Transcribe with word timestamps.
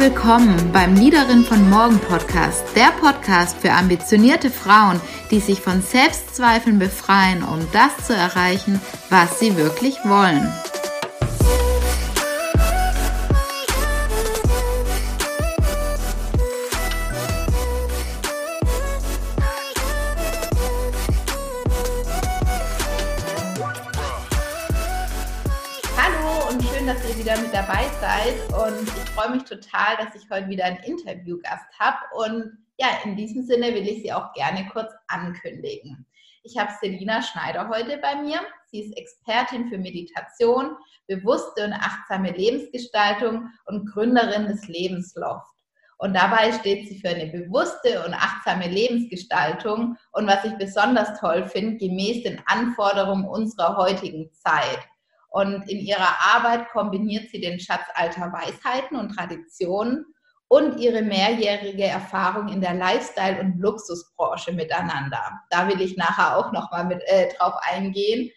willkommen 0.00 0.70
beim 0.72 0.94
Liederin 0.94 1.42
von 1.42 1.68
Morgen 1.70 1.98
Podcast, 1.98 2.64
der 2.76 2.92
Podcast 3.00 3.58
für 3.58 3.72
ambitionierte 3.72 4.48
Frauen, 4.48 5.00
die 5.30 5.40
sich 5.40 5.60
von 5.60 5.82
Selbstzweifeln 5.82 6.78
befreien, 6.78 7.42
um 7.42 7.58
das 7.72 8.06
zu 8.06 8.14
erreichen, 8.14 8.80
was 9.10 9.40
sie 9.40 9.56
wirklich 9.56 9.96
wollen. 10.04 10.52
Freue 29.28 29.36
mich 29.36 29.44
total, 29.44 29.96
dass 29.98 30.14
ich 30.14 30.28
heute 30.30 30.48
wieder 30.48 30.64
einen 30.64 30.82
Interviewgast 30.84 31.66
habe. 31.78 31.98
Und 32.14 32.58
ja, 32.78 32.86
in 33.04 33.16
diesem 33.16 33.42
Sinne 33.42 33.74
will 33.74 33.86
ich 33.86 34.02
sie 34.02 34.12
auch 34.12 34.32
gerne 34.32 34.68
kurz 34.72 34.92
ankündigen. 35.08 36.06
Ich 36.44 36.56
habe 36.56 36.70
Selina 36.80 37.20
Schneider 37.20 37.68
heute 37.68 37.98
bei 37.98 38.16
mir. 38.16 38.40
Sie 38.70 38.80
ist 38.80 38.96
Expertin 38.96 39.68
für 39.68 39.78
Meditation, 39.78 40.76
bewusste 41.06 41.64
und 41.64 41.72
achtsame 41.74 42.30
Lebensgestaltung 42.30 43.50
und 43.66 43.90
Gründerin 43.92 44.46
des 44.46 44.66
Lebensloft. 44.68 45.46
Und 45.98 46.14
dabei 46.14 46.52
steht 46.52 46.88
sie 46.88 47.00
für 47.00 47.08
eine 47.08 47.26
bewusste 47.26 48.04
und 48.06 48.14
achtsame 48.14 48.68
Lebensgestaltung 48.68 49.96
und 50.12 50.26
was 50.26 50.44
ich 50.44 50.56
besonders 50.56 51.18
toll 51.18 51.44
finde, 51.48 51.76
gemäß 51.76 52.22
den 52.22 52.40
Anforderungen 52.46 53.26
unserer 53.26 53.76
heutigen 53.76 54.30
Zeit. 54.32 54.78
Und 55.30 55.68
in 55.68 55.78
ihrer 55.78 56.34
Arbeit 56.34 56.70
kombiniert 56.70 57.30
sie 57.30 57.40
den 57.40 57.60
Schatz 57.60 57.84
alter 57.94 58.32
Weisheiten 58.32 58.96
und 58.96 59.10
Traditionen 59.14 60.06
und 60.48 60.78
ihre 60.78 61.02
mehrjährige 61.02 61.84
Erfahrung 61.84 62.48
in 62.48 62.60
der 62.60 62.74
Lifestyle- 62.74 63.40
und 63.40 63.58
Luxusbranche 63.58 64.52
miteinander. 64.52 65.22
Da 65.50 65.68
will 65.68 65.80
ich 65.80 65.96
nachher 65.96 66.36
auch 66.36 66.52
nochmal 66.52 66.86
mit 66.86 67.02
äh, 67.06 67.28
drauf 67.34 67.54
eingehen. 67.60 68.30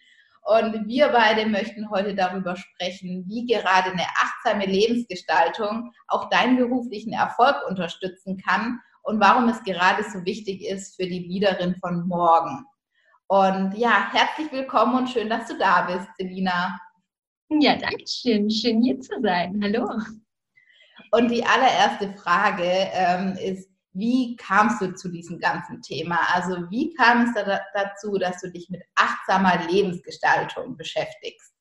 Und 0.44 0.88
wir 0.88 1.10
beide 1.10 1.48
möchten 1.48 1.90
heute 1.90 2.16
darüber 2.16 2.56
sprechen, 2.56 3.26
wie 3.28 3.46
gerade 3.46 3.92
eine 3.92 4.06
achtsame 4.22 4.66
Lebensgestaltung 4.66 5.94
auch 6.08 6.30
deinen 6.30 6.58
beruflichen 6.58 7.14
Erfolg 7.14 7.56
unterstützen 7.70 8.38
kann 8.38 8.80
und 9.04 9.22
warum 9.22 9.48
es 9.50 9.64
gerade 9.64 10.04
so 10.04 10.26
wichtig 10.26 10.64
ist 10.64 10.96
für 10.96 11.08
die 11.08 11.20
Leaderin 11.20 11.76
von 11.76 12.08
morgen. 12.08 12.66
Und 13.32 13.78
ja, 13.78 14.12
herzlich 14.12 14.52
willkommen 14.52 14.94
und 14.94 15.10
schön, 15.10 15.30
dass 15.30 15.48
du 15.48 15.58
da 15.58 15.84
bist, 15.84 16.10
Selina. 16.18 16.78
Ja, 17.48 17.78
danke 17.78 18.04
schön. 18.06 18.50
Schön 18.52 18.84
hier 18.84 19.00
zu 19.00 19.22
sein. 19.22 19.58
Hallo. 19.64 19.90
Und 21.12 21.32
die 21.32 21.42
allererste 21.42 22.12
Frage 22.18 22.66
ähm, 22.66 23.38
ist, 23.42 23.70
wie 23.94 24.36
kamst 24.36 24.82
du 24.82 24.94
zu 24.96 25.08
diesem 25.08 25.40
ganzen 25.40 25.82
Thema? 25.82 26.20
Also 26.34 26.70
wie 26.70 26.94
kam 26.96 27.24
es 27.24 27.34
da 27.34 27.62
dazu, 27.74 28.18
dass 28.18 28.42
du 28.42 28.52
dich 28.52 28.70
mit 28.70 28.82
achtsamer 28.96 29.66
Lebensgestaltung 29.66 30.76
beschäftigst? 30.76 31.54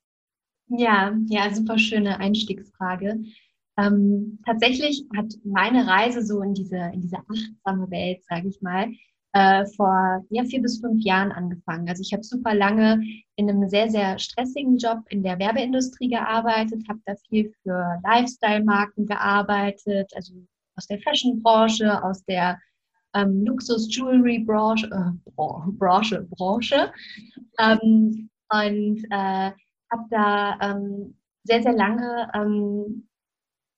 Ja, 0.71 1.15
ja, 1.29 1.55
super 1.55 1.79
schöne 1.79 2.19
Einstiegsfrage. 2.19 3.17
Ähm, 3.79 4.41
tatsächlich 4.45 5.05
hat 5.17 5.33
meine 5.45 5.87
Reise 5.87 6.27
so 6.27 6.43
in 6.43 6.53
diese, 6.53 6.91
in 6.93 7.01
diese 7.01 7.19
achtsame 7.19 7.89
Welt, 7.93 8.25
sage 8.29 8.49
ich 8.49 8.61
mal, 8.61 8.89
äh, 9.33 9.65
vor 9.77 10.25
ja, 10.31 10.45
vier 10.45 10.61
bis 10.63 10.81
fünf 10.81 11.03
Jahren 11.05 11.33
angefangen. 11.33 11.89
Also 11.89 12.03
ich 12.03 12.13
habe 12.13 12.25
super 12.25 12.55
lange 12.55 13.01
in 13.37 13.49
einem 13.49 13.69
sehr, 13.69 13.89
sehr 13.89 14.19
stressigen 14.19 14.77
Job 14.77 14.99
in 15.09 15.23
der 15.23 15.39
Werbeindustrie 15.39 16.09
gearbeitet, 16.09 16.83
habe 16.89 17.01
da 17.07 17.15
viel 17.29 17.53
für 17.63 18.01
Lifestyle-Marken 18.03 19.07
gearbeitet, 19.07 20.11
also 20.15 20.35
aus 20.77 20.87
der 20.87 20.99
Fashion-Branche, 21.01 22.03
aus 22.03 22.25
der 22.25 22.59
ähm, 23.15 23.45
Luxus-Jewelry-Branche, 23.45 24.87
äh, 24.87 25.31
Branche, 25.37 26.27
Branche. 26.31 26.93
Ähm, 27.59 28.31
und 28.53 29.05
äh, 29.11 29.51
habe 29.93 30.05
da 30.11 30.59
ähm, 30.61 31.17
sehr, 31.45 31.63
sehr 31.63 31.73
lange 31.73 32.29
ähm, 32.35 33.07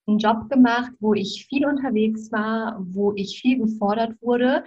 einen 0.06 0.18
Job 0.18 0.48
gemacht, 0.48 0.92
wo 1.00 1.14
ich 1.14 1.46
viel 1.48 1.66
unterwegs 1.66 2.32
war, 2.32 2.76
wo 2.80 3.12
ich 3.14 3.40
viel 3.40 3.58
gefordert 3.58 4.14
wurde 4.20 4.64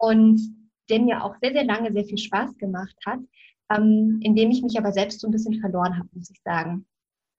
und 0.00 0.40
der 0.88 1.00
mir 1.00 1.22
auch 1.22 1.36
sehr, 1.40 1.52
sehr 1.52 1.64
lange 1.64 1.92
sehr 1.92 2.04
viel 2.04 2.18
Spaß 2.18 2.56
gemacht 2.56 2.96
hat, 3.06 3.20
ähm, 3.70 4.18
indem 4.22 4.50
ich 4.50 4.62
mich 4.62 4.76
aber 4.78 4.92
selbst 4.92 5.20
so 5.20 5.28
ein 5.28 5.30
bisschen 5.30 5.60
verloren 5.60 5.96
habe, 5.96 6.08
muss 6.12 6.30
ich 6.30 6.40
sagen. 6.42 6.86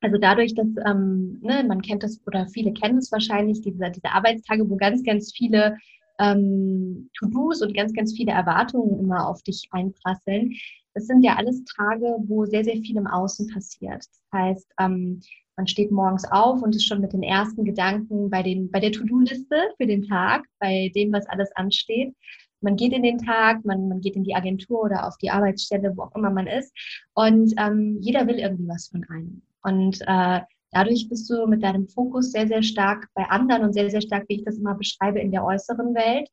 Also 0.01 0.17
dadurch, 0.17 0.55
dass 0.55 0.67
ähm, 0.85 1.39
ne, 1.41 1.63
man 1.67 1.81
kennt 1.81 2.03
das 2.03 2.21
oder 2.25 2.47
viele 2.47 2.73
kennen 2.73 2.97
es 2.97 3.11
wahrscheinlich, 3.11 3.61
diese, 3.61 3.91
diese 3.91 4.11
Arbeitstage, 4.11 4.67
wo 4.69 4.77
ganz, 4.77 5.03
ganz 5.03 5.33
viele 5.35 5.77
ähm, 6.19 7.09
To-Dos 7.17 7.61
und 7.61 7.75
ganz, 7.75 7.93
ganz 7.93 8.13
viele 8.13 8.31
Erwartungen 8.31 8.99
immer 8.99 9.27
auf 9.27 9.41
dich 9.43 9.67
einprasseln. 9.71 10.53
Das 10.93 11.07
sind 11.07 11.23
ja 11.23 11.35
alles 11.35 11.63
Tage, 11.77 12.15
wo 12.25 12.45
sehr, 12.45 12.63
sehr 12.63 12.77
viel 12.77 12.97
im 12.97 13.07
Außen 13.07 13.47
passiert. 13.47 14.03
Das 14.03 14.39
heißt, 14.39 14.73
ähm, 14.79 15.21
man 15.57 15.67
steht 15.67 15.91
morgens 15.91 16.25
auf 16.31 16.61
und 16.61 16.75
ist 16.75 16.87
schon 16.87 17.01
mit 17.01 17.13
den 17.13 17.23
ersten 17.23 17.63
Gedanken 17.63 18.29
bei, 18.29 18.41
den, 18.41 18.71
bei 18.71 18.79
der 18.79 18.91
To-Do-Liste 18.91 19.55
für 19.77 19.85
den 19.85 20.03
Tag, 20.03 20.45
bei 20.59 20.91
dem, 20.95 21.11
was 21.11 21.27
alles 21.27 21.51
ansteht 21.55 22.13
man 22.61 22.75
geht 22.75 22.93
in 22.93 23.03
den 23.03 23.17
Tag, 23.17 23.65
man, 23.65 23.87
man 23.87 24.01
geht 24.01 24.15
in 24.15 24.23
die 24.23 24.35
Agentur 24.35 24.83
oder 24.83 25.07
auf 25.07 25.17
die 25.17 25.29
Arbeitsstelle, 25.29 25.93
wo 25.95 26.03
auch 26.03 26.15
immer 26.15 26.29
man 26.29 26.47
ist. 26.47 26.73
Und 27.13 27.53
ähm, 27.57 27.97
jeder 28.01 28.27
will 28.27 28.39
irgendwie 28.39 28.67
was 28.67 28.87
von 28.87 29.03
einem. 29.09 29.41
Und 29.63 30.01
äh, 30.01 30.41
dadurch 30.71 31.09
bist 31.09 31.29
du 31.29 31.47
mit 31.47 31.63
deinem 31.63 31.87
Fokus 31.87 32.31
sehr, 32.31 32.47
sehr 32.47 32.63
stark 32.63 33.07
bei 33.13 33.25
anderen 33.25 33.63
und 33.63 33.73
sehr, 33.73 33.89
sehr 33.89 34.01
stark, 34.01 34.25
wie 34.27 34.35
ich 34.35 34.45
das 34.45 34.57
immer 34.57 34.75
beschreibe, 34.75 35.19
in 35.19 35.31
der 35.31 35.43
äußeren 35.43 35.93
Welt. 35.93 36.29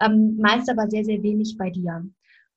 Ähm, 0.00 0.36
meist 0.38 0.70
aber 0.70 0.88
sehr, 0.88 1.04
sehr 1.04 1.22
wenig 1.22 1.56
bei 1.58 1.70
dir. 1.70 2.04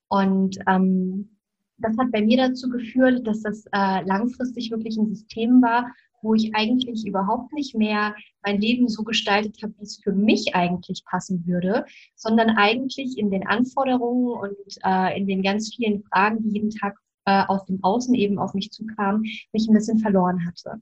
Und 0.07 0.57
ähm, 0.67 1.37
das 1.77 1.97
hat 1.97 2.11
bei 2.11 2.21
mir 2.21 2.37
dazu 2.37 2.69
geführt, 2.69 3.27
dass 3.27 3.41
das 3.41 3.65
äh, 3.73 4.01
langfristig 4.05 4.71
wirklich 4.71 4.97
ein 4.97 5.09
System 5.09 5.61
war, 5.61 5.91
wo 6.25 6.33
ich 6.33 6.53
eigentlich 6.55 7.05
überhaupt 7.05 7.53
nicht 7.53 7.75
mehr 7.75 8.15
mein 8.43 8.59
Leben 8.59 8.89
so 8.89 9.03
gestaltet 9.03 9.57
habe, 9.63 9.73
wie 9.77 9.83
es 9.83 10.01
für 10.03 10.11
mich 10.11 10.55
eigentlich 10.55 11.03
passen 11.05 11.45
würde, 11.45 11.85
sondern 12.15 12.49
eigentlich 12.57 13.17
in 13.17 13.31
den 13.31 13.47
Anforderungen 13.47 14.27
und 14.27 14.77
äh, 14.83 15.17
in 15.17 15.27
den 15.27 15.41
ganz 15.41 15.73
vielen 15.73 16.03
Fragen, 16.03 16.41
die 16.43 16.49
jeden 16.49 16.71
Tag 16.71 16.97
äh, 17.25 17.43
aus 17.47 17.65
dem 17.65 17.83
Außen 17.83 18.13
eben 18.15 18.39
auf 18.39 18.53
mich 18.53 18.71
zukamen, 18.71 19.23
mich 19.53 19.67
ein 19.67 19.73
bisschen 19.73 19.99
verloren 19.99 20.45
hatte. 20.45 20.81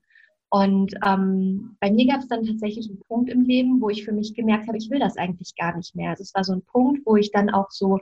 Und 0.49 0.93
ähm, 1.03 1.77
bei 1.79 1.91
mir 1.91 2.05
gab 2.05 2.19
es 2.19 2.27
dann 2.27 2.45
tatsächlich 2.45 2.87
einen 2.87 2.99
Punkt 3.07 3.29
im 3.31 3.41
Leben, 3.41 3.81
wo 3.81 3.89
ich 3.89 4.05
für 4.05 4.11
mich 4.11 4.35
gemerkt 4.35 4.67
habe, 4.67 4.77
ich 4.77 4.89
will 4.91 4.99
das 4.99 5.17
eigentlich 5.17 5.55
gar 5.55 5.75
nicht 5.75 5.95
mehr. 5.95 6.11
Also 6.11 6.21
es 6.21 6.35
war 6.35 6.43
so 6.43 6.53
ein 6.53 6.61
Punkt, 6.61 7.01
wo 7.05 7.15
ich 7.15 7.31
dann 7.31 7.49
auch 7.49 7.71
so 7.71 7.99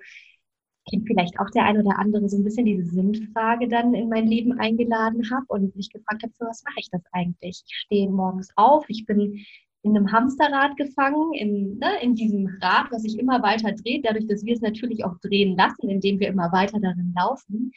kennt 0.91 1.07
vielleicht 1.07 1.39
auch 1.39 1.49
der 1.49 1.63
ein 1.63 1.79
oder 1.79 1.97
andere 1.97 2.29
so 2.29 2.37
ein 2.37 2.43
bisschen 2.43 2.65
diese 2.65 2.85
Sinnfrage 2.85 3.67
dann 3.67 3.93
in 3.93 4.09
mein 4.09 4.27
Leben 4.27 4.59
eingeladen 4.59 5.29
habe 5.31 5.45
und 5.47 5.75
mich 5.75 5.89
gefragt 5.89 6.23
habe, 6.23 6.33
für 6.37 6.45
was 6.45 6.63
mache 6.63 6.79
ich 6.79 6.89
das 6.91 7.01
eigentlich? 7.11 7.63
Ich 7.65 7.75
stehe 7.75 8.09
morgens 8.09 8.49
auf, 8.55 8.85
ich 8.89 9.05
bin 9.05 9.43
in 9.83 9.97
einem 9.97 10.11
Hamsterrad 10.11 10.77
gefangen, 10.77 11.33
in, 11.33 11.79
ne, 11.79 12.01
in 12.01 12.13
diesem 12.13 12.47
Rad, 12.61 12.91
was 12.91 13.01
sich 13.01 13.17
immer 13.17 13.41
weiter 13.41 13.71
dreht, 13.71 14.05
dadurch, 14.05 14.27
dass 14.27 14.45
wir 14.45 14.53
es 14.53 14.61
natürlich 14.61 15.03
auch 15.03 15.17
drehen 15.21 15.57
lassen, 15.57 15.89
indem 15.89 16.19
wir 16.19 16.27
immer 16.27 16.51
weiter 16.51 16.79
darin 16.79 17.13
laufen. 17.17 17.71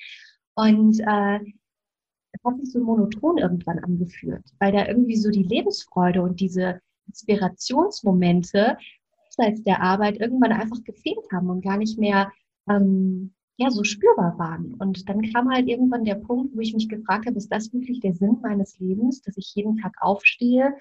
Und 0.54 1.00
äh, 1.00 1.38
es 2.32 2.44
hat 2.44 2.58
sich 2.60 2.72
so 2.72 2.80
monoton 2.80 3.38
irgendwann 3.38 3.78
angefühlt, 3.78 4.44
weil 4.58 4.72
da 4.72 4.86
irgendwie 4.86 5.16
so 5.16 5.30
die 5.30 5.44
Lebensfreude 5.44 6.20
und 6.20 6.40
diese 6.40 6.80
Inspirationsmomente 7.06 8.76
abseits 9.26 9.62
der 9.62 9.82
Arbeit 9.82 10.20
irgendwann 10.20 10.52
einfach 10.52 10.82
gefehlt 10.84 11.24
haben 11.32 11.48
und 11.50 11.62
gar 11.62 11.76
nicht 11.76 11.98
mehr 11.98 12.30
ähm, 12.68 13.32
ja 13.56 13.70
so 13.70 13.84
spürbar 13.84 14.38
waren. 14.38 14.74
Und 14.74 15.08
dann 15.08 15.22
kam 15.32 15.50
halt 15.50 15.68
irgendwann 15.68 16.04
der 16.04 16.16
Punkt, 16.16 16.56
wo 16.56 16.60
ich 16.60 16.74
mich 16.74 16.88
gefragt 16.88 17.26
habe, 17.26 17.36
ist 17.36 17.52
das 17.52 17.72
wirklich 17.72 18.00
der 18.00 18.14
Sinn 18.14 18.38
meines 18.42 18.78
Lebens, 18.78 19.22
dass 19.22 19.36
ich 19.36 19.54
jeden 19.54 19.76
Tag 19.76 19.94
aufstehe, 20.00 20.74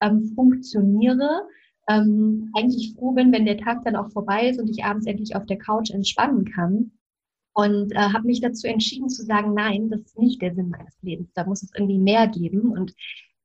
ähm, 0.00 0.32
funktioniere, 0.34 1.46
ähm, 1.88 2.50
eigentlich 2.54 2.94
froh 2.94 3.12
bin, 3.12 3.32
wenn 3.32 3.44
der 3.44 3.58
Tag 3.58 3.84
dann 3.84 3.96
auch 3.96 4.10
vorbei 4.10 4.48
ist 4.48 4.60
und 4.60 4.70
ich 4.70 4.84
abends 4.84 5.06
endlich 5.06 5.34
auf 5.34 5.46
der 5.46 5.58
Couch 5.58 5.90
entspannen 5.90 6.44
kann. 6.44 6.92
Und 7.54 7.92
äh, 7.92 7.96
habe 7.96 8.26
mich 8.26 8.40
dazu 8.40 8.66
entschieden 8.66 9.10
zu 9.10 9.24
sagen, 9.24 9.52
nein, 9.52 9.90
das 9.90 10.00
ist 10.00 10.18
nicht 10.18 10.40
der 10.40 10.54
Sinn 10.54 10.70
meines 10.70 10.96
Lebens. 11.02 11.32
Da 11.34 11.44
muss 11.44 11.62
es 11.62 11.70
irgendwie 11.74 11.98
mehr 11.98 12.26
geben. 12.28 12.70
Und 12.70 12.94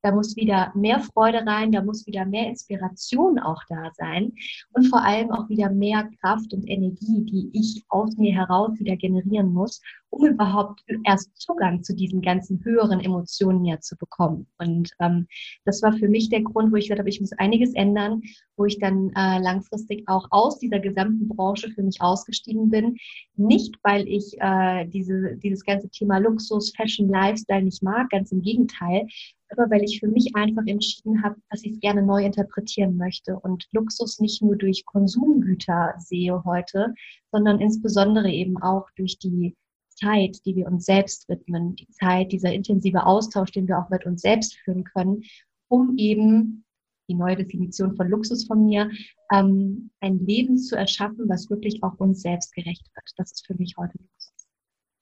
da 0.01 0.11
muss 0.11 0.35
wieder 0.35 0.71
mehr 0.75 0.99
Freude 0.99 1.45
rein, 1.45 1.71
da 1.71 1.83
muss 1.83 2.05
wieder 2.07 2.25
mehr 2.25 2.47
Inspiration 2.47 3.39
auch 3.39 3.61
da 3.67 3.91
sein 3.93 4.33
und 4.73 4.87
vor 4.87 5.03
allem 5.03 5.31
auch 5.31 5.49
wieder 5.49 5.69
mehr 5.69 6.09
Kraft 6.21 6.53
und 6.53 6.67
Energie, 6.67 7.23
die 7.25 7.49
ich 7.53 7.83
aus 7.89 8.15
mir 8.17 8.33
heraus 8.33 8.79
wieder 8.79 8.95
generieren 8.95 9.51
muss, 9.51 9.81
um 10.09 10.25
überhaupt 10.25 10.83
erst 11.05 11.35
Zugang 11.39 11.83
zu 11.83 11.95
diesen 11.95 12.21
ganzen 12.21 12.63
höheren 12.63 12.99
Emotionen 12.99 13.65
ja 13.65 13.79
zu 13.79 13.97
bekommen. 13.97 14.47
Und 14.57 14.91
ähm, 14.99 15.27
das 15.65 15.81
war 15.81 15.93
für 15.93 16.07
mich 16.07 16.29
der 16.29 16.41
Grund, 16.41 16.71
wo 16.71 16.75
ich 16.75 16.85
gesagt 16.85 16.99
habe, 16.99 17.09
ich 17.09 17.21
muss 17.21 17.33
einiges 17.33 17.73
ändern, 17.73 18.21
wo 18.55 18.65
ich 18.65 18.79
dann 18.79 19.11
äh, 19.15 19.39
langfristig 19.39 20.07
auch 20.07 20.27
aus 20.31 20.59
dieser 20.59 20.79
gesamten 20.79 21.27
Branche 21.27 21.69
für 21.71 21.83
mich 21.83 22.01
ausgestiegen 22.01 22.69
bin. 22.69 22.97
Nicht, 23.35 23.75
weil 23.83 24.07
ich 24.07 24.35
äh, 24.39 24.85
diese, 24.87 25.35
dieses 25.37 25.63
ganze 25.63 25.89
Thema 25.89 26.19
Luxus, 26.19 26.73
Fashion, 26.75 27.09
Lifestyle 27.09 27.63
nicht 27.63 27.83
mag, 27.83 28.09
ganz 28.09 28.31
im 28.31 28.41
Gegenteil, 28.41 29.07
aber 29.49 29.69
weil 29.69 29.83
ich 29.83 29.99
für 29.99 30.07
mich 30.07 30.35
einfach 30.35 30.63
entschieden 30.65 31.23
habe, 31.23 31.35
dass 31.49 31.63
ich 31.63 31.73
es 31.73 31.79
gerne 31.79 32.03
neu 32.03 32.23
interpretieren 32.23 32.97
möchte 32.97 33.39
und 33.39 33.67
Luxus 33.71 34.19
nicht 34.19 34.41
nur 34.41 34.55
durch 34.55 34.85
Konsumgüter 34.85 35.93
sehe 35.97 36.43
heute, 36.43 36.93
sondern 37.31 37.59
insbesondere 37.59 38.29
eben 38.29 38.57
auch 38.57 38.89
durch 38.95 39.17
die 39.19 39.55
Zeit, 39.89 40.45
die 40.45 40.55
wir 40.55 40.67
uns 40.67 40.85
selbst 40.85 41.27
widmen, 41.27 41.75
die 41.75 41.87
Zeit, 41.89 42.31
dieser 42.31 42.53
intensive 42.53 43.05
Austausch, 43.05 43.51
den 43.51 43.67
wir 43.67 43.79
auch 43.79 43.89
mit 43.89 44.05
uns 44.05 44.21
selbst 44.21 44.55
führen 44.57 44.83
können, 44.83 45.23
um 45.69 45.97
eben 45.97 46.63
die 47.09 47.15
neue 47.15 47.37
Definition 47.37 47.95
von 47.95 48.09
Luxus 48.09 48.45
von 48.45 48.65
mir, 48.65 48.91
ähm, 49.31 49.91
ein 50.01 50.19
Leben 50.19 50.57
zu 50.57 50.75
erschaffen, 50.75 51.27
was 51.29 51.49
wirklich 51.49 51.81
auch 51.83 51.97
uns 51.99 52.21
selbst 52.21 52.53
gerecht 52.53 52.85
wird. 52.93 53.11
Das 53.17 53.31
ist 53.31 53.45
für 53.45 53.55
mich 53.55 53.75
heute 53.77 53.97
Luxus. 53.97 54.16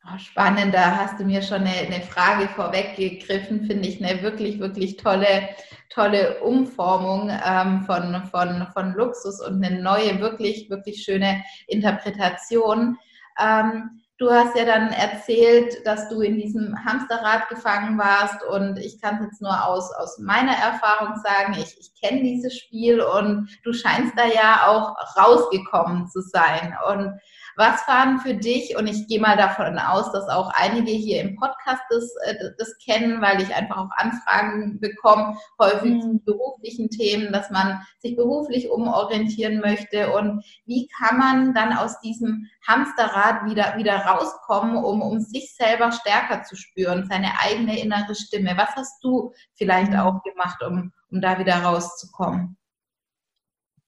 Oh, 0.07 0.19
spannend, 0.19 0.71
da 0.73 0.97
hast 0.97 1.19
du 1.19 1.23
mir 1.23 1.41
schon 1.41 1.63
eine, 1.63 1.71
eine 1.71 2.01
Frage 2.01 2.47
vorweggegriffen, 2.49 3.65
finde 3.65 3.89
ich 3.89 4.05
eine 4.05 4.21
wirklich, 4.21 4.59
wirklich 4.59 4.97
tolle, 4.97 5.49
tolle 5.89 6.43
Umformung 6.43 7.29
ähm, 7.29 7.81
von, 7.85 8.23
von, 8.29 8.67
von 8.71 8.93
Luxus 8.93 9.41
und 9.41 9.65
eine 9.65 9.81
neue, 9.81 10.19
wirklich, 10.19 10.69
wirklich 10.69 11.01
schöne 11.03 11.43
Interpretation. 11.67 12.97
Ähm, 13.39 14.03
Du 14.17 14.31
hast 14.31 14.55
ja 14.55 14.63
dann 14.63 14.93
erzählt, 14.93 15.85
dass 15.85 16.07
du 16.07 16.21
in 16.21 16.37
diesem 16.37 16.73
Hamsterrad 16.85 17.49
gefangen 17.49 17.97
warst 17.97 18.41
und 18.45 18.77
ich 18.77 19.01
kann 19.01 19.15
es 19.15 19.25
jetzt 19.25 19.41
nur 19.41 19.65
aus, 19.67 19.91
aus 19.91 20.17
meiner 20.19 20.53
Erfahrung 20.53 21.17
sagen, 21.21 21.53
ich, 21.59 21.77
ich 21.77 21.91
kenne 22.01 22.23
dieses 22.23 22.57
Spiel 22.57 23.01
und 23.01 23.49
du 23.65 23.73
scheinst 23.73 24.13
da 24.15 24.25
ja 24.25 24.67
auch 24.67 24.95
rausgekommen 25.17 26.07
zu 26.07 26.21
sein. 26.21 26.77
Und 26.89 27.19
was 27.57 27.87
waren 27.87 28.19
für 28.19 28.33
dich, 28.33 28.75
und 28.77 28.87
ich 28.87 29.07
gehe 29.07 29.19
mal 29.19 29.37
davon 29.37 29.77
aus, 29.79 30.11
dass 30.11 30.27
auch 30.27 30.51
einige 30.53 30.91
hier 30.91 31.21
im 31.21 31.35
Podcast 31.35 31.81
das, 31.89 32.13
äh, 32.25 32.51
das 32.57 32.77
kennen, 32.83 33.21
weil 33.21 33.41
ich 33.41 33.53
einfach 33.53 33.77
auch 33.77 33.89
Anfragen 33.95 34.79
bekomme, 34.79 35.37
häufig 35.59 35.93
mhm. 35.93 36.01
zu 36.01 36.21
beruflichen 36.25 36.89
Themen, 36.89 37.31
dass 37.31 37.49
man 37.49 37.81
sich 37.99 38.15
beruflich 38.15 38.69
umorientieren 38.69 39.59
möchte. 39.59 40.11
Und 40.11 40.43
wie 40.65 40.87
kann 40.99 41.17
man 41.17 41.53
dann 41.53 41.73
aus 41.73 41.99
diesem 42.01 42.47
Hamsterrad 42.67 43.45
wieder, 43.45 43.77
wieder 43.77 43.97
rauskommen, 43.97 44.77
um, 44.77 45.01
um 45.01 45.19
sich 45.19 45.55
selber 45.55 45.91
stärker 45.91 46.43
zu 46.43 46.55
spüren, 46.55 47.07
seine 47.09 47.39
eigene 47.39 47.79
innere 47.79 48.15
Stimme? 48.15 48.53
Was 48.57 48.75
hast 48.75 49.03
du 49.03 49.33
vielleicht 49.53 49.91
mhm. 49.91 49.99
auch 49.99 50.23
gemacht, 50.23 50.61
um, 50.63 50.91
um 51.11 51.21
da 51.21 51.39
wieder 51.39 51.55
rauszukommen? 51.63 52.57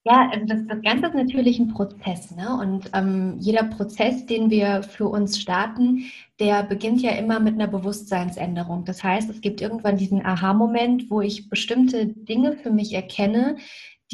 Ja, 0.09 0.29
also 0.31 0.45
das, 0.45 0.65
das 0.67 0.81
Ganze 0.83 1.07
ist 1.07 1.15
natürlich 1.15 1.59
ein 1.59 1.73
Prozess. 1.73 2.31
Ne? 2.31 2.57
Und 2.57 2.89
ähm, 2.93 3.35
jeder 3.39 3.63
Prozess, 3.63 4.25
den 4.25 4.49
wir 4.49 4.81
für 4.83 5.09
uns 5.09 5.37
starten, 5.37 6.05
der 6.39 6.63
beginnt 6.63 7.01
ja 7.01 7.11
immer 7.11 7.41
mit 7.41 7.55
einer 7.55 7.67
Bewusstseinsänderung. 7.67 8.85
Das 8.85 9.03
heißt, 9.03 9.29
es 9.29 9.41
gibt 9.41 9.59
irgendwann 9.59 9.97
diesen 9.97 10.25
Aha-Moment, 10.25 11.11
wo 11.11 11.19
ich 11.19 11.49
bestimmte 11.49 12.07
Dinge 12.07 12.53
für 12.53 12.71
mich 12.71 12.93
erkenne, 12.93 13.57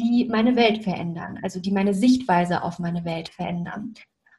die 0.00 0.24
meine 0.24 0.56
Welt 0.56 0.82
verändern, 0.82 1.38
also 1.42 1.60
die 1.60 1.70
meine 1.70 1.94
Sichtweise 1.94 2.64
auf 2.64 2.80
meine 2.80 3.04
Welt 3.04 3.28
verändern. 3.28 3.94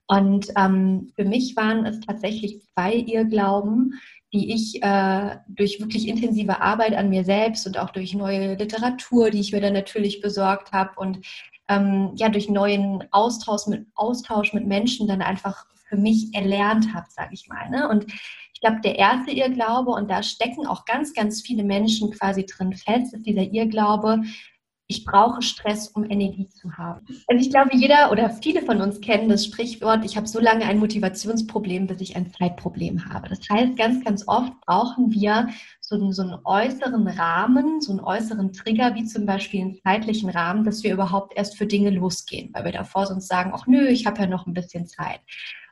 Und 0.07 0.51
ähm, 0.57 1.07
für 1.15 1.23
mich 1.23 1.55
waren 1.55 1.85
es 1.85 2.01
tatsächlich 2.01 2.59
zwei 2.73 2.95
Irrglauben, 2.95 3.93
die 4.35 4.53
ich 4.53 4.83
äh, 4.83 5.37
durch 5.47 5.79
wirklich 5.79 6.09
intensive 6.09 6.61
Arbeit 6.61 6.93
an 6.93 7.09
mir 7.09 7.23
selbst 7.23 7.65
und 7.65 7.77
auch 7.77 7.89
durch 7.91 8.13
neue 8.13 8.55
Literatur, 8.55 9.31
die 9.31 9.39
ich 9.39 9.53
mir 9.53 9.61
dann 9.61 9.73
natürlich 9.73 10.19
besorgt 10.19 10.73
habe 10.73 10.91
und 10.97 11.25
ähm, 11.69 12.11
ja 12.15 12.27
durch 12.27 12.49
neuen 12.49 13.05
Austausch 13.11 13.67
mit, 13.67 13.87
Austausch 13.95 14.53
mit 14.53 14.67
Menschen 14.67 15.07
dann 15.07 15.21
einfach 15.21 15.65
für 15.87 15.95
mich 15.95 16.33
erlernt 16.33 16.93
habe, 16.93 17.07
sage 17.09 17.33
ich 17.33 17.47
mal. 17.47 17.69
Ne? 17.69 17.87
Und 17.87 18.07
ich 18.53 18.59
glaube, 18.59 18.81
der 18.83 18.97
erste 18.97 19.31
Irrglaube, 19.31 19.91
und 19.91 20.11
da 20.11 20.21
stecken 20.21 20.67
auch 20.67 20.83
ganz, 20.83 21.13
ganz 21.13 21.41
viele 21.41 21.63
Menschen 21.63 22.11
quasi 22.11 22.45
drin 22.45 22.73
fest, 22.73 23.13
ist 23.13 23.25
dieser 23.25 23.43
Irrglaube, 23.43 24.21
ich 24.87 25.03
brauche 25.03 25.41
Stress, 25.41 25.87
um 25.87 26.03
Energie 26.09 26.47
zu 26.47 26.71
haben. 26.77 27.05
Also 27.27 27.43
ich 27.43 27.49
glaube, 27.49 27.71
jeder 27.73 28.11
oder 28.11 28.29
viele 28.29 28.61
von 28.61 28.81
uns 28.81 29.01
kennen 29.01 29.29
das 29.29 29.45
Sprichwort, 29.45 30.05
ich 30.05 30.15
habe 30.15 30.27
so 30.27 30.39
lange 30.39 30.65
ein 30.65 30.79
Motivationsproblem, 30.79 31.87
bis 31.87 32.01
ich 32.01 32.15
ein 32.15 32.31
Zeitproblem 32.31 33.05
habe. 33.11 33.29
Das 33.29 33.39
heißt, 33.49 33.75
ganz, 33.77 34.03
ganz 34.03 34.27
oft 34.27 34.53
brauchen 34.61 35.11
wir 35.11 35.49
so 35.81 35.95
einen, 35.95 36.13
so 36.13 36.21
einen 36.21 36.37
äußeren 36.43 37.07
Rahmen, 37.07 37.81
so 37.81 37.91
einen 37.91 38.01
äußeren 38.01 38.53
Trigger, 38.53 38.93
wie 38.95 39.05
zum 39.05 39.25
Beispiel 39.25 39.61
einen 39.61 39.81
zeitlichen 39.81 40.29
Rahmen, 40.29 40.63
dass 40.63 40.83
wir 40.83 40.93
überhaupt 40.93 41.35
erst 41.35 41.57
für 41.57 41.65
Dinge 41.65 41.89
losgehen, 41.89 42.51
weil 42.53 42.65
wir 42.65 42.71
davor 42.71 43.07
sonst 43.07 43.27
sagen, 43.27 43.51
ach 43.53 43.65
nö, 43.67 43.87
ich 43.87 44.05
habe 44.05 44.21
ja 44.21 44.27
noch 44.27 44.45
ein 44.45 44.53
bisschen 44.53 44.87
Zeit. 44.87 45.21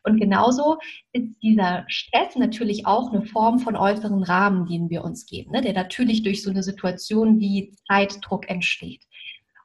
Und 0.03 0.19
genauso 0.19 0.77
ist 1.13 1.29
dieser 1.41 1.85
Stress 1.88 2.35
natürlich 2.35 2.85
auch 2.85 3.11
eine 3.11 3.25
Form 3.25 3.59
von 3.59 3.75
äußeren 3.75 4.23
Rahmen, 4.23 4.67
den 4.67 4.89
wir 4.89 5.03
uns 5.03 5.25
geben, 5.25 5.51
ne, 5.51 5.61
der 5.61 5.73
natürlich 5.73 6.23
durch 6.23 6.44
so 6.44 6.50
eine 6.50 6.63
Situation 6.63 7.39
wie 7.39 7.73
Zeitdruck 7.88 8.50
entsteht. 8.50 9.01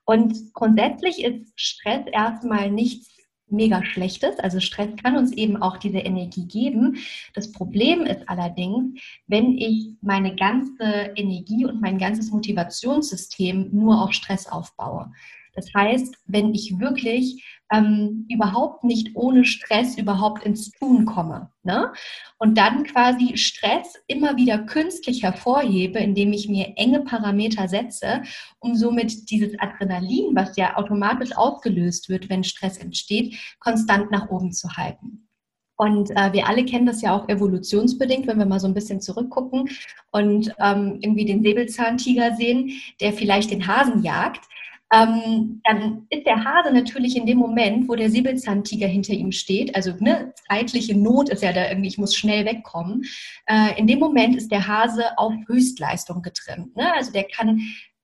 Und 0.04 0.54
grundsätzlich 0.54 1.22
ist 1.22 1.52
Stress 1.56 2.06
erstmal 2.12 2.70
nichts 2.70 3.18
mega 3.50 3.84
Schlechtes. 3.84 4.38
Also 4.38 4.60
Stress 4.60 4.90
kann 5.02 5.16
uns 5.16 5.32
eben 5.32 5.56
auch 5.56 5.76
diese 5.76 5.98
Energie 5.98 6.46
geben. 6.46 6.98
Das 7.34 7.52
Problem 7.52 8.02
ist 8.02 8.28
allerdings, 8.28 9.00
wenn 9.26 9.56
ich 9.56 9.96
meine 10.00 10.36
ganze 10.36 11.12
Energie 11.16 11.64
und 11.64 11.80
mein 11.80 11.98
ganzes 11.98 12.30
Motivationssystem 12.30 13.70
nur 13.72 14.02
auf 14.02 14.12
Stress 14.12 14.46
aufbaue. 14.46 15.12
Das 15.58 15.74
heißt, 15.74 16.14
wenn 16.26 16.54
ich 16.54 16.78
wirklich 16.78 17.44
ähm, 17.72 18.26
überhaupt 18.30 18.84
nicht 18.84 19.10
ohne 19.14 19.44
Stress 19.44 19.98
überhaupt 19.98 20.44
ins 20.44 20.70
Tun 20.70 21.04
komme. 21.04 21.50
Ne? 21.64 21.92
Und 22.38 22.56
dann 22.56 22.84
quasi 22.84 23.36
Stress 23.36 23.94
immer 24.06 24.36
wieder 24.36 24.58
künstlich 24.58 25.24
hervorhebe, 25.24 25.98
indem 25.98 26.32
ich 26.32 26.48
mir 26.48 26.74
enge 26.76 27.00
Parameter 27.00 27.66
setze, 27.66 28.22
um 28.60 28.76
somit 28.76 29.30
dieses 29.30 29.58
Adrenalin, 29.58 30.36
was 30.36 30.56
ja 30.56 30.76
automatisch 30.76 31.36
ausgelöst 31.36 32.08
wird, 32.08 32.30
wenn 32.30 32.44
Stress 32.44 32.78
entsteht, 32.78 33.34
konstant 33.58 34.12
nach 34.12 34.28
oben 34.30 34.52
zu 34.52 34.68
halten. 34.76 35.28
Und 35.76 36.10
äh, 36.10 36.32
wir 36.32 36.48
alle 36.48 36.64
kennen 36.64 36.86
das 36.86 37.02
ja 37.02 37.16
auch 37.16 37.28
evolutionsbedingt, 37.28 38.28
wenn 38.28 38.38
wir 38.38 38.46
mal 38.46 38.60
so 38.60 38.68
ein 38.68 38.74
bisschen 38.74 39.00
zurückgucken 39.00 39.68
und 40.12 40.52
ähm, 40.60 40.98
irgendwie 41.00 41.24
den 41.24 41.42
Säbelzahntiger 41.42 42.34
sehen, 42.36 42.72
der 43.00 43.12
vielleicht 43.12 43.50
den 43.50 43.66
Hasen 43.66 44.02
jagt 44.04 44.44
ähm, 44.90 45.60
dann 45.64 46.06
ist 46.08 46.26
der 46.26 46.44
Hase 46.44 46.72
natürlich 46.72 47.16
in 47.16 47.26
dem 47.26 47.38
Moment, 47.38 47.88
wo 47.88 47.94
der 47.94 48.10
Säbelzahntiger 48.10 48.86
hinter 48.86 49.12
ihm 49.12 49.32
steht, 49.32 49.74
also 49.74 49.92
ne, 49.98 50.32
zeitliche 50.48 50.96
Not 50.96 51.28
ist 51.28 51.42
ja 51.42 51.52
da 51.52 51.68
irgendwie, 51.68 51.88
ich 51.88 51.98
muss 51.98 52.16
schnell 52.16 52.46
wegkommen. 52.46 53.04
Äh, 53.46 53.78
in 53.78 53.86
dem 53.86 53.98
Moment 53.98 54.36
ist 54.36 54.50
der 54.50 54.66
Hase 54.66 55.18
auf 55.18 55.34
Höchstleistung 55.46 56.22
getrimmt. 56.22 56.74
Ne? 56.74 56.90
Also 56.94 57.12
der 57.12 57.24
kann 57.24 57.60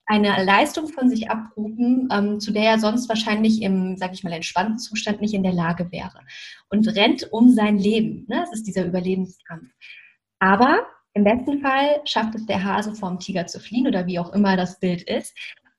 eine 0.07 0.45
Leistung 0.45 0.89
von 0.89 1.09
sich 1.09 1.31
abrufen, 1.31 2.09
ähm, 2.13 2.39
zu 2.39 2.53
der 2.53 2.65
er 2.65 2.79
sonst 2.79 3.09
wahrscheinlich 3.09 3.63
im, 3.63 3.97
sag 3.97 4.13
ich 4.13 4.23
mal, 4.23 4.35
entspannten 4.35 4.79
Zustand 4.79 5.23
nicht 5.23 5.33
in 5.33 5.43
der 5.43 5.55
Lage 5.55 5.91
wäre. 5.91 6.21
Und 6.69 6.87
rennt 6.95 7.33
um 7.33 7.51
sein 7.51 7.79
Leben. 7.79 8.27
Ne? 8.29 8.41
Das 8.41 8.53
ist 8.53 8.67
dieser 8.67 8.85
Überlebenskampf. 8.85 9.71
Aber 10.39 10.87
im 11.15 11.25
besten 11.25 11.61
Fall 11.61 12.03
schafft 12.05 12.35
es 12.35 12.45
der 12.45 12.63
Hase 12.63 12.95
vom 12.95 13.19
Tiger 13.19 13.47
zu 13.47 13.59
fliehen 13.61 13.87
oder 13.87 14.07
wie 14.07 14.19
auch 14.19 14.35
immer 14.35 14.59
das 14.59 14.79
Bild 14.79 15.03
ist 15.03 15.35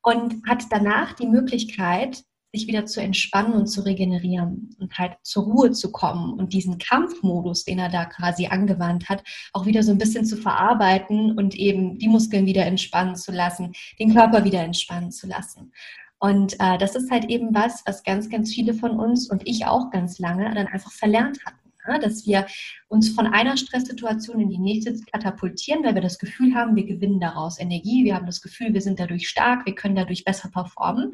und 0.06 0.48
hat 0.48 0.64
danach 0.70 1.14
die 1.14 1.26
Möglichkeit, 1.26 2.24
sich 2.54 2.68
wieder 2.68 2.86
zu 2.86 3.02
entspannen 3.02 3.54
und 3.54 3.68
zu 3.68 3.82
regenerieren 3.82 4.70
und 4.80 4.98
halt 4.98 5.18
zur 5.24 5.44
Ruhe 5.44 5.72
zu 5.72 5.92
kommen 5.92 6.40
und 6.40 6.54
diesen 6.54 6.78
Kampfmodus, 6.78 7.66
den 7.66 7.80
er 7.80 7.90
da 7.90 8.06
quasi 8.06 8.48
angewandt 8.48 9.10
hat, 9.10 9.24
auch 9.52 9.66
wieder 9.66 9.84
so 9.84 9.92
ein 9.92 9.98
bisschen 9.98 10.26
zu 10.26 10.38
verarbeiten 10.38 11.38
und 11.38 11.56
eben 11.56 11.98
die 11.98 12.08
Muskeln 12.08 12.46
wieder 12.46 12.66
entspannen 12.66 13.16
zu 13.16 13.32
lassen, 13.32 13.74
den 14.00 14.14
Körper 14.14 14.44
wieder 14.46 14.62
entspannen 14.62 15.12
zu 15.12 15.28
lassen. 15.28 15.74
Und 16.20 16.54
äh, 16.60 16.78
das 16.78 16.96
ist 16.96 17.12
halt 17.12 17.26
eben 17.26 17.54
was, 17.54 17.84
was 17.86 18.04
ganz, 18.04 18.30
ganz 18.30 18.54
viele 18.54 18.74
von 18.74 19.00
uns 19.00 19.30
und 19.30 19.42
ich 19.46 19.66
auch 19.66 19.90
ganz 19.90 20.18
lange 20.20 20.54
dann 20.54 20.68
einfach 20.68 20.92
verlernt 20.92 21.40
hatten. 21.46 21.65
Ne? 21.88 22.00
Dass 22.00 22.26
wir 22.26 22.46
uns 22.88 23.10
von 23.10 23.28
einer 23.28 23.58
Stresssituation 23.58 24.40
in 24.40 24.50
die 24.50 24.58
nächste 24.58 24.96
katapultieren, 25.12 25.84
weil 25.84 25.96
wir 25.96 26.02
das 26.02 26.20
Gefühl 26.20 26.56
haben, 26.56 26.76
wir 26.76 26.86
gewinnen 26.86 27.20
daraus 27.20 27.60
Energie, 27.60 28.04
wir 28.04 28.16
haben 28.16 28.26
das 28.26 28.42
Gefühl, 28.42 28.74
wir 28.74 28.82
sind 28.82 29.00
dadurch 29.00 29.28
stark, 29.28 29.66
wir 29.66 29.76
können 29.76 29.96
dadurch 29.96 30.24
besser 30.24 30.50
performen. 30.50 31.12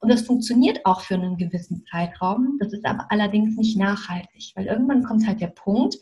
Und 0.00 0.08
das 0.10 0.22
funktioniert 0.22 0.86
auch 0.86 1.00
für 1.00 1.14
einen 1.14 1.36
gewissen 1.36 1.84
Zeitraum. 1.90 2.56
Das 2.60 2.72
ist 2.72 2.84
aber 2.84 3.06
allerdings 3.10 3.56
nicht 3.56 3.76
nachhaltig, 3.76 4.52
weil 4.54 4.66
irgendwann 4.66 5.02
kommt 5.02 5.26
halt 5.26 5.40
der 5.40 5.48
Punkt, 5.48 5.96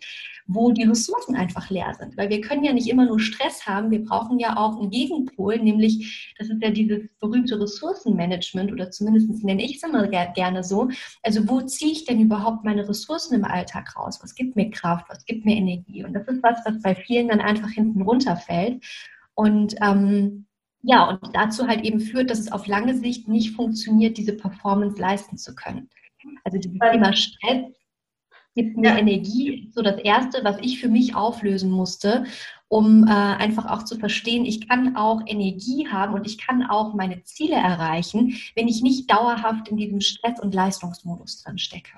wo 0.47 0.71
die 0.71 0.85
Ressourcen 0.85 1.35
einfach 1.35 1.71
leer 1.71 1.93
sind. 1.99 2.17
Weil 2.17 2.31
wir 2.31 2.41
können 2.41 2.63
ja 2.63 2.73
nicht 2.73 2.89
immer 2.89 3.07
nur 3.07 3.19
Stress 3.19 3.67
haben, 3.67 3.91
wir 3.91 4.05
brauchen 4.05 4.39
ja 4.39 4.57
auch 4.57 4.79
einen 4.79 4.91
Gegenpol, 4.91 5.59
nämlich 5.59 6.35
das 6.39 6.49
ist 6.49 6.63
ja 6.63 6.71
dieses 6.71 7.09
berühmte 7.19 7.61
Ressourcenmanagement 7.61 8.73
oder 8.73 8.91
zumindest 8.91 9.43
nenne 9.43 9.65
ich 9.65 9.77
es 9.77 9.83
immer 9.83 10.07
gerne 10.07 10.63
so. 10.63 10.89
Also 11.23 11.49
wo 11.49 11.61
ziehe 11.63 11.93
ich 11.93 12.05
denn 12.05 12.21
überhaupt 12.21 12.65
meine 12.65 12.89
Ressourcen 12.89 13.35
im 13.35 13.45
Alltag 13.45 13.97
raus? 13.97 14.06
Aus? 14.07 14.23
Was 14.23 14.35
gibt 14.35 14.57
mir 14.57 14.71
Kraft? 14.71 15.07
Was 15.09 15.25
gibt 15.25 15.45
mir 15.45 15.57
Energie? 15.57 16.05
Und 16.05 16.15
das 16.15 16.27
ist 16.29 16.43
was, 16.43 16.61
was 16.65 16.81
bei 16.83 16.95
vielen 16.95 17.29
dann 17.29 17.41
einfach 17.41 17.71
hinten 17.71 18.03
runterfällt. 18.03 18.85
Und 19.35 19.75
ähm, 19.83 20.47
ja, 20.83 21.05
und 21.05 21.35
dazu 21.35 21.67
halt 21.67 21.85
eben 21.85 22.01
führt, 22.01 22.31
dass 22.31 22.39
es 22.39 22.53
auf 22.53 22.67
lange 22.67 22.97
Sicht 22.97 23.29
nicht 23.29 23.57
funktioniert, 23.57 24.17
diese 24.17 24.35
Performance 24.35 25.01
leisten 25.01 25.37
zu 25.37 25.55
können. 25.55 25.91
Also 26.45 26.59
dieses 26.59 26.79
Thema 26.79 27.13
Stress 27.13 27.65
gibt 28.55 28.77
mir 28.77 28.91
ja. 28.91 28.99
Energie, 28.99 29.71
so 29.75 29.83
das 29.83 30.01
Erste, 30.01 30.43
was 30.43 30.57
ich 30.63 30.81
für 30.81 30.89
mich 30.89 31.15
auflösen 31.15 31.71
musste, 31.71 32.25
um 32.69 33.05
äh, 33.05 33.11
einfach 33.11 33.67
auch 33.67 33.85
zu 33.85 33.99
verstehen, 33.99 34.45
ich 34.45 34.67
kann 34.67 34.97
auch 34.97 35.23
Energie 35.27 35.87
haben 35.89 36.15
und 36.15 36.27
ich 36.27 36.39
kann 36.39 36.65
auch 36.65 36.95
meine 36.95 37.23
Ziele 37.23 37.57
erreichen, 37.57 38.37
wenn 38.55 38.67
ich 38.67 38.83
nicht 38.83 39.11
dauerhaft 39.11 39.69
in 39.69 39.77
diesem 39.77 40.01
Stress- 40.01 40.41
und 40.41 40.55
Leistungsmodus 40.55 41.43
drin 41.43 41.59
stecke. 41.59 41.93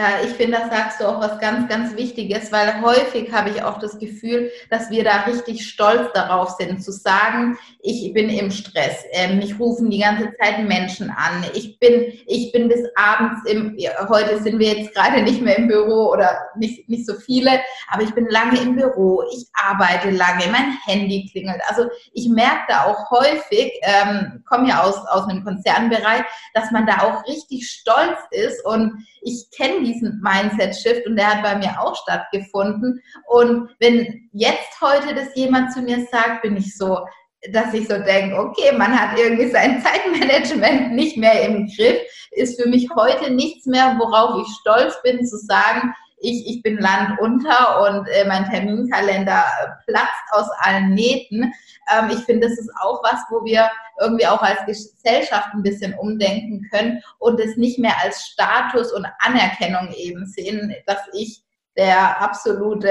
Ja, 0.00 0.24
ich 0.24 0.30
finde, 0.30 0.56
das 0.56 0.70
sagst 0.70 0.98
du 0.98 1.04
auch 1.04 1.20
was 1.20 1.38
ganz, 1.40 1.68
ganz 1.68 1.94
Wichtiges, 1.94 2.50
weil 2.50 2.80
häufig 2.80 3.30
habe 3.32 3.50
ich 3.50 3.62
auch 3.62 3.78
das 3.78 3.98
Gefühl, 3.98 4.50
dass 4.70 4.88
wir 4.88 5.04
da 5.04 5.24
richtig 5.24 5.68
stolz 5.68 6.10
darauf 6.14 6.56
sind, 6.58 6.82
zu 6.82 6.90
sagen, 6.90 7.58
ich 7.82 8.10
bin 8.14 8.30
im 8.30 8.50
Stress, 8.50 9.04
ähm, 9.12 9.36
mich 9.36 9.58
rufen 9.58 9.90
die 9.90 9.98
ganze 9.98 10.32
Zeit 10.40 10.66
Menschen 10.66 11.10
an, 11.10 11.44
ich 11.52 11.78
bin, 11.78 12.14
ich 12.26 12.50
bin 12.50 12.68
bis 12.68 12.80
abends 12.94 13.42
im, 13.44 13.76
heute 14.08 14.42
sind 14.42 14.58
wir 14.58 14.72
jetzt 14.72 14.94
gerade 14.94 15.22
nicht 15.22 15.42
mehr 15.42 15.58
im 15.58 15.68
Büro 15.68 16.10
oder 16.10 16.34
nicht, 16.56 16.88
nicht 16.88 17.04
so 17.06 17.12
viele, 17.16 17.60
aber 17.90 18.02
ich 18.02 18.14
bin 18.14 18.26
lange 18.30 18.58
im 18.58 18.76
Büro, 18.76 19.22
ich 19.34 19.48
arbeite 19.52 20.08
lange, 20.12 20.46
mein 20.50 20.78
Handy 20.86 21.28
klingelt. 21.30 21.60
Also 21.68 21.90
ich 22.14 22.26
merke 22.30 22.62
da 22.68 22.84
auch 22.84 23.10
häufig, 23.10 23.70
ähm, 23.82 24.42
komme 24.48 24.70
ja 24.70 24.82
aus, 24.82 24.96
aus 25.08 25.28
einem 25.28 25.44
Konzernbereich, 25.44 26.22
dass 26.54 26.70
man 26.70 26.86
da 26.86 27.02
auch 27.02 27.26
richtig 27.28 27.68
stolz 27.68 28.18
ist 28.30 28.64
und 28.64 29.04
ich 29.22 29.50
kenne 29.50 29.80
diesen 29.92 30.20
Mindset-Shift 30.22 31.06
und 31.06 31.16
der 31.16 31.34
hat 31.34 31.42
bei 31.42 31.56
mir 31.56 31.80
auch 31.80 31.96
stattgefunden. 31.96 33.00
Und 33.28 33.70
wenn 33.78 34.28
jetzt 34.32 34.80
heute 34.80 35.14
das 35.14 35.34
jemand 35.34 35.72
zu 35.72 35.82
mir 35.82 36.06
sagt, 36.10 36.42
bin 36.42 36.56
ich 36.56 36.76
so, 36.76 36.98
dass 37.52 37.72
ich 37.72 37.88
so 37.88 37.98
denke, 37.98 38.36
okay, 38.38 38.76
man 38.76 38.98
hat 38.98 39.18
irgendwie 39.18 39.48
sein 39.48 39.82
Zeitmanagement 39.84 40.92
nicht 40.92 41.16
mehr 41.16 41.42
im 41.42 41.66
Griff, 41.66 41.98
ist 42.32 42.60
für 42.60 42.68
mich 42.68 42.88
heute 42.94 43.32
nichts 43.32 43.66
mehr, 43.66 43.96
worauf 43.98 44.46
ich 44.46 44.54
stolz 44.60 45.00
bin, 45.02 45.24
zu 45.26 45.38
sagen, 45.38 45.92
ich, 46.20 46.46
ich 46.46 46.62
bin 46.62 46.78
landunter 46.78 47.82
und 47.82 48.06
äh, 48.08 48.24
mein 48.26 48.48
Terminkalender 48.48 49.44
platzt 49.86 50.24
aus 50.32 50.46
allen 50.60 50.94
Nähten. 50.94 51.52
Ähm, 51.92 52.10
ich 52.10 52.18
finde, 52.24 52.48
das 52.48 52.58
ist 52.58 52.70
auch 52.80 53.02
was, 53.02 53.20
wo 53.30 53.44
wir 53.44 53.70
irgendwie 54.00 54.26
auch 54.26 54.42
als 54.42 54.64
Gesellschaft 54.66 55.48
ein 55.52 55.62
bisschen 55.62 55.94
umdenken 55.94 56.68
können 56.70 57.02
und 57.18 57.40
es 57.40 57.56
nicht 57.56 57.78
mehr 57.78 57.94
als 58.02 58.26
Status 58.26 58.92
und 58.92 59.06
Anerkennung 59.20 59.92
eben 59.94 60.26
sehen, 60.26 60.74
dass 60.86 61.00
ich 61.12 61.42
der 61.76 62.20
absolute 62.20 62.88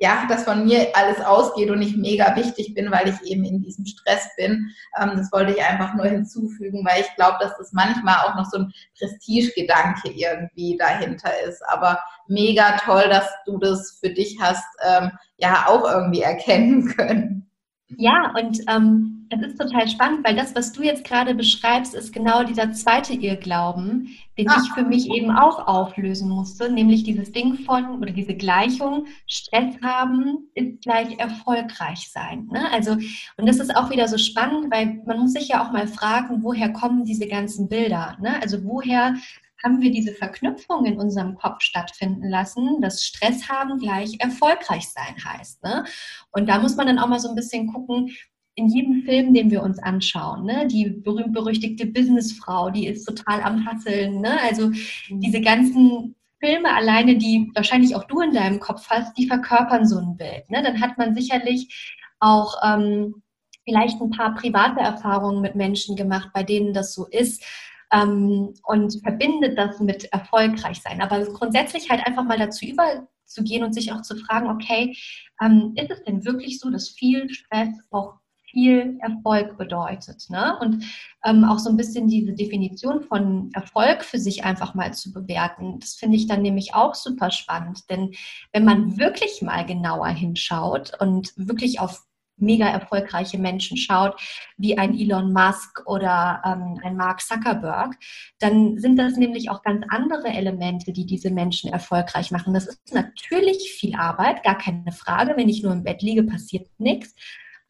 ja, 0.00 0.24
dass 0.28 0.44
von 0.44 0.64
mir 0.64 0.88
alles 0.94 1.20
ausgeht 1.20 1.70
und 1.70 1.82
ich 1.82 1.94
mega 1.94 2.34
wichtig 2.34 2.72
bin, 2.74 2.90
weil 2.90 3.10
ich 3.10 3.30
eben 3.30 3.44
in 3.44 3.60
diesem 3.60 3.84
Stress 3.84 4.30
bin. 4.38 4.70
Ähm, 4.98 5.12
das 5.14 5.30
wollte 5.30 5.52
ich 5.52 5.62
einfach 5.62 5.94
nur 5.94 6.06
hinzufügen, 6.06 6.84
weil 6.86 7.02
ich 7.02 7.14
glaube, 7.16 7.36
dass 7.38 7.56
das 7.58 7.72
manchmal 7.72 8.16
auch 8.24 8.34
noch 8.34 8.46
so 8.46 8.60
ein 8.60 8.72
Prestigegedanke 8.98 10.08
irgendwie 10.08 10.78
dahinter 10.78 11.30
ist. 11.46 11.62
Aber 11.68 12.00
mega 12.28 12.78
toll, 12.78 13.04
dass 13.10 13.28
du 13.44 13.58
das 13.58 13.98
für 14.00 14.08
dich 14.08 14.38
hast, 14.40 14.64
ähm, 14.82 15.10
ja, 15.36 15.66
auch 15.68 15.84
irgendwie 15.84 16.22
erkennen 16.22 16.86
können. 16.96 17.50
Ja, 17.98 18.32
und 18.40 18.58
ähm, 18.68 19.19
es 19.30 19.40
ist 19.40 19.60
total 19.60 19.88
spannend, 19.88 20.26
weil 20.26 20.34
das, 20.34 20.54
was 20.56 20.72
du 20.72 20.82
jetzt 20.82 21.04
gerade 21.04 21.34
beschreibst, 21.34 21.94
ist 21.94 22.12
genau 22.12 22.42
dieser 22.42 22.72
zweite 22.72 23.14
Irrglauben, 23.14 24.16
den 24.36 24.48
Ach. 24.48 24.62
ich 24.62 24.72
für 24.72 24.82
mich 24.82 25.08
eben 25.08 25.30
auch 25.30 25.68
auflösen 25.68 26.28
musste, 26.28 26.70
nämlich 26.70 27.04
dieses 27.04 27.30
Ding 27.30 27.58
von 27.58 28.02
oder 28.02 28.10
diese 28.10 28.34
Gleichung, 28.34 29.06
Stress 29.26 29.76
haben 29.82 30.48
ist 30.54 30.82
gleich 30.82 31.16
erfolgreich 31.18 32.10
sein. 32.10 32.48
Ne? 32.50 32.70
Also, 32.72 32.92
und 33.36 33.46
das 33.46 33.60
ist 33.60 33.74
auch 33.76 33.90
wieder 33.90 34.08
so 34.08 34.18
spannend, 34.18 34.72
weil 34.72 35.00
man 35.06 35.20
muss 35.20 35.34
sich 35.34 35.48
ja 35.48 35.64
auch 35.64 35.70
mal 35.70 35.86
fragen, 35.86 36.42
woher 36.42 36.72
kommen 36.72 37.04
diese 37.04 37.28
ganzen 37.28 37.68
Bilder? 37.68 38.16
Ne? 38.20 38.42
Also 38.42 38.64
woher 38.64 39.14
haben 39.62 39.80
wir 39.80 39.90
diese 39.90 40.12
Verknüpfung 40.12 40.86
in 40.86 40.98
unserem 40.98 41.36
Kopf 41.36 41.60
stattfinden 41.60 42.28
lassen, 42.28 42.80
dass 42.80 43.04
Stress 43.04 43.48
haben 43.48 43.78
gleich 43.78 44.16
erfolgreich 44.18 44.88
sein 44.88 45.14
heißt. 45.22 45.62
Ne? 45.62 45.84
Und 46.32 46.48
da 46.48 46.58
muss 46.58 46.76
man 46.76 46.86
dann 46.86 46.98
auch 46.98 47.08
mal 47.08 47.20
so 47.20 47.28
ein 47.28 47.34
bisschen 47.34 47.72
gucken, 47.72 48.10
in 48.54 48.68
jedem 48.68 49.02
Film, 49.04 49.32
den 49.32 49.50
wir 49.50 49.62
uns 49.62 49.78
anschauen, 49.78 50.44
ne? 50.44 50.66
die 50.66 50.90
berühmt-berüchtigte 50.90 51.86
Businessfrau, 51.86 52.70
die 52.70 52.86
ist 52.86 53.04
total 53.04 53.42
am 53.42 53.64
Hasseln. 53.64 54.20
Ne? 54.20 54.38
Also 54.42 54.68
mhm. 54.68 55.20
diese 55.20 55.40
ganzen 55.40 56.14
Filme 56.40 56.74
alleine, 56.74 57.16
die 57.16 57.50
wahrscheinlich 57.54 57.94
auch 57.94 58.04
du 58.04 58.20
in 58.20 58.32
deinem 58.32 58.60
Kopf 58.60 58.88
hast, 58.90 59.16
die 59.16 59.26
verkörpern 59.26 59.86
so 59.86 59.98
ein 59.98 60.16
Bild. 60.16 60.50
Ne? 60.50 60.62
Dann 60.62 60.80
hat 60.80 60.98
man 60.98 61.14
sicherlich 61.14 62.02
auch 62.18 62.54
ähm, 62.64 63.22
vielleicht 63.64 64.00
ein 64.00 64.10
paar 64.10 64.34
private 64.34 64.80
Erfahrungen 64.80 65.40
mit 65.40 65.54
Menschen 65.54 65.96
gemacht, 65.96 66.30
bei 66.34 66.42
denen 66.42 66.72
das 66.74 66.94
so 66.94 67.06
ist 67.06 67.44
ähm, 67.92 68.54
und 68.64 69.00
verbindet 69.02 69.58
das 69.58 69.80
mit 69.80 70.04
erfolgreich 70.12 70.80
sein. 70.80 71.00
Aber 71.00 71.24
grundsätzlich 71.24 71.90
halt 71.90 72.06
einfach 72.06 72.24
mal 72.24 72.38
dazu 72.38 72.64
überzugehen 72.66 73.64
und 73.64 73.74
sich 73.74 73.92
auch 73.92 74.02
zu 74.02 74.16
fragen, 74.16 74.48
okay, 74.48 74.96
ähm, 75.42 75.74
ist 75.76 75.90
es 75.90 76.02
denn 76.04 76.24
wirklich 76.24 76.58
so, 76.58 76.70
dass 76.70 76.88
viel 76.90 77.28
Stress 77.30 77.68
auch 77.90 78.19
viel 78.50 78.98
Erfolg 79.00 79.56
bedeutet. 79.56 80.28
Ne? 80.28 80.56
Und 80.60 80.84
ähm, 81.24 81.44
auch 81.44 81.58
so 81.58 81.70
ein 81.70 81.76
bisschen 81.76 82.08
diese 82.08 82.32
Definition 82.32 83.02
von 83.02 83.50
Erfolg 83.54 84.04
für 84.04 84.18
sich 84.18 84.44
einfach 84.44 84.74
mal 84.74 84.92
zu 84.92 85.12
bewerten, 85.12 85.78
das 85.80 85.94
finde 85.94 86.16
ich 86.16 86.26
dann 86.26 86.42
nämlich 86.42 86.74
auch 86.74 86.94
super 86.94 87.30
spannend. 87.30 87.88
Denn 87.90 88.12
wenn 88.52 88.64
man 88.64 88.98
wirklich 88.98 89.42
mal 89.42 89.64
genauer 89.64 90.08
hinschaut 90.08 90.92
und 91.00 91.32
wirklich 91.36 91.80
auf 91.80 92.02
mega 92.40 92.66
erfolgreiche 92.66 93.38
Menschen 93.38 93.76
schaut, 93.76 94.20
wie 94.56 94.78
ein 94.78 94.98
Elon 94.98 95.32
Musk 95.32 95.82
oder 95.86 96.42
ähm, 96.44 96.80
ein 96.82 96.96
Mark 96.96 97.20
Zuckerberg, 97.20 97.96
dann 98.38 98.78
sind 98.78 98.96
das 98.96 99.16
nämlich 99.16 99.50
auch 99.50 99.62
ganz 99.62 99.84
andere 99.88 100.28
Elemente, 100.28 100.92
die 100.92 101.06
diese 101.06 101.30
Menschen 101.30 101.72
erfolgreich 101.72 102.30
machen. 102.30 102.54
Das 102.54 102.66
ist 102.66 102.94
natürlich 102.94 103.72
viel 103.78 103.94
Arbeit, 103.94 104.42
gar 104.42 104.58
keine 104.58 104.92
Frage. 104.92 105.34
Wenn 105.36 105.48
ich 105.48 105.62
nur 105.62 105.72
im 105.72 105.84
Bett 105.84 106.02
liege, 106.02 106.22
passiert 106.22 106.68
nichts. 106.78 107.14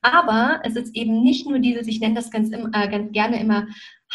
Aber 0.02 0.60
es 0.64 0.76
ist 0.76 0.94
eben 0.94 1.22
nicht 1.22 1.46
nur 1.46 1.58
dieses, 1.58 1.86
ich 1.86 2.00
nenne 2.00 2.14
das 2.14 2.30
ganz, 2.30 2.50
äh, 2.52 2.88
ganz 2.88 3.12
gerne 3.12 3.40
immer 3.40 3.66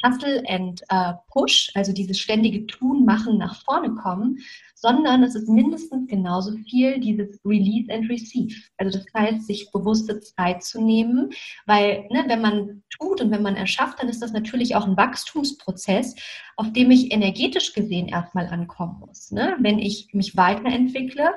Hustle 0.04 0.44
and 0.48 0.82
äh, 0.90 1.14
Push, 1.32 1.72
also 1.74 1.94
dieses 1.94 2.20
ständige 2.20 2.66
Tun, 2.68 3.06
Machen, 3.06 3.38
nach 3.38 3.62
vorne 3.64 3.96
kommen, 3.96 4.40
sondern 4.76 5.24
es 5.24 5.36
ist 5.36 5.50
mindestens 5.50 6.08
genauso 6.08 6.52
viel 6.70 7.00
dieses 7.00 7.40
Release 7.46 7.92
and 7.92 8.10
Receive. 8.10 8.56
Also 8.78 9.00
das 9.00 9.08
heißt, 9.14 9.48
sich 9.48 9.72
bewusste 9.72 10.20
Zeit 10.20 10.64
zu 10.64 10.82
nehmen, 10.82 11.32
weil 11.66 12.08
ne, 12.12 12.26
wenn 12.28 12.42
man 12.42 12.84
tut 12.90 13.22
und 13.22 13.32
wenn 13.32 13.42
man 13.42 13.56
erschafft, 13.56 14.00
dann 14.00 14.10
ist 14.10 14.22
das 14.22 14.34
natürlich 14.34 14.76
auch 14.76 14.86
ein 14.86 14.98
Wachstumsprozess, 14.98 16.16
auf 16.58 16.72
dem 16.74 16.92
ich 16.92 17.12
energetisch 17.12 17.74
gesehen 17.74 18.08
erstmal 18.08 18.48
ankommen 18.48 19.00
muss. 19.00 19.32
Ne? 19.32 19.56
Wenn 19.60 19.80
ich 19.80 20.10
mich 20.14 20.38
weiterentwickle, 20.38 21.32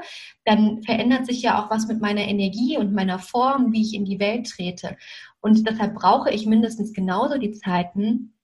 dann 0.44 0.82
verändert 0.82 1.26
sich 1.26 1.42
ja 1.42 1.62
auch 1.62 1.70
was 1.70 1.88
mit 1.88 2.00
meiner 2.00 2.26
Energie 2.28 2.76
und 2.76 2.92
meiner 2.92 3.18
Form, 3.18 3.72
wie 3.72 3.82
ich 3.82 3.94
in 3.94 4.04
die 4.04 4.20
Welt 4.20 4.48
trete. 4.48 4.96
Und 5.40 5.66
deshalb 5.66 5.94
brauche 5.94 6.30
ich 6.30 6.46
mindestens 6.46 6.92
genauso 6.92 7.38
die 7.38 7.52
Zeiten, 7.52 8.34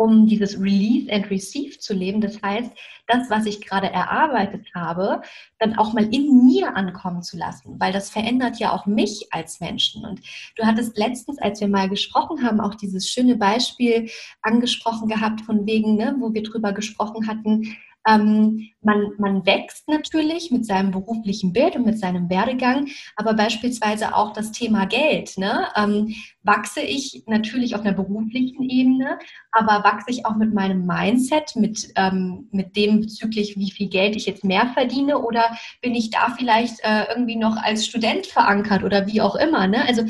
um 0.00 0.26
dieses 0.26 0.58
Release 0.58 1.12
and 1.12 1.30
Receive 1.30 1.78
zu 1.78 1.92
leben. 1.92 2.22
Das 2.22 2.40
heißt, 2.40 2.72
das, 3.06 3.28
was 3.28 3.44
ich 3.44 3.60
gerade 3.60 3.88
erarbeitet 3.88 4.66
habe, 4.74 5.20
dann 5.58 5.76
auch 5.76 5.92
mal 5.92 6.04
in 6.04 6.46
mir 6.46 6.74
ankommen 6.74 7.22
zu 7.22 7.36
lassen, 7.36 7.78
weil 7.78 7.92
das 7.92 8.08
verändert 8.08 8.58
ja 8.58 8.72
auch 8.72 8.86
mich 8.86 9.26
als 9.30 9.60
Menschen. 9.60 10.06
Und 10.06 10.22
du 10.56 10.64
hattest 10.64 10.96
letztens, 10.96 11.38
als 11.38 11.60
wir 11.60 11.68
mal 11.68 11.90
gesprochen 11.90 12.42
haben, 12.42 12.62
auch 12.62 12.76
dieses 12.76 13.10
schöne 13.10 13.36
Beispiel 13.36 14.08
angesprochen 14.40 15.06
gehabt, 15.06 15.42
von 15.42 15.66
wegen, 15.66 15.96
ne, 15.96 16.16
wo 16.18 16.32
wir 16.32 16.44
drüber 16.44 16.72
gesprochen 16.72 17.26
hatten, 17.26 17.76
ähm, 18.08 18.70
man, 18.82 19.12
man 19.18 19.44
wächst 19.44 19.86
natürlich 19.88 20.50
mit 20.50 20.64
seinem 20.64 20.90
beruflichen 20.90 21.52
Bild 21.52 21.76
und 21.76 21.84
mit 21.84 21.98
seinem 21.98 22.30
Werdegang, 22.30 22.88
aber 23.16 23.34
beispielsweise 23.34 24.14
auch 24.14 24.32
das 24.32 24.52
Thema 24.52 24.86
Geld. 24.86 25.36
Ne? 25.36 25.68
Ähm, 25.76 26.14
wachse 26.42 26.80
ich 26.80 27.24
natürlich 27.26 27.74
auf 27.74 27.82
einer 27.82 27.92
beruflichen 27.92 28.68
Ebene, 28.70 29.18
aber 29.52 29.84
wachse 29.84 30.10
ich 30.10 30.24
auch 30.24 30.36
mit 30.36 30.54
meinem 30.54 30.86
Mindset, 30.86 31.56
mit, 31.56 31.92
ähm, 31.96 32.48
mit 32.52 32.74
dem 32.76 33.00
bezüglich, 33.00 33.56
wie 33.58 33.70
viel 33.70 33.88
Geld 33.88 34.16
ich 34.16 34.26
jetzt 34.26 34.44
mehr 34.44 34.68
verdiene 34.68 35.18
oder 35.18 35.56
bin 35.82 35.94
ich 35.94 36.10
da 36.10 36.34
vielleicht 36.36 36.80
äh, 36.82 37.04
irgendwie 37.10 37.36
noch 37.36 37.56
als 37.56 37.84
Student 37.84 38.26
verankert 38.26 38.82
oder 38.82 39.06
wie 39.06 39.20
auch 39.20 39.36
immer. 39.36 39.66
Ne? 39.66 39.86
Also 39.86 40.04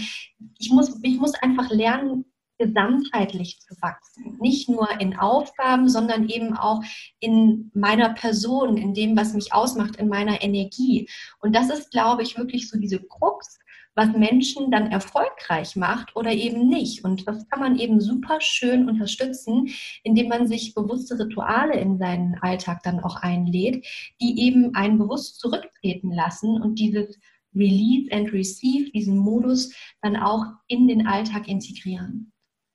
ich 0.58 0.70
muss, 0.70 0.98
ich 1.02 1.18
muss 1.18 1.34
einfach 1.34 1.70
lernen, 1.70 2.24
gesamtheitlich 2.60 3.58
zu 3.60 3.74
wachsen. 3.80 4.36
Nicht 4.38 4.68
nur 4.68 4.88
in 5.00 5.16
Aufgaben, 5.16 5.88
sondern 5.88 6.28
eben 6.28 6.56
auch 6.56 6.82
in 7.18 7.70
meiner 7.74 8.10
Person, 8.10 8.76
in 8.76 8.94
dem, 8.94 9.16
was 9.16 9.34
mich 9.34 9.52
ausmacht, 9.52 9.96
in 9.96 10.08
meiner 10.08 10.42
Energie. 10.42 11.08
Und 11.40 11.56
das 11.56 11.70
ist, 11.70 11.90
glaube 11.90 12.22
ich, 12.22 12.36
wirklich 12.36 12.68
so 12.68 12.78
diese 12.78 13.00
Krux 13.00 13.58
was 13.96 14.16
Menschen 14.16 14.70
dann 14.70 14.90
erfolgreich 14.90 15.76
macht 15.76 16.14
oder 16.16 16.32
eben 16.32 16.68
nicht. 16.68 17.04
Und 17.04 17.26
das 17.26 17.48
kann 17.48 17.60
man 17.60 17.78
eben 17.78 18.00
super 18.00 18.40
schön 18.40 18.88
unterstützen, 18.88 19.68
indem 20.04 20.28
man 20.28 20.46
sich 20.46 20.74
bewusste 20.74 21.18
Rituale 21.18 21.78
in 21.78 21.98
seinen 21.98 22.36
Alltag 22.40 22.82
dann 22.84 23.00
auch 23.00 23.16
einlädt, 23.16 23.84
die 24.20 24.40
eben 24.40 24.74
einen 24.74 24.98
bewusst 24.98 25.40
zurücktreten 25.40 26.12
lassen 26.12 26.62
und 26.62 26.78
dieses 26.78 27.18
Release 27.54 28.10
and 28.12 28.32
Receive, 28.32 28.90
diesen 28.92 29.18
Modus 29.18 29.74
dann 30.02 30.16
auch 30.16 30.44
in 30.68 30.86
den 30.86 31.06
Alltag 31.06 31.48
integrieren. 31.48 32.32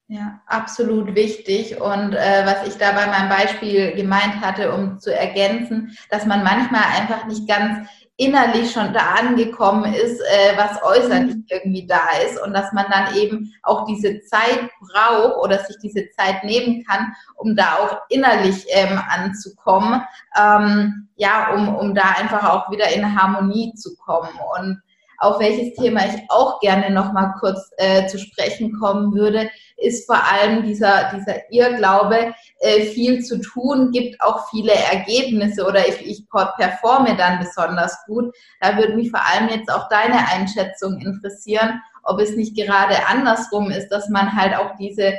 Ja, 0.08 0.40
absolut 0.46 1.16
wichtig. 1.16 1.82
Und 1.82 2.14
äh, 2.14 2.46
was 2.46 2.68
ich 2.68 2.78
da 2.78 2.92
bei 2.92 3.08
meinem 3.08 3.30
Beispiel 3.30 3.94
gemeint 3.96 4.40
hatte, 4.40 4.72
um 4.72 5.00
zu 5.00 5.12
ergänzen, 5.12 5.98
dass 6.12 6.28
man 6.28 6.44
manchmal 6.44 6.84
einfach 6.96 7.26
nicht 7.26 7.48
ganz 7.48 7.90
innerlich 8.18 8.72
schon 8.72 8.94
da 8.94 9.16
angekommen 9.16 9.94
ist, 9.94 10.22
äh, 10.22 10.56
was 10.56 10.82
äußerlich 10.84 11.36
mhm. 11.36 11.46
irgendwie 11.50 11.88
da 11.88 12.18
ist 12.26 12.40
und 12.42 12.54
dass 12.54 12.72
man 12.72 12.86
dann 12.90 13.16
eben 13.16 13.54
auch 13.64 13.86
diese 13.86 14.22
Zeit 14.22 14.70
braucht 14.80 15.44
oder 15.44 15.60
sich 15.60 15.78
diese 15.82 16.10
Zeit 16.12 16.44
nehmen 16.44 16.86
kann, 16.86 17.14
um 17.36 17.56
da 17.56 17.76
auch 17.76 17.98
innerlich 18.10 18.66
ähm, 18.70 19.02
anzukommen, 19.10 20.02
ähm, 20.40 21.10
ja, 21.18 21.54
um, 21.56 21.76
um 21.76 21.96
da 21.96 22.04
einfach 22.18 22.50
auch 22.50 22.72
wieder 22.72 22.90
in 22.94 23.20
Harmonie 23.20 23.74
zu 23.74 23.96
kommen. 23.98 24.30
Und 24.60 24.82
auf 25.18 25.40
welches 25.40 25.74
Thema 25.76 26.02
ich 26.06 26.22
auch 26.30 26.60
gerne 26.60 26.90
noch 26.90 27.14
mal 27.14 27.34
kurz 27.40 27.72
äh, 27.78 28.08
zu 28.08 28.18
sprechen 28.18 28.78
kommen 28.80 29.14
würde, 29.14 29.50
ist 29.78 30.06
vor 30.06 30.22
allem 30.24 30.64
dieser, 30.64 31.12
dieser 31.16 31.52
Irrglaube, 31.52 32.34
äh, 32.60 32.82
viel 32.82 33.24
zu 33.24 33.40
tun, 33.40 33.92
gibt 33.92 34.22
auch 34.22 34.50
viele 34.50 34.74
Ergebnisse 34.74 35.66
oder 35.66 35.88
ich, 35.88 36.06
ich 36.06 36.26
performe 36.30 37.16
dann 37.18 37.40
besonders 37.40 37.98
gut. 38.06 38.34
Da 38.62 38.78
würde 38.78 38.96
mich 38.96 39.12
vor 39.12 39.22
allem 39.26 39.50
jetzt 39.50 39.70
auch 39.70 39.90
deine 39.90 40.28
Einschätzung 40.30 41.00
interessieren, 41.00 41.82
ob 42.04 42.20
es 42.20 42.36
nicht 42.36 42.56
gerade 42.56 43.08
andersrum 43.08 43.72
ist, 43.72 43.90
dass 43.90 44.10
man 44.10 44.36
halt 44.36 44.56
auch 44.56 44.76
diese, 44.80 45.14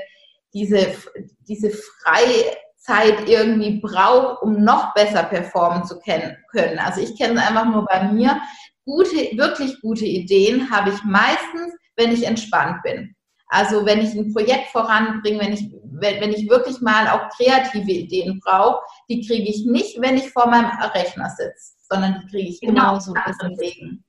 diese, 0.54 0.86
diese 1.46 1.70
Freizeit 1.70 3.28
irgendwie 3.28 3.80
braucht, 3.80 4.42
um 4.42 4.64
noch 4.64 4.94
besser 4.94 5.24
performen 5.24 5.84
zu 5.84 5.98
können. 5.98 6.78
Also 6.78 7.00
ich 7.00 7.16
kenne 7.18 7.34
es 7.34 7.46
einfach 7.46 7.66
nur 7.66 7.84
bei 7.84 8.04
mir. 8.04 8.40
Gute, 8.86 9.36
wirklich 9.36 9.80
gute 9.80 10.06
Ideen 10.06 10.70
habe 10.70 10.90
ich 10.90 11.02
meistens, 11.04 11.74
wenn 11.96 12.12
ich 12.12 12.24
entspannt 12.24 12.82
bin. 12.82 13.14
Also 13.48 13.84
wenn 13.84 14.00
ich 14.00 14.14
ein 14.14 14.32
Projekt 14.32 14.68
voranbringe, 14.68 15.40
wenn 15.40 15.52
ich, 15.52 15.70
wenn, 15.84 16.20
wenn 16.20 16.32
ich 16.32 16.48
wirklich 16.48 16.80
mal 16.80 17.08
auch 17.08 17.28
kreative 17.36 17.90
Ideen 17.90 18.40
brauche, 18.44 18.80
die 19.08 19.26
kriege 19.26 19.48
ich 19.48 19.64
nicht, 19.66 20.00
wenn 20.00 20.16
ich 20.16 20.30
vor 20.30 20.48
meinem 20.48 20.70
Rechner 20.94 21.28
sitze, 21.30 21.74
sondern 21.88 22.20
die 22.20 22.26
kriege 22.28 22.48
ich 22.48 22.60
genau 22.60 22.98
so 22.98 23.12
Wegen. 23.12 24.04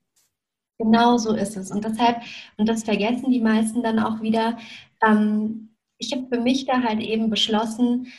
Genau 0.80 1.18
so 1.18 1.34
ist 1.34 1.58
es. 1.58 1.72
Und 1.72 1.84
deshalb, 1.84 2.22
und 2.58 2.70
das 2.70 2.84
vergessen 2.84 3.32
die 3.32 3.42
meisten 3.42 3.82
dann 3.82 4.00
auch 4.00 4.22
wieder, 4.22 4.58
ähm, 5.04 5.76
ich 5.98 6.12
habe 6.12 6.28
für 6.32 6.40
mich 6.40 6.66
da 6.66 6.84
halt 6.84 7.02
eben 7.02 7.30
beschlossen, 7.30 8.12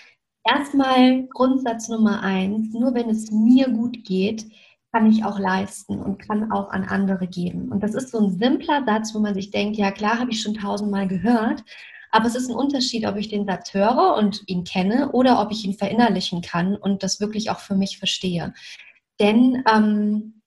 erstmal 0.44 1.26
Grundsatz 1.28 1.88
Nummer 1.88 2.22
eins, 2.22 2.72
nur 2.72 2.94
wenn 2.94 3.10
es 3.10 3.30
mir 3.30 3.68
gut 3.68 4.04
geht, 4.04 4.44
kann 4.98 5.12
ich 5.12 5.24
auch 5.24 5.38
leisten 5.38 6.00
und 6.00 6.18
kann 6.18 6.50
auch 6.50 6.70
an 6.70 6.82
andere 6.82 7.28
geben. 7.28 7.70
Und 7.70 7.84
das 7.84 7.94
ist 7.94 8.10
so 8.10 8.18
ein 8.18 8.36
simpler 8.36 8.82
Satz, 8.84 9.14
wo 9.14 9.20
man 9.20 9.32
sich 9.32 9.52
denkt, 9.52 9.76
ja 9.76 9.92
klar, 9.92 10.18
habe 10.18 10.32
ich 10.32 10.42
schon 10.42 10.54
tausendmal 10.54 11.06
gehört, 11.06 11.62
aber 12.10 12.26
es 12.26 12.34
ist 12.34 12.50
ein 12.50 12.56
Unterschied, 12.56 13.06
ob 13.06 13.16
ich 13.16 13.28
den 13.28 13.46
Satz 13.46 13.72
höre 13.74 14.16
und 14.16 14.42
ihn 14.48 14.64
kenne 14.64 15.12
oder 15.12 15.40
ob 15.40 15.52
ich 15.52 15.64
ihn 15.64 15.74
verinnerlichen 15.74 16.42
kann 16.42 16.74
und 16.74 17.04
das 17.04 17.20
wirklich 17.20 17.48
auch 17.50 17.60
für 17.60 17.76
mich 17.76 17.98
verstehe. 17.98 18.54
Denn 19.20 19.62
ähm, 19.72 20.42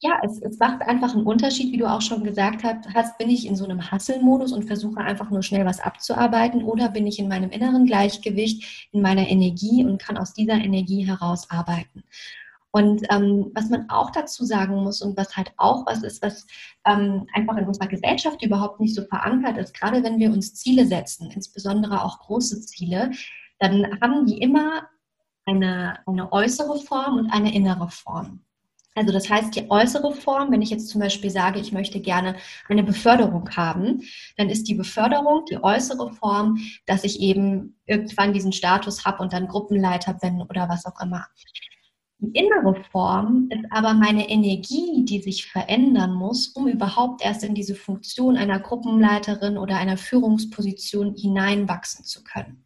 ja, 0.00 0.18
es, 0.24 0.40
es 0.40 0.58
macht 0.58 0.80
einfach 0.80 1.14
einen 1.14 1.26
Unterschied, 1.26 1.70
wie 1.70 1.76
du 1.78 1.90
auch 1.90 2.00
schon 2.00 2.24
gesagt 2.24 2.62
hast, 2.64 3.18
bin 3.18 3.28
ich 3.28 3.46
in 3.46 3.54
so 3.54 3.66
einem 3.66 3.92
Hustle-Modus 3.92 4.52
und 4.52 4.64
versuche 4.64 5.00
einfach 5.00 5.28
nur 5.28 5.42
schnell 5.42 5.66
was 5.66 5.80
abzuarbeiten 5.80 6.64
oder 6.64 6.88
bin 6.88 7.06
ich 7.06 7.18
in 7.18 7.28
meinem 7.28 7.50
inneren 7.50 7.84
Gleichgewicht, 7.84 8.88
in 8.92 9.02
meiner 9.02 9.28
Energie 9.28 9.84
und 9.84 10.00
kann 10.00 10.16
aus 10.16 10.32
dieser 10.32 10.54
Energie 10.54 11.06
heraus 11.06 11.50
arbeiten. 11.50 12.04
Und 12.70 13.02
ähm, 13.10 13.50
was 13.54 13.70
man 13.70 13.88
auch 13.88 14.10
dazu 14.10 14.44
sagen 14.44 14.76
muss 14.76 15.00
und 15.00 15.16
was 15.16 15.36
halt 15.36 15.52
auch 15.56 15.86
was 15.86 16.02
ist, 16.02 16.22
was 16.22 16.46
ähm, 16.84 17.26
einfach 17.32 17.56
in 17.56 17.66
unserer 17.66 17.88
Gesellschaft 17.88 18.42
überhaupt 18.42 18.78
nicht 18.78 18.94
so 18.94 19.02
verankert 19.04 19.56
ist, 19.56 19.74
gerade 19.74 20.02
wenn 20.02 20.18
wir 20.18 20.30
uns 20.30 20.54
Ziele 20.54 20.86
setzen, 20.86 21.30
insbesondere 21.30 22.04
auch 22.04 22.18
große 22.20 22.60
Ziele, 22.60 23.10
dann 23.58 23.98
haben 24.02 24.26
die 24.26 24.40
immer 24.42 24.88
eine, 25.46 25.98
eine 26.06 26.30
äußere 26.30 26.78
Form 26.80 27.18
und 27.18 27.30
eine 27.30 27.54
innere 27.54 27.88
Form. 27.88 28.40
Also 28.98 29.12
das 29.12 29.30
heißt, 29.30 29.54
die 29.54 29.70
äußere 29.70 30.12
Form, 30.12 30.50
wenn 30.50 30.60
ich 30.60 30.70
jetzt 30.70 30.88
zum 30.88 31.00
Beispiel 31.00 31.30
sage, 31.30 31.60
ich 31.60 31.70
möchte 31.70 32.00
gerne 32.00 32.34
eine 32.68 32.82
Beförderung 32.82 33.48
haben, 33.56 34.02
dann 34.36 34.50
ist 34.50 34.64
die 34.64 34.74
Beförderung 34.74 35.44
die 35.48 35.62
äußere 35.62 36.12
Form, 36.14 36.58
dass 36.84 37.04
ich 37.04 37.20
eben 37.20 37.76
irgendwann 37.86 38.32
diesen 38.32 38.52
Status 38.52 39.04
habe 39.04 39.22
und 39.22 39.32
dann 39.32 39.46
Gruppenleiter 39.46 40.14
bin 40.14 40.42
oder 40.42 40.68
was 40.68 40.84
auch 40.84 41.00
immer. 41.00 41.26
Die 42.20 42.36
innere 42.36 42.82
Form 42.90 43.48
ist 43.50 43.64
aber 43.70 43.94
meine 43.94 44.28
Energie, 44.28 45.04
die 45.04 45.22
sich 45.22 45.46
verändern 45.46 46.14
muss, 46.14 46.48
um 46.48 46.66
überhaupt 46.66 47.24
erst 47.24 47.44
in 47.44 47.54
diese 47.54 47.76
Funktion 47.76 48.36
einer 48.36 48.58
Gruppenleiterin 48.58 49.56
oder 49.56 49.76
einer 49.76 49.96
Führungsposition 49.96 51.14
hineinwachsen 51.14 52.04
zu 52.04 52.24
können. 52.24 52.64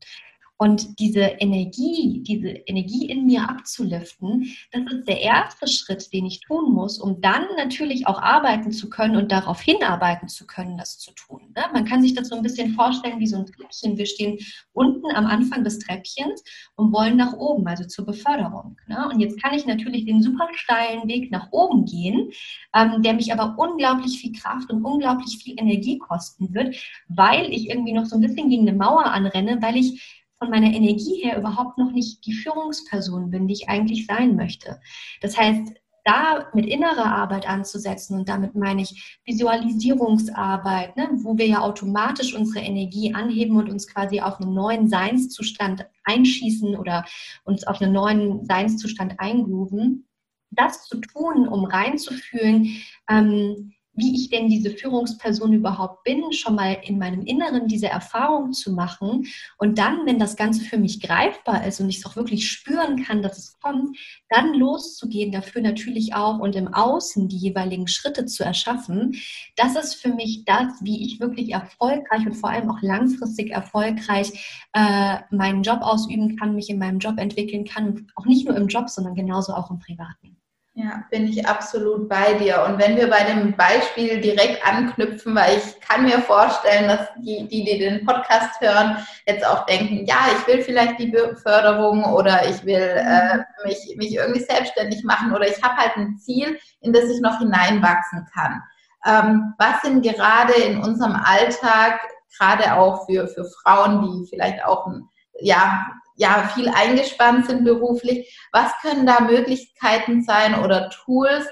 Und 0.56 0.98
diese 1.00 1.20
Energie, 1.20 2.22
diese 2.26 2.48
Energie 2.48 3.10
in 3.10 3.26
mir 3.26 3.46
abzuliften, 3.50 4.56
das 4.70 4.82
ist 4.90 5.08
der 5.08 5.20
erste 5.20 5.66
Schritt, 5.66 6.12
den 6.14 6.24
ich 6.24 6.40
tun 6.40 6.72
muss, 6.72 6.98
um 6.98 7.20
dann 7.20 7.44
natürlich 7.56 8.06
auch 8.06 8.22
arbeiten 8.22 8.72
zu 8.72 8.88
können 8.88 9.16
und 9.16 9.32
darauf 9.32 9.60
hinarbeiten 9.60 10.28
zu 10.28 10.46
können, 10.46 10.78
das 10.78 10.98
zu 10.98 11.12
tun. 11.12 11.41
Ne? 11.56 11.62
Man 11.72 11.84
kann 11.84 12.02
sich 12.02 12.14
das 12.14 12.28
so 12.28 12.36
ein 12.36 12.42
bisschen 12.42 12.74
vorstellen 12.74 13.18
wie 13.18 13.26
so 13.26 13.36
ein 13.36 13.46
Treppchen. 13.46 13.96
Wir 13.96 14.06
stehen 14.06 14.38
unten 14.72 15.14
am 15.14 15.26
Anfang 15.26 15.64
des 15.64 15.78
Treppchens 15.78 16.42
und 16.76 16.92
wollen 16.92 17.16
nach 17.16 17.32
oben, 17.34 17.66
also 17.66 17.84
zur 17.84 18.06
Beförderung. 18.06 18.76
Ne? 18.86 19.08
Und 19.12 19.20
jetzt 19.20 19.42
kann 19.42 19.54
ich 19.54 19.66
natürlich 19.66 20.04
den 20.04 20.22
super 20.22 20.48
steilen 20.54 21.08
Weg 21.08 21.30
nach 21.30 21.48
oben 21.50 21.84
gehen, 21.84 22.30
ähm, 22.74 23.02
der 23.02 23.14
mich 23.14 23.32
aber 23.32 23.56
unglaublich 23.58 24.18
viel 24.20 24.32
Kraft 24.32 24.70
und 24.70 24.84
unglaublich 24.84 25.38
viel 25.42 25.54
Energie 25.58 25.98
kosten 25.98 26.54
wird, 26.54 26.76
weil 27.08 27.52
ich 27.52 27.68
irgendwie 27.70 27.92
noch 27.92 28.06
so 28.06 28.16
ein 28.16 28.22
bisschen 28.22 28.48
gegen 28.48 28.68
eine 28.68 28.76
Mauer 28.76 29.06
anrenne, 29.06 29.60
weil 29.60 29.76
ich 29.76 30.20
von 30.42 30.50
meiner 30.50 30.74
Energie 30.74 31.22
her 31.22 31.38
überhaupt 31.38 31.78
noch 31.78 31.92
nicht 31.92 32.26
die 32.26 32.32
Führungsperson 32.32 33.30
bin, 33.30 33.46
die 33.46 33.54
ich 33.54 33.68
eigentlich 33.68 34.06
sein 34.06 34.34
möchte. 34.34 34.80
Das 35.20 35.38
heißt, 35.38 35.74
da 36.04 36.48
mit 36.52 36.66
innerer 36.66 37.06
Arbeit 37.06 37.48
anzusetzen 37.48 38.18
und 38.18 38.28
damit 38.28 38.54
meine 38.54 38.82
ich 38.82 39.20
Visualisierungsarbeit, 39.24 40.96
ne, 40.96 41.08
wo 41.22 41.38
wir 41.38 41.46
ja 41.46 41.60
automatisch 41.60 42.34
unsere 42.34 42.64
Energie 42.64 43.14
anheben 43.14 43.56
und 43.56 43.70
uns 43.70 43.86
quasi 43.86 44.20
auf 44.20 44.40
einen 44.40 44.54
neuen 44.54 44.88
Seinszustand 44.88 45.86
einschießen 46.04 46.76
oder 46.76 47.04
uns 47.44 47.66
auf 47.66 47.80
einen 47.80 47.92
neuen 47.92 48.44
Seinszustand 48.44 49.14
eingrooven. 49.18 50.08
Das 50.50 50.86
zu 50.86 50.98
tun, 50.98 51.48
um 51.48 51.64
reinzufühlen, 51.64 52.82
ähm, 53.08 53.72
wie 53.94 54.14
ich 54.14 54.30
denn 54.30 54.48
diese 54.48 54.70
Führungsperson 54.70 55.52
überhaupt 55.52 56.04
bin, 56.04 56.32
schon 56.32 56.54
mal 56.54 56.78
in 56.82 56.98
meinem 56.98 57.22
Inneren 57.22 57.68
diese 57.68 57.88
Erfahrung 57.88 58.52
zu 58.52 58.72
machen 58.72 59.26
und 59.58 59.78
dann, 59.78 60.06
wenn 60.06 60.18
das 60.18 60.36
Ganze 60.36 60.64
für 60.64 60.78
mich 60.78 61.00
greifbar 61.00 61.66
ist 61.66 61.80
und 61.80 61.88
ich 61.88 61.98
es 61.98 62.06
auch 62.06 62.16
wirklich 62.16 62.48
spüren 62.48 63.04
kann, 63.04 63.22
dass 63.22 63.38
es 63.38 63.58
kommt, 63.60 63.96
dann 64.28 64.54
loszugehen, 64.54 65.32
dafür 65.32 65.62
natürlich 65.62 66.14
auch 66.14 66.38
und 66.38 66.56
im 66.56 66.72
Außen 66.72 67.28
die 67.28 67.36
jeweiligen 67.36 67.86
Schritte 67.86 68.26
zu 68.26 68.44
erschaffen. 68.44 69.16
Das 69.56 69.76
ist 69.76 69.94
für 69.94 70.14
mich 70.14 70.44
das, 70.44 70.72
wie 70.82 71.04
ich 71.04 71.20
wirklich 71.20 71.52
erfolgreich 71.52 72.26
und 72.26 72.34
vor 72.34 72.50
allem 72.50 72.70
auch 72.70 72.80
langfristig 72.82 73.50
erfolgreich 73.50 74.66
äh, 74.72 75.18
meinen 75.30 75.62
Job 75.62 75.80
ausüben 75.82 76.36
kann, 76.36 76.54
mich 76.54 76.70
in 76.70 76.78
meinem 76.78 76.98
Job 76.98 77.18
entwickeln 77.18 77.64
kann 77.64 78.06
auch 78.16 78.26
nicht 78.26 78.46
nur 78.46 78.56
im 78.56 78.68
Job, 78.68 78.88
sondern 78.88 79.14
genauso 79.14 79.54
auch 79.54 79.70
im 79.70 79.78
Privaten. 79.78 80.41
Ja, 80.74 81.04
bin 81.10 81.26
ich 81.26 81.46
absolut 81.46 82.08
bei 82.08 82.32
dir. 82.32 82.64
Und 82.66 82.78
wenn 82.78 82.96
wir 82.96 83.10
bei 83.10 83.24
dem 83.24 83.54
Beispiel 83.54 84.22
direkt 84.22 84.66
anknüpfen, 84.66 85.34
weil 85.34 85.58
ich 85.58 85.78
kann 85.80 86.04
mir 86.04 86.18
vorstellen, 86.20 86.88
dass 86.88 87.08
die, 87.18 87.46
die, 87.46 87.62
die 87.62 87.78
den 87.78 88.06
Podcast 88.06 88.58
hören, 88.58 88.96
jetzt 89.26 89.46
auch 89.46 89.66
denken, 89.66 90.06
ja, 90.06 90.16
ich 90.34 90.46
will 90.46 90.62
vielleicht 90.62 90.98
die 90.98 91.14
Förderung 91.42 92.04
oder 92.04 92.48
ich 92.48 92.64
will 92.64 92.96
äh, 92.96 93.36
mhm. 93.36 93.42
mich, 93.64 93.94
mich 93.98 94.14
irgendwie 94.14 94.40
selbstständig 94.40 95.04
machen 95.04 95.34
oder 95.34 95.46
ich 95.46 95.62
habe 95.62 95.76
halt 95.76 95.94
ein 95.96 96.16
Ziel, 96.16 96.58
in 96.80 96.94
das 96.94 97.04
ich 97.04 97.20
noch 97.20 97.38
hineinwachsen 97.38 98.26
kann. 98.32 98.62
Ähm, 99.04 99.52
was 99.58 99.82
sind 99.82 100.02
gerade 100.02 100.54
in 100.54 100.82
unserem 100.82 101.16
Alltag, 101.16 102.00
gerade 102.38 102.72
auch 102.74 103.04
für, 103.04 103.28
für 103.28 103.44
Frauen, 103.44 104.00
die 104.00 104.26
vielleicht 104.26 104.64
auch 104.64 104.86
ein, 104.86 105.06
ja, 105.38 105.86
ja 106.22 106.48
viel 106.54 106.68
eingespannt 106.68 107.46
sind 107.46 107.64
beruflich. 107.64 108.18
Was 108.52 108.72
können 108.80 109.04
da 109.04 109.20
Möglichkeiten 109.20 110.22
sein 110.22 110.54
oder 110.54 110.88
Tools, 110.90 111.46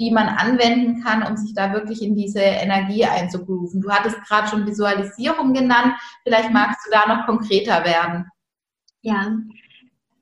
die 0.00 0.10
man 0.10 0.26
anwenden 0.26 1.04
kann, 1.04 1.22
um 1.22 1.36
sich 1.36 1.54
da 1.54 1.72
wirklich 1.72 2.02
in 2.02 2.16
diese 2.16 2.40
Energie 2.40 3.04
einzugrooven? 3.04 3.80
Du 3.80 3.90
hattest 3.90 4.20
gerade 4.26 4.48
schon 4.48 4.66
Visualisierung 4.66 5.54
genannt. 5.54 5.94
Vielleicht 6.24 6.50
magst 6.50 6.84
du 6.84 6.90
da 6.90 7.06
noch 7.06 7.26
konkreter 7.26 7.84
werden. 7.84 8.26
Ja, 9.02 9.36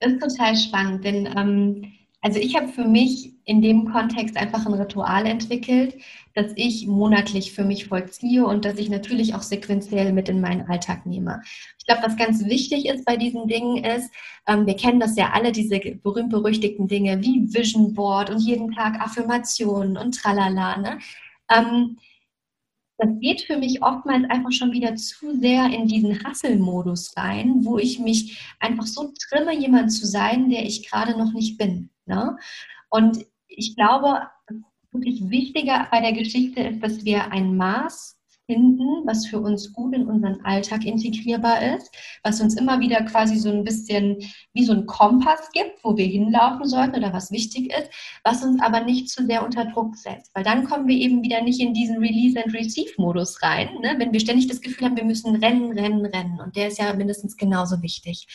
das 0.01 0.13
ist 0.13 0.21
total 0.21 0.57
spannend, 0.57 1.05
denn 1.05 1.27
ähm, 1.37 1.93
Also 2.21 2.39
ich 2.39 2.57
habe 2.57 2.69
für 2.69 2.85
mich 2.85 3.35
in 3.45 3.63
dem 3.63 3.91
Kontext 3.91 4.37
einfach 4.37 4.67
ein 4.67 4.75
Ritual 4.75 5.27
entwickelt, 5.27 5.95
das 6.35 6.53
ich 6.57 6.87
monatlich 6.87 7.53
für 7.53 7.65
mich 7.65 7.87
vollziehe 7.87 8.47
und 8.47 8.65
das 8.65 8.79
ich 8.79 8.89
natürlich 8.89 9.35
auch 9.35 9.43
sequenziell 9.43 10.13
mit 10.13 10.29
in 10.29 10.41
meinen 10.41 10.69
Alltag 10.69 11.07
nehme. 11.07 11.43
Ich 11.79 11.87
glaube, 11.87 12.03
was 12.05 12.17
ganz 12.17 12.45
wichtig 12.45 12.87
ist 12.87 13.05
bei 13.05 13.17
diesen 13.17 13.47
Dingen 13.47 13.85
ist, 13.85 14.11
ähm, 14.47 14.67
wir 14.67 14.77
kennen 14.77 15.01
das 15.01 15.17
ja 15.17 15.31
alle, 15.33 15.53
diese 15.53 15.79
berühmt-berüchtigten 15.79 16.89
Dinge 16.89 17.21
wie 17.23 17.53
Vision 17.53 17.95
Board 17.95 18.31
und 18.31 18.41
jeden 18.41 18.73
Tag 18.73 19.01
Affirmationen 19.01 19.97
und 19.97 20.17
tralala. 20.17 20.77
Ne? 20.79 20.99
Ähm, 21.51 21.99
das 22.99 23.11
geht 23.21 23.43
für 23.43 23.57
mich 23.57 23.83
oftmals 23.83 24.31
einfach 24.31 24.53
schon 24.53 24.73
wieder 24.73 24.95
zu 24.95 25.37
sehr 25.41 25.67
in 25.67 25.89
diesen 25.89 26.23
Hasselmodus 26.23 27.17
rein, 27.17 27.65
wo 27.65 27.79
ich 27.79 27.99
mich 27.99 28.39
einfach 28.61 28.87
so 28.87 29.13
trimme, 29.29 29.55
jemand 29.57 29.93
zu 29.93 30.07
sein, 30.07 30.51
der 30.51 30.65
ich 30.65 30.89
gerade 30.89 31.19
noch 31.19 31.33
nicht 31.33 31.59
bin. 31.59 31.91
Ne? 32.07 32.37
Und 32.91 33.27
ich 33.49 33.75
glaube, 33.75 34.29
wirklich 34.93 35.29
wichtiger 35.31 35.89
bei 35.91 36.01
der 36.01 36.13
Geschichte 36.13 36.61
ist, 36.63 36.83
dass 36.83 37.05
wir 37.05 37.31
ein 37.33 37.57
Maß 37.57 38.17
finden, 38.47 39.07
was 39.07 39.27
für 39.27 39.41
uns 39.41 39.73
gut 39.73 39.95
in 39.95 40.07
unseren 40.07 40.45
Alltag 40.45 40.85
integrierbar 40.85 41.77
ist, 41.77 41.91
was 42.23 42.41
uns 42.41 42.57
immer 42.57 42.81
wieder 42.81 43.03
quasi 43.05 43.39
so 43.39 43.51
ein 43.51 43.65
bisschen 43.65 44.19
wie 44.53 44.65
so 44.65 44.73
ein 44.73 44.87
Kompass 44.87 45.51
gibt, 45.53 45.83
wo 45.83 45.97
wir 45.97 46.07
hinlaufen 46.07 46.67
sollten 46.67 46.97
oder 46.97 47.13
was 47.13 47.31
wichtig 47.31 47.73
ist, 47.73 47.91
was 48.25 48.43
uns 48.43 48.61
aber 48.61 48.81
nicht 48.81 49.09
zu 49.09 49.25
sehr 49.27 49.45
unter 49.45 49.65
Druck 49.67 49.97
setzt. 49.97 50.35
Weil 50.35 50.45
dann 50.45 50.65
kommen 50.65 50.89
wir 50.89 50.97
eben 50.97 51.23
wieder 51.23 51.43
nicht 51.43 51.61
in 51.61 51.73
diesen 51.73 51.99
Release 51.99 52.43
and 52.43 52.53
Receive-Modus 52.53 53.43
rein, 53.43 53.69
ne? 53.81 53.95
wenn 53.99 54.13
wir 54.13 54.21
ständig 54.21 54.49
das 54.49 54.61
Gefühl 54.61 54.89
haben, 54.89 54.97
wir 54.97 55.05
müssen 55.05 55.37
rennen, 55.37 55.73
rennen, 55.73 56.05
rennen. 56.05 56.41
Und 56.41 56.57
der 56.57 56.69
ist 56.69 56.79
ja 56.79 56.93
mindestens 56.95 57.37
genauso 57.37 57.81
wichtig. 57.83 58.27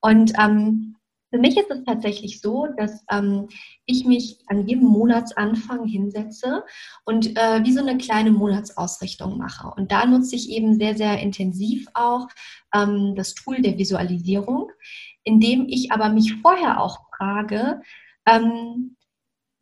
Und 0.00 0.32
ähm, 0.38 0.97
für 1.30 1.38
mich 1.38 1.56
ist 1.56 1.70
es 1.70 1.84
tatsächlich 1.84 2.40
so, 2.40 2.66
dass 2.76 3.04
ähm, 3.10 3.48
ich 3.84 4.04
mich 4.04 4.38
an 4.46 4.66
jedem 4.66 4.86
Monatsanfang 4.86 5.86
hinsetze 5.86 6.64
und 7.04 7.36
äh, 7.36 7.64
wie 7.64 7.72
so 7.72 7.80
eine 7.80 7.98
kleine 7.98 8.30
Monatsausrichtung 8.30 9.36
mache. 9.36 9.68
Und 9.76 9.92
da 9.92 10.06
nutze 10.06 10.36
ich 10.36 10.50
eben 10.50 10.78
sehr, 10.78 10.96
sehr 10.96 11.20
intensiv 11.20 11.86
auch 11.94 12.28
ähm, 12.74 13.14
das 13.14 13.34
Tool 13.34 13.60
der 13.60 13.78
Visualisierung, 13.78 14.70
indem 15.24 15.66
ich 15.68 15.92
aber 15.92 16.08
mich 16.08 16.34
vorher 16.40 16.80
auch 16.80 16.98
frage, 17.16 17.82
ähm, 18.26 18.96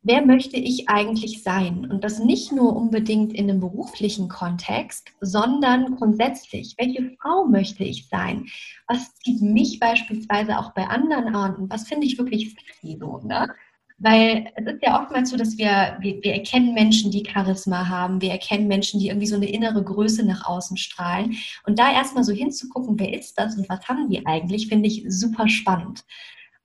wer 0.07 0.25
möchte 0.25 0.57
ich 0.57 0.89
eigentlich 0.89 1.43
sein? 1.43 1.91
Und 1.91 2.05
das 2.05 2.21
nicht 2.21 2.53
nur 2.53 2.77
unbedingt 2.77 3.33
in 3.33 3.51
einem 3.51 3.61
beruflichen 3.61 4.29
Kontext, 4.29 5.11
sondern 5.21 5.97
grundsätzlich. 5.97 6.75
Welche 6.79 7.17
Frau 7.21 7.47
möchte 7.47 7.85
ich 7.85 8.09
sein? 8.09 8.47
Was 8.87 9.15
zieht 9.17 9.43
mich 9.43 9.81
beispielsweise 9.81 10.59
auch 10.59 10.73
bei 10.75 10.87
anderen 10.87 11.35
an? 11.35 11.67
Was 11.69 11.89
finde 11.89 12.07
ich 12.07 12.19
wirklich 12.19 12.55
sexy 12.55 12.97
so, 13.01 13.19
ne? 13.19 13.49
Weil 13.99 14.53
es 14.57 14.75
ist 14.75 14.83
ja 14.83 15.03
oftmals 15.03 15.31
so, 15.31 15.39
dass 15.39 15.57
wir, 15.57 15.97
wir, 16.01 16.23
wir 16.23 16.35
erkennen 16.35 16.75
Menschen, 16.75 17.11
die 17.11 17.25
Charisma 17.25 17.89
haben, 17.89 18.21
wir 18.21 18.31
erkennen 18.31 18.69
Menschen, 18.69 19.01
die 19.01 19.09
irgendwie 19.09 19.27
so 19.27 19.37
eine 19.37 19.49
innere 19.49 19.83
Größe 19.83 20.23
nach 20.25 20.47
außen 20.47 20.77
strahlen. 20.77 21.37
Und 21.65 21.79
da 21.79 21.91
erstmal 21.91 22.23
so 22.23 22.33
hinzugucken, 22.33 22.99
wer 22.99 23.19
ist 23.19 23.39
das 23.39 23.57
und 23.57 23.69
was 23.71 23.89
haben 23.89 24.11
die 24.11 24.27
eigentlich, 24.27 24.69
finde 24.69 24.89
ich 24.89 25.05
super 25.09 25.49
spannend. 25.49 26.05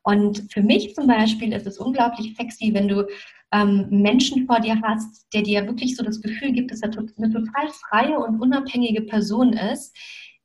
Und 0.04 0.52
für 0.52 0.64
mich 0.64 0.96
zum 0.96 1.08
Beispiel 1.08 1.54
ist 1.54 1.68
es 1.68 1.78
unglaublich 1.78 2.36
sexy, 2.36 2.74
wenn 2.74 2.88
du 2.88 3.08
ähm, 3.52 3.88
Menschen 3.90 4.48
vor 4.48 4.60
dir 4.60 4.82
hast, 4.82 5.28
der 5.34 5.44
dir 5.44 5.66
wirklich 5.68 5.96
so 5.96 6.04
das 6.04 6.22
Gefühl 6.22 6.52
gibt, 6.52 6.72
dass 6.72 6.82
er 6.82 6.90
eine 6.90 7.32
total 7.32 7.70
freie 7.90 8.18
und 8.20 8.40
unabhängige 8.40 9.02
Person 9.04 9.54
ist, 9.54 9.96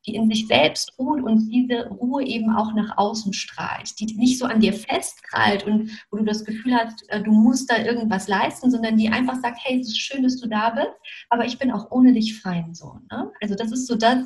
die 0.07 0.15
in 0.15 0.31
sich 0.31 0.47
selbst 0.47 0.93
ruht 0.99 1.23
und 1.23 1.49
diese 1.49 1.89
Ruhe 1.89 2.25
eben 2.25 2.55
auch 2.55 2.73
nach 2.75 2.97
außen 2.97 3.33
strahlt, 3.33 3.99
die 3.99 4.07
nicht 4.15 4.39
so 4.39 4.47
an 4.47 4.61
dir 4.61 4.73
festkrallt 4.73 5.65
und 5.65 5.91
wo 6.11 6.19
du 6.19 6.25
das 6.25 6.45
Gefühl 6.45 6.75
hast, 6.77 7.05
äh, 7.09 7.23
du 7.23 7.33
musst 7.33 7.71
da 7.71 7.79
irgendwas 7.79 8.29
leisten, 8.29 8.71
sondern 8.71 8.97
die 8.97 9.09
einfach 9.09 9.41
sagt, 9.41 9.59
hey, 9.65 9.81
es 9.81 9.89
ist 9.89 9.99
schön, 9.99 10.23
dass 10.23 10.41
du 10.41 10.49
da 10.49 10.71
bist, 10.71 10.93
aber 11.29 11.45
ich 11.45 11.59
bin 11.59 11.73
auch 11.73 11.91
ohne 11.91 12.13
dich 12.13 12.41
fein 12.41 12.73
so. 12.75 12.99
Ne? 13.11 13.33
Also 13.41 13.57
das 13.57 13.73
ist 13.73 13.87
so 13.87 13.97
das, 13.97 14.19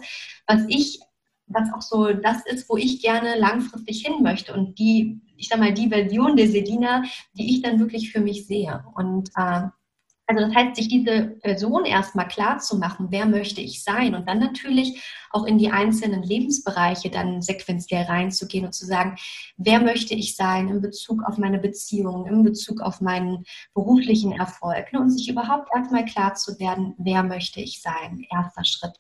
was 0.47 0.65
ich 0.69 1.01
was 1.51 1.73
auch 1.75 1.83
so 1.83 2.13
das 2.13 2.45
ist, 2.47 2.69
wo 2.69 2.77
ich 2.77 3.03
gerne 3.03 3.39
langfristig 3.39 4.03
hin 4.07 4.23
möchte 4.23 4.55
und 4.55 4.79
die, 4.79 5.21
ich 5.37 5.49
sag 5.49 5.59
mal, 5.59 5.75
die 5.75 5.89
Version 5.89 6.37
der 6.37 6.49
Selina, 6.49 7.03
die 7.35 7.55
ich 7.55 7.63
dann 7.63 7.79
wirklich 7.79 8.13
für 8.13 8.21
mich 8.21 8.47
sehe. 8.47 8.85
Und 8.95 9.31
äh, 9.37 9.63
also 10.31 10.47
das 10.47 10.55
heißt, 10.55 10.77
sich 10.77 10.87
diese 10.87 11.23
Person 11.43 11.85
erstmal 11.85 12.29
klar 12.29 12.61
zu 12.61 12.79
machen, 12.79 13.09
wer 13.11 13.27
möchte 13.27 13.61
ich 13.61 13.83
sein 13.83 14.15
und 14.15 14.29
dann 14.29 14.39
natürlich 14.39 15.03
auch 15.33 15.45
in 15.45 15.59
die 15.59 15.73
einzelnen 15.73 16.23
Lebensbereiche 16.23 17.11
dann 17.11 17.43
sequenziell 17.43 18.05
reinzugehen 18.05 18.65
und 18.65 18.73
zu 18.73 18.87
sagen, 18.87 19.17
wer 19.57 19.81
möchte 19.81 20.15
ich 20.15 20.37
sein 20.37 20.69
in 20.69 20.81
Bezug 20.81 21.25
auf 21.25 21.37
meine 21.37 21.59
Beziehungen, 21.59 22.27
in 22.27 22.45
Bezug 22.45 22.81
auf 22.81 23.01
meinen 23.01 23.43
beruflichen 23.75 24.31
Erfolg 24.31 24.93
ne? 24.93 25.01
und 25.01 25.11
sich 25.11 25.29
überhaupt 25.29 25.69
erstmal 25.75 26.05
klar 26.05 26.35
zu 26.35 26.61
werden, 26.61 26.95
wer 26.99 27.25
möchte 27.25 27.61
ich 27.61 27.83
sein, 27.83 28.25
erster 28.31 28.65
Schritt. 28.65 28.97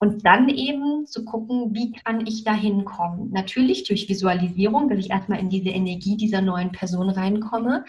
Und 0.00 0.24
dann 0.24 0.48
eben 0.48 1.06
zu 1.06 1.24
gucken, 1.24 1.74
wie 1.74 1.92
kann 1.92 2.24
ich 2.26 2.44
da 2.44 2.54
hinkommen? 2.54 3.32
Natürlich 3.32 3.84
durch 3.84 4.08
Visualisierung, 4.08 4.88
dass 4.88 4.98
ich 4.98 5.10
erstmal 5.10 5.40
in 5.40 5.50
diese 5.50 5.70
Energie 5.70 6.16
dieser 6.16 6.40
neuen 6.40 6.70
Person 6.70 7.10
reinkomme 7.10 7.84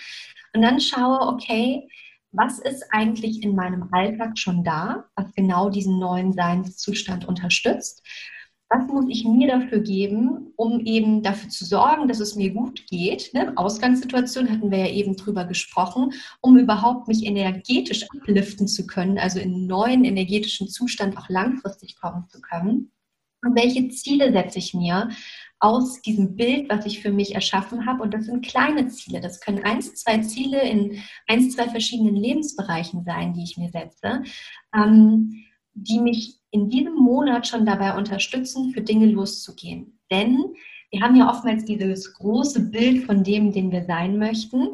und 0.54 0.62
dann 0.62 0.80
schaue, 0.80 1.22
okay, 1.28 1.88
was 2.32 2.60
ist 2.60 2.86
eigentlich 2.91 3.43
in 3.43 3.56
meinem 3.56 3.89
Alltag 3.91 4.38
schon 4.38 4.63
da, 4.63 5.06
was 5.15 5.34
genau 5.34 5.69
diesen 5.69 6.00
neuen 6.00 6.34
Seinszustand 6.34 7.28
unterstützt? 7.28 8.04
Was 8.69 8.88
muss 8.88 9.05
ich 9.10 9.25
mir 9.25 9.47
dafür 9.47 9.79
geben, 9.79 10.53
um 10.55 10.79
eben 10.86 11.23
dafür 11.23 11.49
zu 11.49 11.65
sorgen, 11.65 12.08
dass 12.08 12.19
es 12.19 12.36
mir 12.36 12.53
gut 12.53 12.86
geht. 12.86 13.34
Ne? 13.34 13.51
Ausgangssituation 13.55 14.49
hatten 14.49 14.69
wir 14.69 14.77
ja 14.77 14.91
eben 14.91 15.15
drüber 15.15 15.45
gesprochen, 15.45 16.13
um 16.41 16.58
überhaupt 16.58 17.08
mich 17.08 17.25
energetisch 17.25 18.05
abliften 18.10 18.67
zu 18.67 18.86
können, 18.86 19.17
also 19.17 19.39
in 19.39 19.53
einen 19.53 19.67
neuen 19.67 20.05
energetischen 20.05 20.67
Zustand 20.67 21.17
auch 21.17 21.29
langfristig 21.29 21.99
kommen 21.99 22.27
zu 22.29 22.41
können. 22.41 22.91
Und 23.41 23.55
welche 23.55 23.88
Ziele 23.89 24.32
setze 24.32 24.60
ich 24.60 24.73
mir 24.73 25.10
aus 25.60 26.01
diesem 26.01 26.36
Bild, 26.36 26.69
was 26.69 26.86
ich 26.86 27.01
für 27.01 27.12
mich 27.12 27.34
erschaffen 27.34 27.86
habe? 27.86 28.03
Und 28.03 28.13
das 28.13 28.25
sind 28.25 28.45
kleine 28.45 28.88
Ziele. 28.89 29.19
Das 29.19 29.39
können 29.39 29.63
eins, 29.63 29.95
zwei 29.95 30.19
Ziele 30.19 30.62
in 30.62 31.01
eins, 31.27 31.55
zwei 31.55 31.67
verschiedenen 31.69 32.15
Lebensbereichen 32.15 33.03
sein, 33.03 33.34
die 33.34 33.43
ich 33.43 33.58
mir 33.58 33.69
setze, 33.69 34.23
ähm, 34.75 35.43
die 35.73 35.99
mich 35.99 36.38
in 36.51 36.69
diesem 36.69 36.95
Monat 36.95 37.47
schon 37.47 37.65
dabei 37.65 37.95
unterstützen, 37.95 38.71
für 38.71 38.81
Dinge 38.81 39.07
loszugehen. 39.07 39.99
Denn 40.12 40.53
wir 40.91 41.01
haben 41.01 41.15
ja 41.15 41.29
oftmals 41.29 41.65
dieses 41.65 42.13
große 42.13 42.71
Bild 42.71 43.05
von 43.05 43.23
dem, 43.23 43.51
den 43.51 43.71
wir 43.71 43.83
sein 43.85 44.17
möchten. 44.17 44.69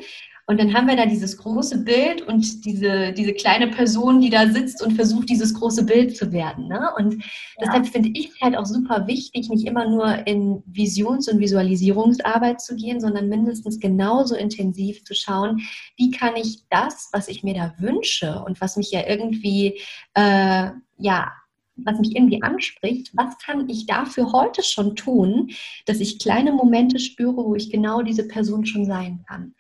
Und 0.48 0.60
dann 0.60 0.76
haben 0.76 0.88
wir 0.88 0.96
da 0.96 1.08
dieses 1.08 1.38
große 1.38 1.84
Bild 1.84 2.22
und 2.22 2.66
diese, 2.66 3.12
diese 3.14 3.34
kleine 3.34 3.68
Person, 3.68 4.22
die 4.22 4.30
da 4.30 4.48
sitzt 4.48 4.84
und 4.84 4.94
versucht, 4.94 5.28
dieses 5.28 5.56
große 5.56 5.86
Bild 5.86 6.16
zu 6.16 6.32
werden. 6.32 6.68
Ne? 6.68 6.92
Und 6.98 7.16
ja. 7.16 7.22
deshalb 7.62 7.88
finde 7.88 8.10
ich 8.14 8.30
es 8.30 8.42
halt 8.42 8.56
auch 8.56 8.68
super 8.68 9.08
wichtig, 9.08 9.50
nicht 9.50 9.66
immer 9.66 9.90
nur 9.90 10.28
in 10.28 10.62
Visions- 10.68 11.28
und 11.28 11.40
Visualisierungsarbeit 11.40 12.62
zu 12.62 12.76
gehen, 12.76 13.02
sondern 13.02 13.28
mindestens 13.28 13.80
genauso 13.80 14.36
intensiv 14.36 15.04
zu 15.04 15.16
schauen, 15.16 15.62
wie 15.98 16.12
kann 16.12 16.36
ich 16.36 16.60
das, 16.70 17.10
was 17.12 17.28
ich 17.28 17.42
mir 17.42 17.56
da 17.56 17.74
wünsche 17.80 18.44
und 18.46 18.62
was 18.62 18.78
mich 18.78 18.92
ja 18.92 19.02
irgendwie, 19.08 19.80
äh, 20.14 20.70
ja, 21.00 21.32
was 21.76 22.00
mich 22.00 22.16
irgendwie 22.16 22.42
anspricht, 22.42 23.12
was 23.14 23.38
kann 23.38 23.70
ich 23.70 23.86
dafür 23.86 24.32
heute 24.32 24.64
schon 24.64 24.96
tun, 24.96 25.52
dass 25.86 26.00
ich 26.00 26.20
kleine 26.20 26.52
Momente 26.52 27.00
spüre, 27.00 27.36
wo 27.36 27.56
ich 27.56 27.70
genau 27.70 28.02
diese 28.02 28.28
Person 28.28 28.66
schon 28.66 28.86
sein 28.86 29.24
kann. 29.28 29.54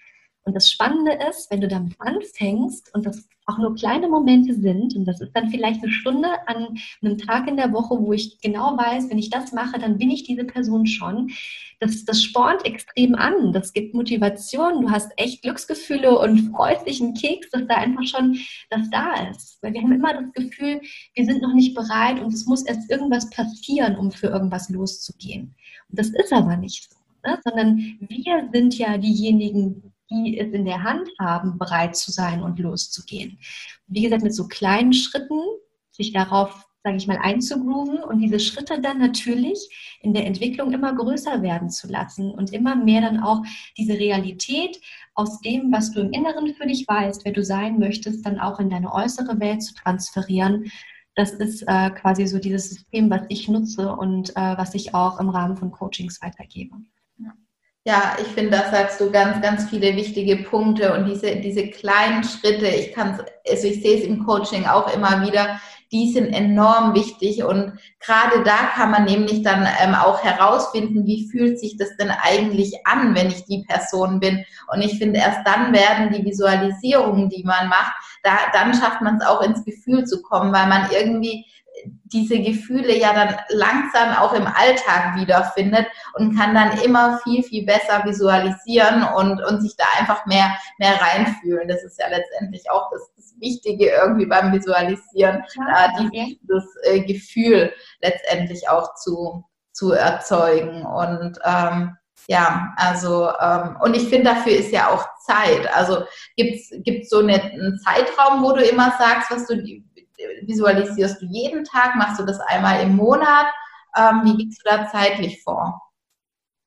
Und 0.45 0.53
das 0.53 0.69
Spannende 0.69 1.17
ist, 1.27 1.49
wenn 1.49 1.61
du 1.61 1.67
damit 1.67 1.99
anfängst 1.99 2.93
und 2.93 3.05
das 3.05 3.27
auch 3.47 3.57
nur 3.57 3.73
kleine 3.75 4.07
Momente 4.07 4.53
sind, 4.53 4.95
und 4.95 5.05
das 5.05 5.19
ist 5.19 5.31
dann 5.33 5.49
vielleicht 5.49 5.81
eine 5.81 5.91
Stunde 5.91 6.29
an 6.47 6.77
einem 7.01 7.17
Tag 7.17 7.47
in 7.47 7.57
der 7.57 7.73
Woche, 7.73 7.99
wo 7.99 8.13
ich 8.13 8.39
genau 8.41 8.77
weiß, 8.77 9.09
wenn 9.09 9.17
ich 9.17 9.31
das 9.31 9.53
mache, 9.53 9.79
dann 9.79 9.97
bin 9.97 10.11
ich 10.11 10.23
diese 10.23 10.43
Person 10.43 10.85
schon. 10.85 11.31
Das, 11.79 12.05
das 12.05 12.21
spornt 12.21 12.63
extrem 12.63 13.15
an, 13.15 13.53
das 13.53 13.73
gibt 13.73 13.95
Motivation, 13.95 14.81
du 14.81 14.91
hast 14.91 15.11
echt 15.17 15.41
Glücksgefühle 15.41 16.17
und 16.17 16.51
freust 16.51 16.87
dich 16.87 17.01
einen 17.01 17.15
Keks, 17.15 17.49
dass 17.49 17.67
da 17.67 17.75
einfach 17.75 18.05
schon 18.05 18.37
das 18.69 18.87
da 18.91 19.29
ist. 19.31 19.57
Weil 19.63 19.73
wir 19.73 19.81
haben 19.81 19.91
immer 19.91 20.13
das 20.13 20.31
Gefühl, 20.33 20.79
wir 21.15 21.25
sind 21.25 21.41
noch 21.41 21.53
nicht 21.53 21.73
bereit 21.73 22.21
und 22.21 22.31
es 22.31 22.45
muss 22.45 22.63
erst 22.63 22.89
irgendwas 22.91 23.29
passieren, 23.31 23.95
um 23.97 24.11
für 24.11 24.27
irgendwas 24.27 24.69
loszugehen. 24.69 25.55
Und 25.89 25.99
das 25.99 26.09
ist 26.09 26.31
aber 26.31 26.55
nicht 26.55 26.87
so. 26.89 26.95
Ne? 27.25 27.39
sondern 27.43 27.97
wir 27.99 28.49
sind 28.53 28.77
ja 28.77 28.99
diejenigen, 28.99 29.94
die 30.09 30.39
es 30.39 30.53
in 30.53 30.65
der 30.65 30.83
Hand 30.83 31.09
haben, 31.19 31.57
bereit 31.57 31.95
zu 31.95 32.11
sein 32.11 32.43
und 32.43 32.59
loszugehen. 32.59 33.39
Wie 33.87 34.01
gesagt, 34.01 34.23
mit 34.23 34.35
so 34.35 34.47
kleinen 34.47 34.93
Schritten 34.93 35.39
sich 35.91 36.13
darauf, 36.13 36.67
sage 36.83 36.97
ich 36.97 37.07
mal, 37.07 37.17
einzugrooven 37.17 38.03
und 38.03 38.19
diese 38.19 38.39
Schritte 38.39 38.79
dann 38.79 38.99
natürlich 38.99 39.97
in 40.01 40.13
der 40.13 40.25
Entwicklung 40.25 40.71
immer 40.71 40.93
größer 40.93 41.41
werden 41.41 41.69
zu 41.69 41.87
lassen 41.87 42.31
und 42.31 42.53
immer 42.53 42.75
mehr 42.75 43.01
dann 43.01 43.19
auch 43.19 43.41
diese 43.77 43.93
Realität 43.93 44.79
aus 45.15 45.39
dem, 45.41 45.71
was 45.71 45.91
du 45.91 46.01
im 46.01 46.11
Inneren 46.11 46.53
für 46.53 46.67
dich 46.67 46.87
weißt, 46.87 47.25
wer 47.25 47.33
du 47.33 47.43
sein 47.43 47.79
möchtest, 47.79 48.25
dann 48.25 48.39
auch 48.39 48.59
in 48.59 48.69
deine 48.69 48.93
äußere 48.93 49.39
Welt 49.39 49.63
zu 49.63 49.73
transferieren. 49.73 50.71
Das 51.15 51.31
ist 51.31 51.63
äh, 51.63 51.89
quasi 51.91 52.27
so 52.27 52.39
dieses 52.39 52.69
System, 52.69 53.09
was 53.09 53.21
ich 53.29 53.47
nutze 53.47 53.95
und 53.95 54.31
äh, 54.31 54.57
was 54.57 54.75
ich 54.75 54.93
auch 54.93 55.19
im 55.19 55.29
Rahmen 55.29 55.55
von 55.55 55.71
Coachings 55.71 56.21
weitergebe. 56.21 56.75
Ja, 57.87 58.17
ich 58.19 58.27
finde, 58.29 58.49
da 58.49 58.71
sagst 58.71 58.99
du 58.99 59.11
ganz, 59.11 59.39
ganz 59.43 59.69
viele 59.69 59.95
wichtige 59.95 60.37
Punkte 60.37 60.91
und 60.95 61.05
diese, 61.05 61.35
diese 61.35 61.67
kleinen 61.69 62.23
Schritte, 62.23 62.65
ich 62.67 62.93
kann 62.93 63.21
also 63.47 63.67
ich 63.67 63.83
sehe 63.83 63.99
es 63.99 64.05
im 64.05 64.25
Coaching 64.25 64.65
auch 64.65 64.91
immer 64.91 65.21
wieder, 65.21 65.61
die 65.91 66.11
sind 66.11 66.33
enorm 66.33 66.95
wichtig 66.95 67.43
und 67.43 67.77
gerade 67.99 68.43
da 68.43 68.57
kann 68.73 68.89
man 68.89 69.05
nämlich 69.05 69.43
dann 69.43 69.67
ähm, 69.79 69.93
auch 69.93 70.23
herausfinden, 70.23 71.05
wie 71.05 71.29
fühlt 71.29 71.59
sich 71.59 71.77
das 71.77 71.95
denn 71.97 72.09
eigentlich 72.09 72.73
an, 72.87 73.13
wenn 73.13 73.27
ich 73.27 73.45
die 73.45 73.63
Person 73.67 74.19
bin. 74.19 74.43
Und 74.73 74.81
ich 74.81 74.97
finde, 74.97 75.19
erst 75.19 75.41
dann 75.45 75.71
werden 75.71 76.11
die 76.11 76.25
Visualisierungen, 76.25 77.29
die 77.29 77.43
man 77.43 77.69
macht, 77.69 77.93
da, 78.23 78.31
dann 78.51 78.73
schafft 78.73 79.01
man 79.01 79.17
es 79.17 79.27
auch 79.27 79.43
ins 79.43 79.63
Gefühl 79.63 80.05
zu 80.05 80.23
kommen, 80.23 80.51
weil 80.51 80.65
man 80.65 80.89
irgendwie 80.89 81.45
diese 82.05 82.39
Gefühle 82.39 82.97
ja 82.97 83.13
dann 83.13 83.35
langsam 83.49 84.15
auch 84.17 84.33
im 84.33 84.47
Alltag 84.47 85.15
wiederfindet 85.15 85.87
und 86.13 86.37
kann 86.37 86.53
dann 86.53 86.77
immer 86.81 87.19
viel, 87.23 87.43
viel 87.43 87.65
besser 87.65 88.03
visualisieren 88.05 89.03
und, 89.15 89.43
und 89.43 89.61
sich 89.61 89.75
da 89.75 89.85
einfach 89.99 90.25
mehr, 90.25 90.55
mehr 90.77 90.99
reinfühlen. 91.01 91.67
Das 91.67 91.83
ist 91.83 91.99
ja 91.99 92.07
letztendlich 92.07 92.69
auch 92.69 92.89
das, 92.91 93.11
das 93.15 93.33
Wichtige 93.39 93.89
irgendwie 93.89 94.25
beim 94.25 94.53
Visualisieren, 94.53 95.43
ja, 95.55 95.85
äh, 95.85 95.89
dieses, 95.99 96.37
dieses 96.41 96.75
äh, 96.83 97.01
Gefühl 97.01 97.73
letztendlich 98.01 98.69
auch 98.69 98.93
zu, 98.95 99.43
zu 99.71 99.91
erzeugen. 99.91 100.85
Und 100.85 101.37
ähm, 101.43 101.97
ja, 102.27 102.73
also 102.77 103.29
ähm, 103.39 103.77
und 103.81 103.95
ich 103.95 104.07
finde, 104.09 104.31
dafür 104.31 104.53
ist 104.53 104.71
ja 104.71 104.89
auch 104.89 105.05
Zeit. 105.25 105.67
Also 105.75 106.03
gibt 106.35 106.55
es 107.03 107.09
so 107.09 107.19
eine, 107.19 107.41
einen 107.41 107.79
Zeitraum, 107.79 108.43
wo 108.43 108.53
du 108.53 108.63
immer 108.63 108.93
sagst, 108.97 109.31
was 109.31 109.47
du 109.47 109.55
visualisierst 110.41 111.21
du 111.21 111.25
jeden 111.27 111.63
Tag? 111.63 111.95
Machst 111.95 112.19
du 112.19 112.25
das 112.25 112.39
einmal 112.41 112.81
im 112.83 112.95
Monat? 112.95 113.47
Ähm, 113.97 114.21
wie 114.23 114.37
gehst 114.43 114.61
du 114.63 114.69
da 114.69 114.87
zeitlich 114.87 115.41
vor? 115.43 115.81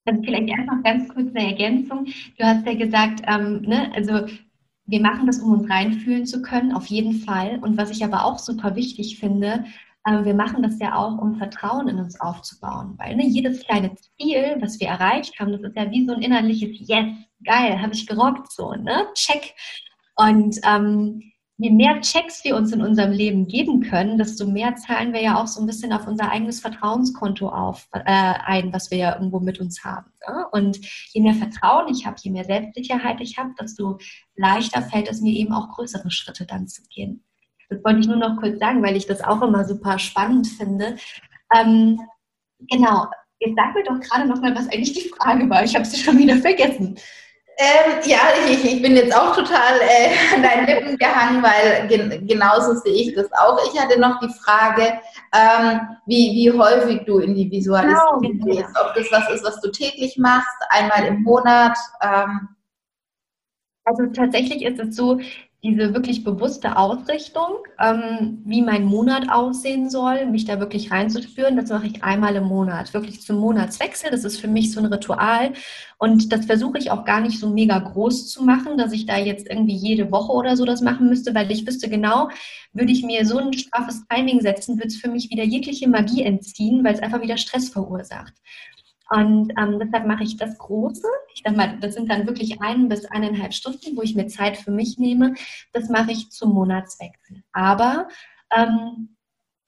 Also 0.05 0.23
vielleicht 0.23 0.49
noch 0.67 0.83
ganz 0.83 1.09
kurz 1.09 1.29
eine 1.35 1.53
Ergänzung. 1.53 2.07
Du 2.39 2.45
hast 2.45 2.67
ja 2.67 2.75
gesagt, 2.75 3.23
ähm, 3.27 3.63
ne, 3.63 3.93
also 3.95 4.27
wir 4.87 5.01
machen 5.01 5.27
das, 5.27 5.39
um 5.41 5.53
uns 5.53 5.71
reinfühlen 5.71 6.25
zu 6.25 6.41
können, 6.41 6.73
auf 6.73 6.87
jeden 6.87 7.13
Fall. 7.13 7.59
Und 7.61 7.77
was 7.77 7.91
ich 7.91 8.03
aber 8.03 8.25
auch 8.25 8.39
super 8.39 8.75
wichtig 8.75 9.19
finde, 9.21 9.65
äh, 10.05 10.25
wir 10.25 10.35
machen 10.35 10.63
das 10.63 10.79
ja 10.79 10.95
auch, 10.97 11.19
um 11.19 11.37
Vertrauen 11.37 11.89
in 11.89 11.99
uns 11.99 12.19
aufzubauen. 12.21 12.95
Weil 12.97 13.17
ne, 13.17 13.27
jedes 13.27 13.65
kleine 13.65 13.95
Ziel, 13.95 14.57
was 14.61 14.81
wir 14.81 14.89
erreicht 14.89 15.39
haben, 15.39 15.53
das 15.53 15.61
ist 15.61 15.77
ja 15.77 15.91
wie 15.91 16.07
so 16.07 16.15
ein 16.15 16.23
innerliches 16.23 16.71
Yes, 16.89 17.15
geil, 17.45 17.81
habe 17.81 17.93
ich 17.93 18.07
gerockt, 18.07 18.51
so, 18.51 18.73
ne? 18.73 19.07
Check. 19.15 19.55
Und 20.17 20.59
ähm, 20.65 21.23
je 21.59 21.71
mehr 21.71 22.01
Checks 22.01 22.45
wir 22.45 22.55
uns 22.57 22.73
in 22.73 22.81
unserem 22.81 23.11
Leben 23.11 23.49
geben 23.49 23.81
können, 23.81 24.17
desto 24.17 24.47
mehr 24.47 24.77
zahlen 24.77 25.13
wir 25.13 25.21
ja 25.21 25.43
auch 25.43 25.49
so 25.49 25.61
ein 25.61 25.67
bisschen 25.67 25.93
auf 25.93 26.07
unser 26.07 26.31
eigenes 26.31 26.61
Vertrauenskonto 26.61 27.49
auf, 27.49 27.89
äh, 27.93 28.03
ein, 28.07 28.73
was 28.73 28.93
wir 28.93 28.99
ja 28.99 29.15
irgendwo 29.15 29.41
mit 29.41 29.59
uns 29.59 29.85
haben. 29.85 30.07
Ne? 30.29 30.47
Und 30.53 30.79
je 31.13 31.21
mehr 31.21 31.35
Vertrauen 31.35 31.89
ich 31.93 32.07
habe, 32.07 32.17
je 32.21 32.31
mehr 32.31 32.45
Selbstsicherheit 32.45 33.21
ich 33.21 33.39
habe, 33.39 33.51
desto 33.61 33.99
leichter 34.37 34.83
fällt 34.83 35.11
es 35.11 35.21
mir 35.21 35.33
eben 35.33 35.53
auch 35.53 35.69
größere 35.71 36.11
Schritte 36.13 36.47
dann 36.47 36.69
zu 36.69 36.83
gehen. 36.91 37.25
Das 37.69 37.83
wollte 37.85 38.01
ich 38.01 38.07
nur 38.07 38.17
noch 38.17 38.37
kurz 38.37 38.61
sagen, 38.61 38.83
weil 38.83 38.97
ich 38.97 39.07
das 39.07 39.23
auch 39.23 39.43
immer 39.43 39.65
super 39.65 39.99
spannend 39.99 40.47
finde. 40.47 40.97
Ähm, 41.55 42.01
genau, 42.71 43.07
jetzt 43.41 43.57
sag 43.57 43.75
mir 43.75 43.83
doch 43.83 43.99
gerade 43.99 44.29
noch 44.29 44.41
mal, 44.41 44.55
was 44.55 44.69
eigentlich 44.69 44.93
die 44.93 45.09
Frage 45.09 45.51
war. 45.51 45.65
Ich 45.65 45.75
habe 45.75 45.85
sie 45.85 45.99
schon 46.01 46.19
wieder 46.19 46.37
vergessen. 46.37 46.97
Ähm, 47.61 47.99
ja, 48.05 48.21
ich, 48.49 48.65
ich, 48.65 48.81
bin 48.81 48.95
jetzt 48.95 49.13
auch 49.13 49.35
total 49.35 49.81
äh, 49.81 50.15
an 50.35 50.45
deinen 50.45 50.67
Lippen 50.67 50.97
gehangen, 50.97 51.43
weil 51.43 51.89
gen 51.89 52.25
genauso 52.25 52.75
sehe 52.75 52.93
ich 52.93 53.15
das 53.17 53.33
auch. 53.33 53.59
Ich 53.67 53.81
hatte 53.81 53.99
noch 53.99 54.21
die 54.21 54.33
Frage, 54.33 55.01
ähm, 55.35 55.81
wie, 56.07 56.35
wie 56.35 56.57
häufig 56.57 57.03
du 57.05 57.19
in 57.19 57.35
die 57.35 57.51
Visualisierung 57.51 58.23
genau. 58.23 58.45
gehst. 58.45 58.71
Ob 58.81 58.95
das 58.95 59.11
was 59.11 59.29
ist, 59.31 59.45
was 59.45 59.61
du 59.61 59.73
täglich 59.73 60.17
machst, 60.19 60.57
einmal 60.71 61.05
im 61.07 61.23
Monat. 61.23 61.77
Ähm. 62.01 62.49
Also 63.85 64.07
tatsächlich 64.07 64.63
ist 64.63 64.79
es 64.79 64.95
so, 64.95 65.19
diese 65.63 65.93
wirklich 65.93 66.23
bewusste 66.23 66.77
Ausrichtung, 66.77 67.49
ähm, 67.81 68.43
wie 68.45 68.63
mein 68.63 68.85
Monat 68.85 69.29
aussehen 69.29 69.91
soll, 69.91 70.27
mich 70.27 70.45
da 70.45 70.61
wirklich 70.61 70.93
reinzuspüren, 70.93 71.57
das 71.57 71.71
mache 71.71 71.89
ich 71.89 72.05
einmal 72.05 72.37
im 72.37 72.45
Monat, 72.45 72.95
wirklich 72.95 73.23
zum 73.23 73.39
Monatswechsel. 73.39 74.11
Das 74.11 74.23
ist 74.23 74.41
für 74.41 74.47
mich 74.47 74.71
so 74.71 74.79
ein 74.79 74.87
Ritual 74.87 75.53
und 75.99 76.33
das 76.33 76.47
versuche 76.47 76.79
ich 76.79 76.93
auch 76.93 77.05
gar 77.05 77.21
nicht 77.21 77.41
so 77.41 77.51
mega 77.51 77.77
groß 77.77 78.29
zu 78.29 78.45
machen, 78.45 78.79
dass 78.79 78.93
ich 78.93 79.07
da 79.07 79.19
jetzt 79.19 79.49
irgendwie 79.49 79.75
jede 79.75 80.13
Woche 80.13 80.33
oder 80.33 80.57
so 80.57 80.65
das 80.65 80.81
machen 80.81 81.09
müsste, 81.09 81.35
weil 81.35 81.51
ich 81.51 81.67
wüsste 81.67 81.89
genau, 81.89 82.29
würde 82.73 82.93
ich 82.93 83.03
mir 83.03 83.27
so 83.27 83.39
ein 83.39 83.53
straffes 83.53 84.05
Timing 84.09 84.41
setzen, 84.41 84.77
würde 84.77 84.89
es 84.89 84.97
für 84.97 85.11
mich 85.11 85.29
wieder 85.31 85.43
jegliche 85.45 85.89
Magie 85.89 86.23
entziehen, 86.23 86.85
weil 86.85 86.95
es 86.95 87.03
einfach 87.03 87.21
wieder 87.21 87.37
Stress 87.37 87.69
verursacht. 87.69 88.35
Und 89.11 89.53
ähm, 89.59 89.79
deshalb 89.79 90.07
mache 90.07 90.25
ich 90.25 90.37
das 90.37 90.59
Große. 90.59 91.07
Ich 91.35 91.43
sag 91.45 91.57
mal, 91.57 91.79
das 91.81 91.95
sind 91.95 92.11
dann 92.11 92.27
wirklich 92.27 92.61
ein 92.61 92.89
bis 92.89 93.07
eineinhalb 93.07 93.55
Stunden, 93.55 93.97
wo 93.97 94.03
ich 94.03 94.15
mir 94.15 94.27
Zeit 94.27 94.57
für 94.57 94.71
mich 94.71 94.99
nehme. 94.99 95.35
Das 95.73 95.89
mache 95.89 96.13
ich 96.13 96.31
zum 96.31 96.53
Monatswechsel. 96.53 97.43
Aber 97.53 98.09
ähm, 98.55 99.17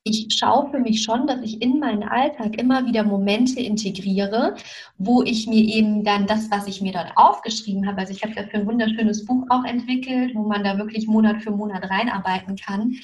ich 0.03 0.29
schaue 0.31 0.71
für 0.71 0.79
mich 0.79 1.03
schon, 1.03 1.27
dass 1.27 1.43
ich 1.43 1.61
in 1.61 1.79
meinen 1.79 2.03
Alltag 2.03 2.59
immer 2.59 2.87
wieder 2.87 3.05
Momente 3.05 3.61
integriere, 3.61 4.57
wo 4.97 5.23
ich 5.23 5.47
mir 5.47 5.63
eben 5.63 6.05
dann 6.05 6.27
das, 6.27 6.51
was 6.51 6.67
ich 6.67 6.81
mir 6.81 6.93
dort 6.93 7.13
aufgeschrieben 7.17 7.87
habe, 7.87 7.99
also 7.99 8.13
ich 8.13 8.23
habe 8.23 8.35
dafür 8.35 8.61
ein 8.61 8.67
wunderschönes 8.67 9.27
Buch 9.27 9.45
auch 9.51 9.65
entwickelt, 9.65 10.35
wo 10.35 10.43
man 10.43 10.65
da 10.65 10.79
wirklich 10.79 11.07
Monat 11.07 11.43
für 11.43 11.51
Monat 11.51 11.89
reinarbeiten 11.89 12.57
kann, 12.57 12.95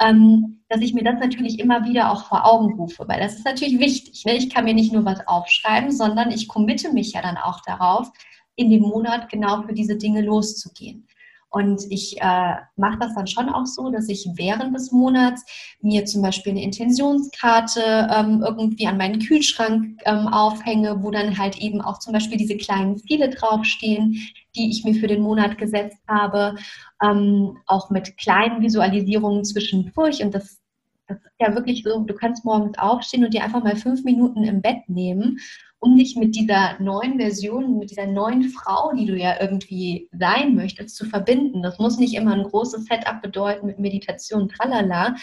dass 0.00 0.80
ich 0.80 0.94
mir 0.94 1.04
das 1.04 1.20
natürlich 1.20 1.58
immer 1.58 1.84
wieder 1.84 2.10
auch 2.10 2.24
vor 2.24 2.46
Augen 2.46 2.74
rufe, 2.74 3.06
weil 3.06 3.20
das 3.20 3.34
ist 3.34 3.44
natürlich 3.44 3.78
wichtig. 3.78 4.24
Ne? 4.24 4.36
Ich 4.36 4.48
kann 4.48 4.64
mir 4.64 4.72
nicht 4.72 4.92
nur 4.92 5.04
was 5.04 5.26
aufschreiben, 5.26 5.90
sondern 5.90 6.30
ich 6.30 6.48
committe 6.48 6.92
mich 6.92 7.12
ja 7.12 7.22
dann 7.22 7.36
auch 7.36 7.60
darauf, 7.66 8.10
in 8.56 8.70
dem 8.70 8.82
Monat 8.82 9.28
genau 9.28 9.62
für 9.62 9.74
diese 9.74 9.96
Dinge 9.96 10.22
loszugehen. 10.22 11.06
Und 11.50 11.82
ich 11.90 12.16
äh, 12.20 12.54
mache 12.76 12.98
das 13.00 13.14
dann 13.16 13.26
schon 13.26 13.48
auch 13.48 13.66
so, 13.66 13.90
dass 13.90 14.08
ich 14.08 14.28
während 14.36 14.74
des 14.74 14.92
Monats 14.92 15.44
mir 15.80 16.04
zum 16.04 16.22
Beispiel 16.22 16.52
eine 16.52 16.62
Intentionskarte 16.62 18.08
ähm, 18.14 18.44
irgendwie 18.46 18.86
an 18.86 18.96
meinen 18.96 19.18
Kühlschrank 19.18 20.00
ähm, 20.04 20.28
aufhänge, 20.28 21.02
wo 21.02 21.10
dann 21.10 21.36
halt 21.36 21.58
eben 21.58 21.80
auch 21.80 21.98
zum 21.98 22.12
Beispiel 22.12 22.38
diese 22.38 22.56
kleinen 22.56 22.98
Ziele 22.98 23.30
draufstehen, 23.30 24.16
die 24.54 24.70
ich 24.70 24.84
mir 24.84 24.94
für 24.94 25.08
den 25.08 25.22
Monat 25.22 25.58
gesetzt 25.58 25.98
habe, 26.06 26.54
ähm, 27.02 27.58
auch 27.66 27.90
mit 27.90 28.16
kleinen 28.16 28.62
Visualisierungen 28.62 29.44
zwischendurch. 29.44 30.22
Und 30.22 30.32
das, 30.32 30.60
das 31.08 31.18
ist 31.18 31.40
ja 31.40 31.52
wirklich 31.52 31.82
so, 31.82 31.98
du 31.98 32.14
kannst 32.14 32.44
morgens 32.44 32.78
aufstehen 32.78 33.24
und 33.24 33.34
dir 33.34 33.42
einfach 33.42 33.64
mal 33.64 33.74
fünf 33.74 34.04
Minuten 34.04 34.44
im 34.44 34.62
Bett 34.62 34.88
nehmen 34.88 35.40
um 35.80 35.96
dich 35.96 36.14
mit 36.14 36.36
dieser 36.36 36.78
neuen 36.78 37.18
Version, 37.18 37.78
mit 37.78 37.90
dieser 37.90 38.06
neuen 38.06 38.50
Frau, 38.50 38.92
die 38.92 39.06
du 39.06 39.16
ja 39.16 39.40
irgendwie 39.40 40.08
sein 40.12 40.54
möchtest, 40.54 40.94
zu 40.94 41.06
verbinden. 41.06 41.62
Das 41.62 41.78
muss 41.78 41.98
nicht 41.98 42.14
immer 42.14 42.34
ein 42.34 42.44
großes 42.44 42.84
Setup 42.84 43.22
bedeuten 43.22 43.66
mit 43.66 43.78
Meditation, 43.78 44.48
tralala. 44.48 45.16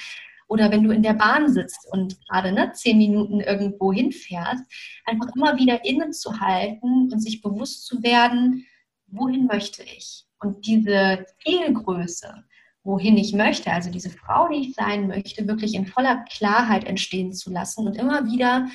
Oder 0.48 0.72
wenn 0.72 0.84
du 0.84 0.92
in 0.92 1.04
der 1.04 1.14
Bahn 1.14 1.52
sitzt 1.52 1.88
und 1.92 2.18
gerade 2.28 2.52
ne, 2.52 2.72
zehn 2.74 2.98
Minuten 2.98 3.40
irgendwo 3.40 3.94
hinfährst, 3.94 4.64
einfach 5.06 5.28
immer 5.36 5.58
wieder 5.58 5.86
innezuhalten 5.86 7.12
und 7.12 7.20
sich 7.22 7.42
bewusst 7.42 7.86
zu 7.86 8.02
werden, 8.02 8.66
wohin 9.08 9.46
möchte 9.46 9.84
ich? 9.84 10.26
Und 10.40 10.66
diese 10.66 11.26
Zielgröße, 11.44 12.44
wohin 12.84 13.18
ich 13.18 13.34
möchte, 13.34 13.72
also 13.72 13.92
diese 13.92 14.10
Frau, 14.10 14.48
die 14.48 14.70
ich 14.70 14.74
sein 14.74 15.08
möchte, 15.08 15.48
wirklich 15.48 15.76
in 15.76 15.86
voller 15.86 16.24
Klarheit 16.30 16.86
entstehen 16.86 17.34
zu 17.34 17.52
lassen 17.52 17.86
und 17.86 17.96
immer 17.96 18.26
wieder 18.26 18.68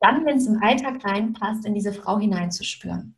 dann, 0.00 0.24
wenn 0.24 0.38
es 0.38 0.46
im 0.46 0.62
Alltag 0.62 1.04
reinpasst, 1.04 1.64
in 1.66 1.74
diese 1.74 1.92
Frau 1.92 2.18
hineinzuspüren. 2.18 3.14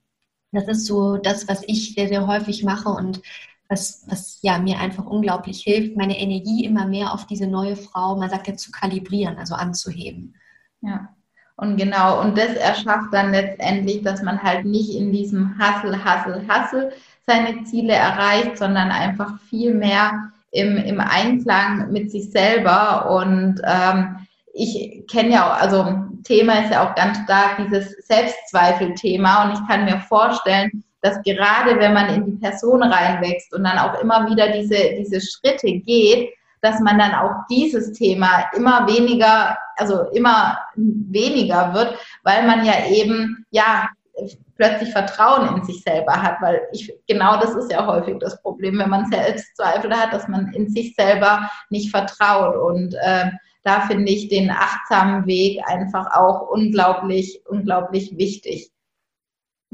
Das 0.53 0.69
ist 0.69 0.87
so 0.87 1.17
das, 1.17 1.49
was 1.49 1.63
ich 1.67 1.95
sehr, 1.95 2.09
sehr 2.09 2.27
häufig 2.27 2.63
mache 2.65 2.91
und 2.91 3.23
was, 3.69 4.05
was 4.07 4.39
ja 4.43 4.59
mir 4.59 4.79
einfach 4.79 5.07
unglaublich 5.07 5.63
hilft, 5.63 5.97
meine 5.97 6.19
Energie 6.19 6.65
immer 6.65 6.87
mehr 6.87 7.15
auf 7.15 7.27
diese 7.27 7.47
neue 7.47 7.77
Frau, 7.77 8.17
man 8.17 8.29
sagt 8.29 8.49
ja 8.49 8.55
zu 8.55 8.71
kalibrieren, 8.71 9.39
also 9.39 9.55
anzuheben. 9.55 10.35
Ja. 10.83 11.09
Und 11.57 11.77
genau, 11.77 12.21
und 12.21 12.37
das 12.37 12.55
erschafft 12.55 13.13
dann 13.13 13.31
letztendlich, 13.31 14.03
dass 14.03 14.23
man 14.23 14.43
halt 14.43 14.65
nicht 14.65 14.95
in 14.95 15.13
diesem 15.13 15.59
Hassel, 15.59 16.03
Hassel, 16.05 16.47
Hassel 16.49 16.93
seine 17.27 17.65
Ziele 17.65 17.93
erreicht, 17.93 18.59
sondern 18.59 18.91
einfach 18.91 19.39
viel 19.49 19.75
mehr 19.75 20.33
im, 20.51 20.77
im 20.77 21.01
Einklang 21.01 21.93
mit 21.93 22.11
sich 22.11 22.31
selber. 22.31 23.11
Und 23.11 23.61
ähm, 23.65 24.27
ich 24.53 25.07
kenne 25.11 25.31
ja 25.31 25.47
auch, 25.47 25.61
also 25.61 26.12
Thema 26.23 26.65
ist 26.65 26.71
ja 26.71 26.87
auch 26.87 26.95
ganz 26.95 27.19
stark 27.25 27.59
dieses 27.59 27.93
Selbstzweifel-Thema. 28.07 29.45
Und 29.45 29.53
ich 29.55 29.69
kann 29.69 29.85
mir 29.85 30.01
vorstellen, 30.09 30.85
dass 31.01 31.23
gerade 31.23 31.79
wenn 31.79 31.95
man 31.95 32.15
in 32.15 32.25
die 32.25 32.39
Person 32.39 32.83
reinwächst 32.83 33.53
und 33.55 33.65
dann 33.65 33.79
auch 33.79 34.01
immer 34.01 34.31
wieder 34.31 34.49
diese, 34.49 34.95
diese 34.99 35.21
Schritte 35.21 35.73
geht, 35.73 36.31
dass 36.61 36.79
man 36.81 36.99
dann 36.99 37.13
auch 37.15 37.33
dieses 37.51 37.93
Thema 37.93 38.49
immer 38.57 38.87
weniger, 38.87 39.59
also 39.77 40.09
immer 40.13 40.59
weniger 40.77 41.75
wird, 41.75 41.99
weil 42.23 42.47
man 42.47 42.65
ja 42.65 42.87
eben, 42.89 43.45
ja, 43.51 43.89
plötzlich 44.57 44.93
Vertrauen 44.93 45.57
in 45.57 45.65
sich 45.65 45.83
selber 45.83 46.23
hat, 46.23 46.41
weil 46.41 46.61
ich, 46.73 46.93
genau 47.09 47.41
das 47.41 47.57
ist 47.57 47.73
ja 47.73 47.85
häufig 47.85 48.19
das 48.21 48.41
Problem, 48.43 48.79
wenn 48.79 48.91
man 48.91 49.11
Selbstzweifel 49.11 49.93
hat, 49.93 50.13
dass 50.13 50.29
man 50.29 50.53
in 50.53 50.69
sich 50.69 50.95
selber 50.95 51.51
nicht 51.71 51.91
vertraut. 51.91 52.55
Und 52.55 52.95
äh, 52.95 53.31
da 53.65 53.83
finde 53.83 54.11
ich 54.11 54.29
den 54.29 54.51
achtsamen 54.51 55.27
Weg 55.27 55.61
einfach 55.67 56.15
auch 56.15 56.49
unglaublich, 56.51 57.41
unglaublich 57.47 58.17
wichtig. 58.17 58.73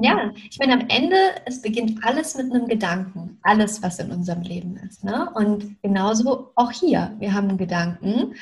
Ja, 0.01 0.31
ich 0.49 0.59
meine, 0.59 0.75
am 0.75 0.89
Ende, 0.89 1.17
es 1.45 1.61
beginnt 1.61 2.05
alles 2.05 2.37
mit 2.37 2.53
einem 2.53 2.69
Gedanken. 2.69 3.41
Alles, 3.43 3.83
was 3.83 3.99
in 3.99 4.13
unserem 4.13 4.43
Leben 4.43 4.77
ist. 4.77 5.03
Ne? 5.03 5.29
Und 5.35 5.83
genauso 5.83 6.53
auch 6.55 6.71
hier. 6.71 7.17
Wir 7.19 7.35
haben 7.35 7.49
einen 7.49 7.59
Gedanken 7.59 8.35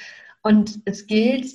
und 0.43 0.81
es 0.85 1.07
gilt, 1.07 1.47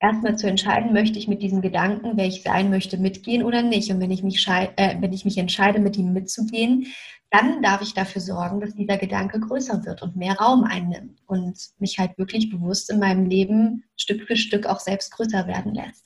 erstmal 0.00 0.36
zu 0.36 0.46
entscheiden, 0.46 0.92
möchte 0.92 1.18
ich 1.18 1.28
mit 1.28 1.42
diesem 1.42 1.60
Gedanken, 1.60 2.12
wer 2.16 2.26
ich 2.26 2.42
sein 2.42 2.70
möchte, 2.70 2.96
mitgehen 2.96 3.42
oder 3.42 3.62
nicht. 3.62 3.90
Und 3.90 4.00
wenn 4.00 4.10
ich 4.10 4.22
mich, 4.22 4.46
äh, 4.48 4.96
wenn 5.00 5.12
ich 5.12 5.24
mich 5.24 5.36
entscheide, 5.38 5.80
mit 5.80 5.96
ihm 5.96 6.12
mitzugehen, 6.12 6.86
dann 7.30 7.62
darf 7.62 7.82
ich 7.82 7.94
dafür 7.94 8.20
sorgen, 8.20 8.60
dass 8.60 8.74
dieser 8.74 8.96
Gedanke 8.96 9.40
größer 9.40 9.84
wird 9.84 10.02
und 10.02 10.16
mehr 10.16 10.36
Raum 10.38 10.64
einnimmt 10.64 11.18
und 11.26 11.58
mich 11.78 11.98
halt 11.98 12.16
wirklich 12.18 12.50
bewusst 12.50 12.90
in 12.90 13.00
meinem 13.00 13.26
Leben 13.26 13.84
Stück 13.96 14.26
für 14.26 14.36
Stück 14.36 14.66
auch 14.66 14.80
selbst 14.80 15.10
größer 15.12 15.46
werden 15.46 15.74
lässt. 15.74 16.04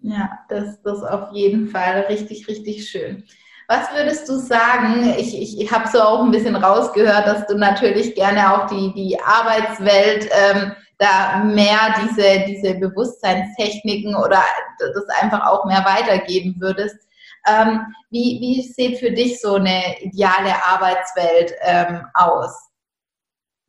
Ja, 0.00 0.38
das, 0.48 0.76
ist 0.76 1.02
auf 1.04 1.32
jeden 1.32 1.68
Fall 1.68 2.06
richtig, 2.08 2.48
richtig 2.48 2.88
schön. 2.88 3.24
Was 3.68 3.92
würdest 3.92 4.28
du 4.28 4.34
sagen? 4.34 5.14
Ich, 5.18 5.36
ich, 5.36 5.60
ich 5.60 5.72
habe 5.72 5.88
so 5.88 6.00
auch 6.00 6.22
ein 6.22 6.30
bisschen 6.30 6.54
rausgehört, 6.54 7.26
dass 7.26 7.46
du 7.46 7.56
natürlich 7.58 8.14
gerne 8.14 8.54
auch 8.54 8.66
die, 8.66 8.92
die 8.94 9.18
Arbeitswelt 9.20 10.28
ähm, 10.30 10.72
da 10.98 11.42
mehr 11.44 11.94
diese, 12.02 12.44
diese 12.46 12.74
Bewusstseinstechniken 12.78 14.14
oder 14.14 14.42
das 14.78 15.08
einfach 15.20 15.46
auch 15.46 15.64
mehr 15.64 15.84
weitergeben 15.84 16.54
würdest. 16.58 16.96
Ähm, 17.46 17.80
wie, 18.10 18.38
wie 18.40 18.62
sieht 18.62 18.98
für 18.98 19.12
dich 19.12 19.40
so 19.40 19.54
eine 19.54 20.00
ideale 20.00 20.54
Arbeitswelt 20.64 21.52
ähm, 21.62 22.02
aus? 22.14 22.70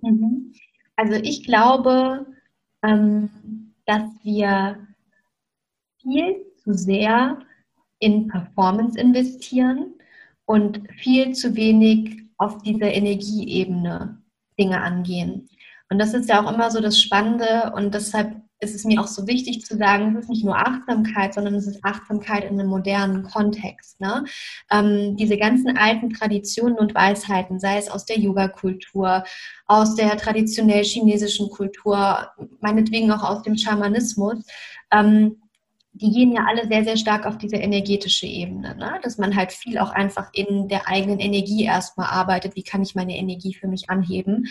Mhm. 0.01 0.53
Also 0.95 1.13
ich 1.13 1.45
glaube, 1.45 2.25
ähm, 2.83 3.73
dass 3.85 4.09
wir 4.23 4.87
viel 6.01 6.45
zu 6.63 6.73
sehr 6.73 7.39
in 7.99 8.27
Performance 8.27 8.99
investieren 8.99 9.93
und 10.45 10.81
viel 10.99 11.33
zu 11.33 11.55
wenig 11.55 12.23
auf 12.37 12.61
dieser 12.63 12.93
Energieebene 12.93 14.21
Dinge 14.59 14.81
angehen. 14.81 15.49
Und 15.89 15.99
das 15.99 16.13
ist 16.13 16.29
ja 16.29 16.43
auch 16.43 16.51
immer 16.51 16.69
so 16.71 16.81
das 16.81 16.99
Spannende 16.99 17.71
und 17.75 17.93
deshalb 17.93 18.35
ist 18.60 18.76
es 18.76 18.86
mir 18.86 19.00
auch 19.00 19.08
so 19.08 19.28
wichtig 19.28 19.65
zu 19.65 19.78
sagen, 19.78 20.15
es 20.15 20.24
ist 20.24 20.30
nicht 20.30 20.46
nur 20.46 20.58
Achtsamkeit, 20.58 21.34
sondern 21.34 21.56
es 21.56 21.67
ist 21.67 21.84
Achtsamkeit 21.84 22.43
in 22.43 22.60
einem 22.60 22.70
modernen 22.70 23.24
Kontext. 23.24 24.00
Ne? 24.00 24.26
Ähm, 24.72 25.15
diese 25.15 25.38
ganzen 25.38 25.78
alten 25.78 26.10
Traditionen 26.12 26.78
und 26.78 26.96
Weisheiten, 26.96 27.60
sei 27.60 27.78
es 27.78 27.89
aus 27.89 28.06
der 28.06 28.17
Yoga-Kultur, 28.17 29.24
aus 29.67 29.96
der 29.96 30.17
traditionell 30.17 30.84
chinesischen 30.84 31.50
Kultur, 31.50 32.30
meinetwegen 32.60 33.12
auch 33.12 33.24
aus 33.24 33.43
dem 33.43 33.58
Schamanismus, 33.58 34.43
ähm, 34.91 35.38
die 35.93 36.12
gehen 36.12 36.32
ja 36.32 36.46
alle 36.48 36.67
sehr, 36.67 36.84
sehr 36.84 36.98
stark 36.98 37.26
auf 37.26 37.38
diese 37.38 37.56
energetische 37.56 38.28
Ebene, 38.28 38.76
ne? 38.76 39.00
dass 39.04 39.17
man 39.17 39.36
halt 39.36 39.52
viel 39.52 39.80
auch 39.80 39.89
einfach 39.91 40.30
in 40.34 40.67
der 40.67 40.88
eigenen 40.88 41.20
Energie 41.20 41.63
erstmal 41.63 42.10
arbeitet. 42.10 42.56
Wie 42.56 42.63
kann 42.63 42.84
ich 42.84 42.93
meine 42.93 43.17
Energie 43.17 43.54
für 43.54 43.67
mich 43.67 43.89
anheben? 43.89 44.48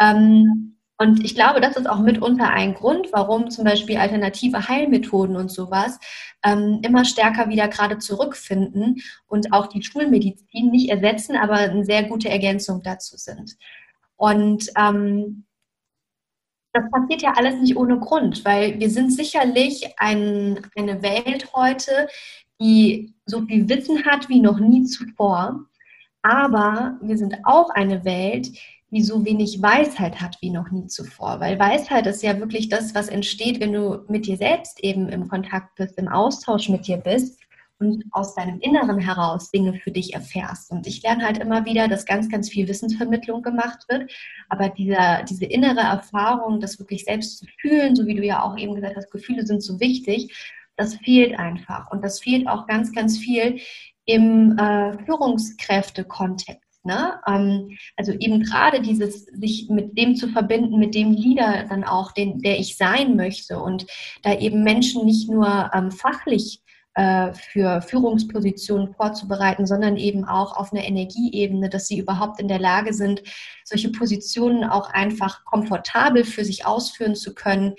Ähm, 0.00 0.73
und 0.98 1.24
ich 1.24 1.34
glaube, 1.34 1.60
das 1.60 1.76
ist 1.76 1.88
auch 1.88 1.98
mitunter 1.98 2.50
ein 2.50 2.74
Grund, 2.74 3.08
warum 3.12 3.50
zum 3.50 3.64
Beispiel 3.64 3.96
alternative 3.96 4.68
Heilmethoden 4.68 5.36
und 5.36 5.50
sowas 5.50 5.98
ähm, 6.44 6.80
immer 6.82 7.04
stärker 7.04 7.48
wieder 7.48 7.66
gerade 7.68 7.98
zurückfinden 7.98 9.02
und 9.26 9.52
auch 9.52 9.66
die 9.66 9.82
Schulmedizin 9.82 10.70
nicht 10.70 10.90
ersetzen, 10.90 11.36
aber 11.36 11.54
eine 11.54 11.84
sehr 11.84 12.04
gute 12.04 12.28
Ergänzung 12.28 12.82
dazu 12.82 13.16
sind. 13.16 13.56
Und 14.16 14.70
ähm, 14.78 15.44
das 16.72 16.84
passiert 16.90 17.22
ja 17.22 17.32
alles 17.36 17.60
nicht 17.60 17.76
ohne 17.76 17.98
Grund, 17.98 18.44
weil 18.44 18.78
wir 18.78 18.90
sind 18.90 19.12
sicherlich 19.12 19.94
ein, 19.98 20.60
eine 20.76 21.02
Welt 21.02 21.52
heute, 21.54 22.08
die 22.60 23.14
so 23.26 23.42
viel 23.42 23.68
Wissen 23.68 24.04
hat 24.04 24.28
wie 24.28 24.40
noch 24.40 24.58
nie 24.60 24.84
zuvor. 24.84 25.66
Aber 26.22 26.98
wir 27.02 27.18
sind 27.18 27.36
auch 27.44 27.70
eine 27.70 28.04
Welt, 28.04 28.48
die 28.94 29.02
so 29.02 29.24
wenig 29.24 29.60
Weisheit 29.60 30.20
hat 30.20 30.36
wie 30.40 30.50
noch 30.50 30.70
nie 30.70 30.86
zuvor. 30.86 31.40
Weil 31.40 31.58
Weisheit 31.58 32.06
ist 32.06 32.22
ja 32.22 32.38
wirklich 32.38 32.68
das, 32.68 32.94
was 32.94 33.08
entsteht, 33.08 33.60
wenn 33.60 33.72
du 33.72 34.04
mit 34.08 34.26
dir 34.26 34.36
selbst 34.36 34.82
eben 34.82 35.08
im 35.08 35.28
Kontakt 35.28 35.74
bist, 35.74 35.98
im 35.98 36.08
Austausch 36.08 36.68
mit 36.68 36.86
dir 36.86 36.98
bist 36.98 37.40
und 37.80 38.04
aus 38.12 38.34
deinem 38.34 38.60
Inneren 38.60 38.98
heraus 38.98 39.50
Dinge 39.50 39.74
für 39.74 39.90
dich 39.90 40.14
erfährst. 40.14 40.70
Und 40.70 40.86
ich 40.86 41.02
lerne 41.02 41.24
halt 41.24 41.38
immer 41.38 41.64
wieder, 41.64 41.88
dass 41.88 42.06
ganz, 42.06 42.28
ganz 42.28 42.48
viel 42.48 42.68
Wissensvermittlung 42.68 43.42
gemacht 43.42 43.84
wird. 43.88 44.12
Aber 44.48 44.68
dieser, 44.68 45.24
diese 45.24 45.44
innere 45.44 45.80
Erfahrung, 45.80 46.60
das 46.60 46.78
wirklich 46.78 47.04
selbst 47.04 47.38
zu 47.38 47.46
fühlen, 47.60 47.96
so 47.96 48.06
wie 48.06 48.14
du 48.14 48.24
ja 48.24 48.42
auch 48.42 48.56
eben 48.56 48.74
gesagt 48.74 48.96
hast, 48.96 49.10
Gefühle 49.10 49.44
sind 49.44 49.62
so 49.62 49.80
wichtig, 49.80 50.32
das 50.76 50.94
fehlt 50.96 51.38
einfach. 51.38 51.90
Und 51.90 52.04
das 52.04 52.20
fehlt 52.20 52.46
auch 52.48 52.66
ganz, 52.66 52.92
ganz 52.92 53.18
viel 53.18 53.60
im 54.06 54.56
äh, 54.58 54.96
Führungskräftekontext. 55.04 56.63
Ne? 56.84 57.18
Ähm, 57.26 57.76
also 57.96 58.12
eben 58.12 58.42
gerade 58.42 58.80
dieses, 58.80 59.24
sich 59.24 59.68
mit 59.70 59.96
dem 59.96 60.16
zu 60.16 60.28
verbinden, 60.28 60.78
mit 60.78 60.94
dem 60.94 61.12
Leader 61.12 61.64
dann 61.68 61.82
auch, 61.82 62.12
den, 62.12 62.40
der 62.40 62.58
ich 62.58 62.76
sein 62.76 63.16
möchte 63.16 63.58
und 63.58 63.86
da 64.22 64.38
eben 64.38 64.62
Menschen 64.62 65.04
nicht 65.04 65.30
nur 65.30 65.70
ähm, 65.74 65.90
fachlich 65.90 66.60
äh, 66.94 67.32
für 67.32 67.82
Führungspositionen 67.82 68.94
vorzubereiten, 68.94 69.66
sondern 69.66 69.96
eben 69.96 70.24
auch 70.24 70.56
auf 70.56 70.72
einer 70.72 70.84
Energieebene, 70.84 71.68
dass 71.68 71.88
sie 71.88 71.98
überhaupt 71.98 72.40
in 72.40 72.48
der 72.48 72.60
Lage 72.60 72.94
sind, 72.94 73.22
solche 73.64 73.90
Positionen 73.90 74.64
auch 74.64 74.90
einfach 74.90 75.44
komfortabel 75.44 76.24
für 76.24 76.44
sich 76.44 76.66
ausführen 76.66 77.16
zu 77.16 77.34
können, 77.34 77.74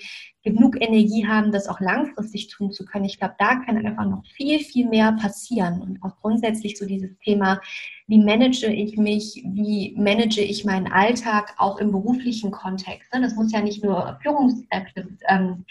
genug 0.46 0.80
Energie 0.80 1.26
haben, 1.26 1.50
das 1.50 1.66
auch 1.66 1.80
langfristig 1.80 2.48
tun 2.48 2.70
zu 2.70 2.84
können. 2.84 3.04
Ich 3.04 3.18
glaube, 3.18 3.34
da 3.38 3.56
kann 3.56 3.84
einfach 3.84 4.04
noch 4.04 4.24
viel, 4.36 4.60
viel 4.60 4.88
mehr 4.88 5.12
passieren. 5.12 5.80
Und 5.80 6.00
auch 6.02 6.20
grundsätzlich 6.20 6.78
so 6.78 6.86
dieses 6.86 7.18
Thema, 7.18 7.60
wie 8.06 8.22
manage 8.22 8.66
ich 8.66 8.96
mich, 8.96 9.42
wie 9.44 9.94
manage 9.98 10.42
ich 10.42 10.64
meinen 10.64 10.92
Alltag 10.92 11.54
auch 11.58 11.78
im 11.78 11.90
beruflichen 11.90 12.52
Kontext. 12.52 13.12
Ne? 13.12 13.22
Das 13.22 13.34
muss 13.34 13.50
ja 13.50 13.60
nicht 13.60 13.82
nur 13.82 14.18
Führungskräfte 14.22 15.08
ähm, 15.28 15.64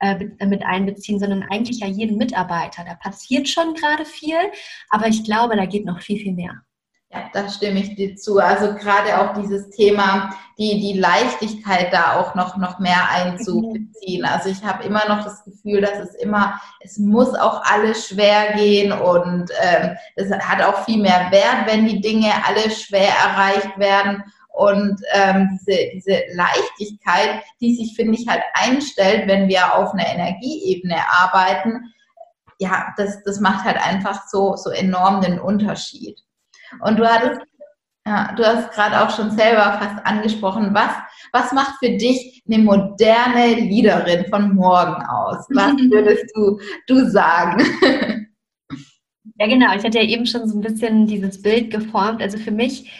äh, 0.00 0.46
mit 0.46 0.64
einbeziehen, 0.64 1.18
sondern 1.18 1.44
eigentlich 1.50 1.80
ja 1.80 1.86
jeden 1.86 2.16
Mitarbeiter. 2.16 2.84
Da 2.84 2.94
passiert 2.94 3.48
schon 3.48 3.74
gerade 3.74 4.04
viel, 4.04 4.38
aber 4.88 5.08
ich 5.08 5.24
glaube, 5.24 5.56
da 5.56 5.66
geht 5.66 5.84
noch 5.84 6.00
viel, 6.00 6.18
viel 6.18 6.32
mehr. 6.32 6.62
Ja, 7.12 7.28
da 7.32 7.48
stimme 7.48 7.80
ich 7.80 7.96
dir 7.96 8.14
zu. 8.14 8.38
Also 8.38 8.72
gerade 8.74 9.20
auch 9.20 9.34
dieses 9.34 9.68
Thema, 9.70 10.30
die, 10.58 10.78
die 10.80 10.98
Leichtigkeit 10.98 11.92
da 11.92 12.20
auch 12.20 12.36
noch, 12.36 12.56
noch 12.56 12.78
mehr 12.78 13.10
einzubeziehen. 13.10 14.24
Also 14.24 14.48
ich 14.48 14.62
habe 14.62 14.84
immer 14.84 15.08
noch 15.08 15.24
das 15.24 15.42
Gefühl, 15.44 15.80
dass 15.80 15.98
es 15.98 16.14
immer, 16.14 16.60
es 16.78 16.98
muss 16.98 17.34
auch 17.34 17.62
alles 17.64 18.06
schwer 18.06 18.52
gehen 18.54 18.92
und 18.92 19.50
ähm, 19.60 19.96
es 20.14 20.30
hat 20.30 20.62
auch 20.62 20.84
viel 20.84 21.02
mehr 21.02 21.32
Wert, 21.32 21.66
wenn 21.66 21.88
die 21.88 22.00
Dinge 22.00 22.32
alle 22.46 22.70
schwer 22.70 23.08
erreicht 23.08 23.76
werden. 23.76 24.22
Und 24.52 25.00
ähm, 25.12 25.48
diese, 25.52 25.90
diese 25.94 26.22
Leichtigkeit, 26.34 27.42
die 27.60 27.76
sich, 27.76 27.94
finde 27.94 28.18
ich, 28.18 28.26
halt 28.28 28.42
einstellt, 28.54 29.26
wenn 29.26 29.48
wir 29.48 29.74
auf 29.74 29.92
einer 29.92 30.06
Energieebene 30.06 30.96
arbeiten, 31.10 31.92
ja, 32.58 32.92
das, 32.96 33.22
das 33.24 33.40
macht 33.40 33.64
halt 33.64 33.78
einfach 33.78 34.28
so, 34.28 34.54
so 34.56 34.70
enorm 34.70 35.22
den 35.22 35.38
Unterschied. 35.38 36.18
Und 36.80 36.98
du 36.98 37.08
hattest, 37.08 37.40
ja, 38.06 38.32
du 38.36 38.44
hast 38.44 38.72
gerade 38.72 39.00
auch 39.00 39.14
schon 39.14 39.30
selber 39.30 39.78
fast 39.80 40.04
angesprochen, 40.04 40.74
was, 40.74 40.90
was 41.32 41.52
macht 41.52 41.78
für 41.78 41.96
dich 41.96 42.42
eine 42.46 42.58
moderne 42.62 43.54
Leaderin 43.54 44.26
von 44.26 44.54
morgen 44.54 45.02
aus? 45.06 45.46
Was 45.50 45.72
würdest 45.90 46.24
du, 46.34 46.60
du 46.86 47.08
sagen? 47.08 47.62
Ja, 49.36 49.46
genau. 49.46 49.74
Ich 49.74 49.84
hatte 49.84 49.98
ja 49.98 50.04
eben 50.04 50.26
schon 50.26 50.48
so 50.48 50.58
ein 50.58 50.60
bisschen 50.60 51.06
dieses 51.06 51.40
Bild 51.40 51.70
geformt. 51.70 52.20
Also 52.20 52.36
für 52.36 52.50
mich 52.50 52.90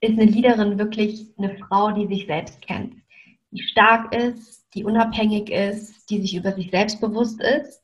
ist 0.00 0.12
eine 0.12 0.24
Leaderin 0.24 0.78
wirklich 0.78 1.26
eine 1.38 1.56
Frau, 1.56 1.92
die 1.92 2.06
sich 2.06 2.26
selbst 2.26 2.60
kennt, 2.62 2.94
die 3.50 3.62
stark 3.62 4.14
ist, 4.14 4.66
die 4.74 4.84
unabhängig 4.84 5.50
ist, 5.50 6.10
die 6.10 6.20
sich 6.20 6.36
über 6.36 6.52
sich 6.52 6.70
selbst 6.70 7.00
bewusst 7.00 7.40
ist, 7.40 7.82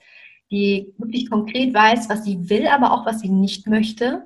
die 0.51 0.92
wirklich 0.98 1.31
konkret 1.31 1.72
weiß, 1.72 2.09
was 2.09 2.25
sie 2.25 2.51
will, 2.51 2.66
aber 2.66 2.92
auch 2.92 3.07
was 3.07 3.20
sie 3.20 3.31
nicht 3.31 3.66
möchte 3.66 4.25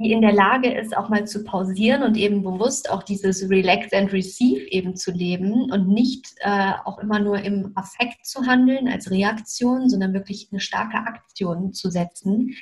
die 0.00 0.12
in 0.12 0.22
der 0.22 0.32
Lage 0.32 0.72
ist, 0.72 0.96
auch 0.96 1.10
mal 1.10 1.26
zu 1.26 1.44
pausieren 1.44 2.02
und 2.02 2.16
eben 2.16 2.42
bewusst 2.42 2.90
auch 2.90 3.02
dieses 3.02 3.50
Relax 3.50 3.92
and 3.92 4.10
Receive 4.14 4.66
eben 4.70 4.96
zu 4.96 5.10
leben 5.10 5.70
und 5.70 5.88
nicht 5.88 6.26
äh, 6.38 6.72
auch 6.86 6.98
immer 7.00 7.18
nur 7.18 7.38
im 7.40 7.72
Affekt 7.74 8.24
zu 8.24 8.46
handeln 8.46 8.88
als 8.88 9.10
Reaktion, 9.10 9.90
sondern 9.90 10.14
wirklich 10.14 10.48
eine 10.50 10.60
starke 10.60 10.96
Aktion 10.96 11.74
zu 11.74 11.90
setzen. 11.90 12.56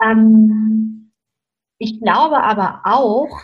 Ähm, 0.00 1.03
ich 1.84 2.00
glaube 2.00 2.42
aber 2.42 2.80
auch, 2.84 3.40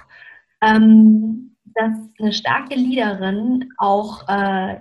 ähm, 0.62 1.56
dass 1.64 1.92
eine 2.18 2.32
starke 2.32 2.74
Leaderin 2.74 3.70
auch 3.76 4.26
äh, 4.28 4.80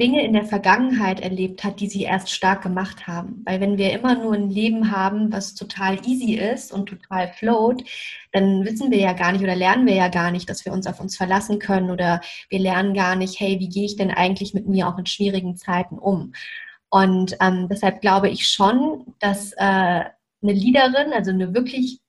Dinge 0.00 0.24
in 0.24 0.32
der 0.32 0.44
Vergangenheit 0.44 1.20
erlebt 1.20 1.62
hat, 1.62 1.78
die 1.78 1.88
sie 1.88 2.02
erst 2.02 2.30
stark 2.30 2.62
gemacht 2.62 3.06
haben. 3.06 3.42
Weil 3.44 3.60
wenn 3.60 3.78
wir 3.78 3.92
immer 3.92 4.16
nur 4.16 4.34
ein 4.34 4.50
Leben 4.50 4.90
haben, 4.90 5.32
was 5.32 5.54
total 5.54 6.04
easy 6.04 6.34
ist 6.34 6.72
und 6.72 6.88
total 6.88 7.28
float, 7.34 7.84
dann 8.32 8.64
wissen 8.64 8.90
wir 8.90 8.98
ja 8.98 9.12
gar 9.12 9.30
nicht 9.30 9.42
oder 9.42 9.54
lernen 9.54 9.86
wir 9.86 9.94
ja 9.94 10.08
gar 10.08 10.32
nicht, 10.32 10.50
dass 10.50 10.64
wir 10.64 10.72
uns 10.72 10.88
auf 10.88 10.98
uns 10.98 11.16
verlassen 11.16 11.60
können 11.60 11.90
oder 11.90 12.20
wir 12.48 12.58
lernen 12.58 12.94
gar 12.94 13.14
nicht, 13.14 13.38
hey, 13.38 13.60
wie 13.60 13.68
gehe 13.68 13.84
ich 13.84 13.96
denn 13.96 14.10
eigentlich 14.10 14.54
mit 14.54 14.66
mir 14.66 14.88
auch 14.88 14.98
in 14.98 15.06
schwierigen 15.06 15.56
Zeiten 15.56 15.98
um? 15.98 16.32
Und 16.90 17.36
ähm, 17.40 17.68
deshalb 17.70 18.00
glaube 18.00 18.28
ich 18.28 18.48
schon, 18.48 19.14
dass 19.20 19.52
äh, 19.52 20.04
eine 20.42 20.52
Leaderin, 20.52 21.12
also 21.12 21.30
eine 21.30 21.54
wirklich, 21.54 22.00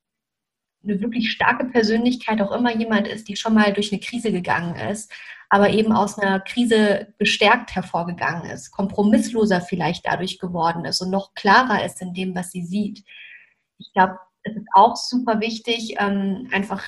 eine 0.83 1.01
wirklich 1.01 1.31
starke 1.31 1.65
Persönlichkeit 1.65 2.41
auch 2.41 2.51
immer 2.51 2.75
jemand 2.75 3.07
ist, 3.07 3.27
die 3.27 3.35
schon 3.35 3.53
mal 3.53 3.73
durch 3.73 3.91
eine 3.91 4.01
Krise 4.01 4.31
gegangen 4.31 4.75
ist, 4.75 5.11
aber 5.49 5.69
eben 5.69 5.91
aus 5.91 6.17
einer 6.17 6.39
Krise 6.39 7.13
gestärkt 7.19 7.75
hervorgegangen 7.75 8.49
ist, 8.49 8.71
kompromissloser 8.71 9.61
vielleicht 9.61 10.05
dadurch 10.05 10.39
geworden 10.39 10.85
ist 10.85 11.01
und 11.01 11.09
noch 11.09 11.33
klarer 11.35 11.85
ist 11.85 12.01
in 12.01 12.13
dem, 12.13 12.35
was 12.35 12.51
sie 12.51 12.63
sieht. 12.63 13.03
Ich 13.77 13.91
glaube, 13.93 14.17
es 14.43 14.55
ist 14.55 14.67
auch 14.73 14.95
super 14.95 15.39
wichtig, 15.39 15.95
ähm, 15.99 16.49
einfach 16.51 16.83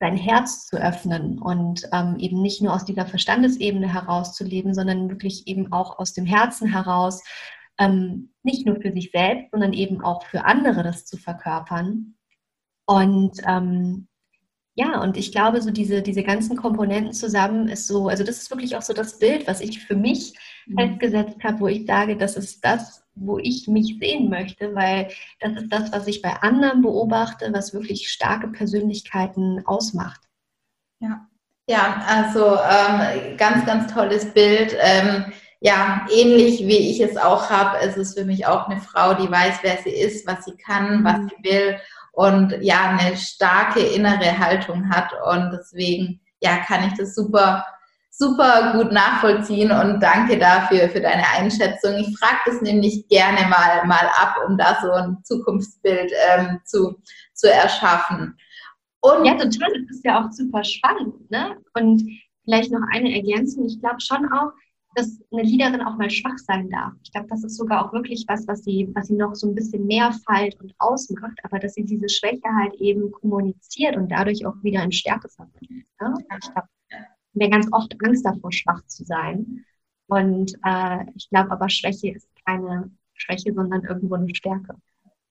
sein 0.00 0.16
Herz 0.16 0.66
zu 0.66 0.76
öffnen 0.76 1.38
und 1.38 1.88
ähm, 1.92 2.16
eben 2.18 2.42
nicht 2.42 2.60
nur 2.60 2.74
aus 2.74 2.84
dieser 2.84 3.06
Verstandesebene 3.06 3.92
heraus 3.92 4.34
zu 4.34 4.44
leben, 4.44 4.74
sondern 4.74 5.08
wirklich 5.08 5.46
eben 5.46 5.72
auch 5.72 5.98
aus 5.98 6.12
dem 6.12 6.26
Herzen 6.26 6.68
heraus, 6.68 7.22
ähm, 7.78 8.30
nicht 8.42 8.66
nur 8.66 8.80
für 8.80 8.92
sich 8.92 9.10
selbst, 9.12 9.50
sondern 9.52 9.72
eben 9.72 10.02
auch 10.02 10.24
für 10.26 10.44
andere 10.44 10.82
das 10.82 11.06
zu 11.06 11.16
verkörpern. 11.16 12.13
Und 12.86 13.40
ähm, 13.46 14.08
ja, 14.76 15.00
und 15.00 15.16
ich 15.16 15.30
glaube, 15.30 15.62
so 15.62 15.70
diese, 15.70 16.02
diese 16.02 16.24
ganzen 16.24 16.56
Komponenten 16.56 17.12
zusammen 17.12 17.68
ist 17.68 17.86
so, 17.86 18.08
also 18.08 18.24
das 18.24 18.38
ist 18.38 18.50
wirklich 18.50 18.76
auch 18.76 18.82
so 18.82 18.92
das 18.92 19.20
Bild, 19.20 19.46
was 19.46 19.60
ich 19.60 19.84
für 19.84 19.94
mich 19.94 20.34
mhm. 20.66 20.78
festgesetzt 20.78 21.44
habe, 21.44 21.60
wo 21.60 21.68
ich 21.68 21.86
sage, 21.86 22.16
das 22.16 22.36
ist 22.36 22.64
das, 22.64 23.04
wo 23.14 23.38
ich 23.38 23.68
mich 23.68 23.98
sehen 24.00 24.28
möchte, 24.28 24.74
weil 24.74 25.08
das 25.38 25.52
ist 25.62 25.72
das, 25.72 25.92
was 25.92 26.08
ich 26.08 26.22
bei 26.22 26.32
anderen 26.42 26.82
beobachte, 26.82 27.52
was 27.52 27.72
wirklich 27.72 28.08
starke 28.08 28.48
Persönlichkeiten 28.48 29.64
ausmacht. 29.64 30.20
Ja, 30.98 31.24
ja 31.68 32.04
also 32.08 32.56
ähm, 32.56 33.36
ganz, 33.36 33.64
ganz 33.64 33.92
tolles 33.92 34.34
Bild. 34.34 34.76
Ähm, 34.80 35.32
ja, 35.60 36.04
ähnlich 36.12 36.66
wie 36.66 36.90
ich 36.90 36.98
es 37.00 37.16
auch 37.16 37.48
habe, 37.48 37.78
ist 37.86 37.96
es 37.96 38.14
für 38.14 38.24
mich 38.24 38.44
auch 38.44 38.68
eine 38.68 38.80
Frau, 38.80 39.14
die 39.14 39.30
weiß, 39.30 39.60
wer 39.62 39.78
sie 39.78 39.90
ist, 39.90 40.26
was 40.26 40.44
sie 40.44 40.56
kann, 40.56 41.04
was 41.04 41.18
mhm. 41.18 41.28
sie 41.28 41.48
will 41.48 41.76
und 42.14 42.54
ja, 42.60 42.96
eine 42.96 43.16
starke 43.16 43.80
innere 43.80 44.38
Haltung 44.38 44.88
hat. 44.90 45.10
Und 45.26 45.50
deswegen, 45.52 46.20
ja, 46.40 46.58
kann 46.58 46.86
ich 46.86 46.94
das 46.94 47.14
super, 47.14 47.64
super 48.10 48.74
gut 48.76 48.92
nachvollziehen 48.92 49.72
und 49.72 50.00
danke 50.00 50.38
dafür 50.38 50.88
für 50.88 51.00
deine 51.00 51.28
Einschätzung. 51.36 51.96
Ich 51.96 52.16
frage 52.18 52.38
das 52.46 52.62
nämlich 52.62 53.08
gerne 53.08 53.48
mal, 53.48 53.84
mal 53.86 54.08
ab, 54.20 54.36
um 54.46 54.56
da 54.56 54.78
so 54.80 54.92
ein 54.92 55.18
Zukunftsbild 55.24 56.12
ähm, 56.30 56.60
zu, 56.64 56.96
zu 57.32 57.52
erschaffen. 57.52 58.36
Und 59.00 59.24
ja, 59.24 59.32
total. 59.32 59.70
Das 59.72 59.96
ist 59.96 60.04
ja 60.04 60.24
auch 60.24 60.30
super 60.30 60.62
spannend. 60.62 61.30
Ne? 61.30 61.56
Und 61.74 62.02
vielleicht 62.44 62.70
noch 62.70 62.80
eine 62.92 63.14
Ergänzung. 63.14 63.66
Ich 63.66 63.80
glaube 63.80 64.00
schon 64.00 64.32
auch, 64.32 64.52
dass 64.94 65.20
eine 65.32 65.42
Leaderin 65.42 65.82
auch 65.82 65.96
mal 65.96 66.10
schwach 66.10 66.38
sein 66.38 66.70
darf. 66.70 66.92
Ich 67.02 67.12
glaube, 67.12 67.26
das 67.28 67.44
ist 67.44 67.56
sogar 67.56 67.84
auch 67.84 67.92
wirklich 67.92 68.24
was, 68.28 68.46
was 68.46 68.64
sie, 68.64 68.88
was 68.94 69.08
sie 69.08 69.14
noch 69.14 69.34
so 69.34 69.48
ein 69.48 69.54
bisschen 69.54 69.86
mehr 69.86 70.12
feilt 70.26 70.60
und 70.60 70.74
ausmacht, 70.78 71.38
aber 71.42 71.58
dass 71.58 71.74
sie 71.74 71.84
diese 71.84 72.08
Schwäche 72.08 72.48
halt 72.60 72.74
eben 72.74 73.10
kommuniziert 73.10 73.96
und 73.96 74.08
dadurch 74.10 74.46
auch 74.46 74.56
wieder 74.62 74.82
in 74.82 74.92
Stärke 74.92 75.28
verwandelt. 75.28 75.86
Ja? 76.00 76.14
Ich 76.42 76.52
glaube, 76.52 76.68
wir 77.32 77.50
ganz 77.50 77.68
oft 77.72 77.94
Angst 78.04 78.24
davor, 78.24 78.52
schwach 78.52 78.84
zu 78.86 79.04
sein. 79.04 79.64
Und 80.06 80.54
äh, 80.64 81.04
ich 81.14 81.28
glaube 81.30 81.50
aber, 81.50 81.68
Schwäche 81.68 82.12
ist 82.12 82.28
keine 82.46 82.90
Schwäche, 83.14 83.52
sondern 83.52 83.82
irgendwo 83.84 84.14
eine 84.14 84.34
Stärke. 84.34 84.74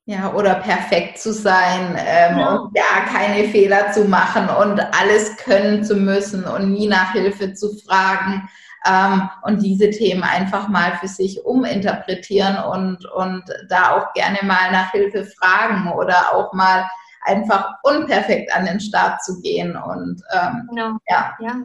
Ja, 0.06 0.34
oder 0.34 0.56
perfekt 0.56 1.18
zu 1.18 1.32
sein 1.32 1.96
ähm, 1.98 2.38
ja. 2.38 2.56
und 2.56 2.78
ja, 2.78 3.06
keine 3.08 3.48
Fehler 3.48 3.94
zu 3.94 4.04
machen 4.04 4.50
und 4.50 4.80
alles 4.94 5.38
können 5.38 5.86
zu 5.86 5.96
müssen 5.96 6.44
und 6.44 6.74
nie 6.74 6.88
nach 6.88 7.14
Hilfe 7.14 7.54
zu 7.54 7.74
fragen 7.78 8.50
ähm, 8.86 9.30
und 9.44 9.62
diese 9.64 9.90
Themen 9.90 10.24
einfach 10.24 10.68
mal 10.68 10.98
für 10.98 11.08
sich 11.08 11.44
uminterpretieren 11.46 12.58
und, 12.64 13.06
und 13.06 13.44
da 13.70 13.92
auch 13.92 14.14
gerne 14.14 14.40
mal 14.44 14.72
nach 14.72 14.92
Hilfe 14.92 15.26
fragen 15.26 15.92
oder 15.92 16.34
auch 16.34 16.54
mal 16.54 16.86
einfach 17.22 17.76
unperfekt 17.84 18.54
an 18.54 18.66
den 18.66 18.80
Start 18.80 19.24
zu 19.24 19.42
gehen. 19.42 19.76
Und 19.76 20.22
ähm, 20.34 20.68
genau. 20.70 20.98
ja, 21.08 21.34
ja, 21.40 21.56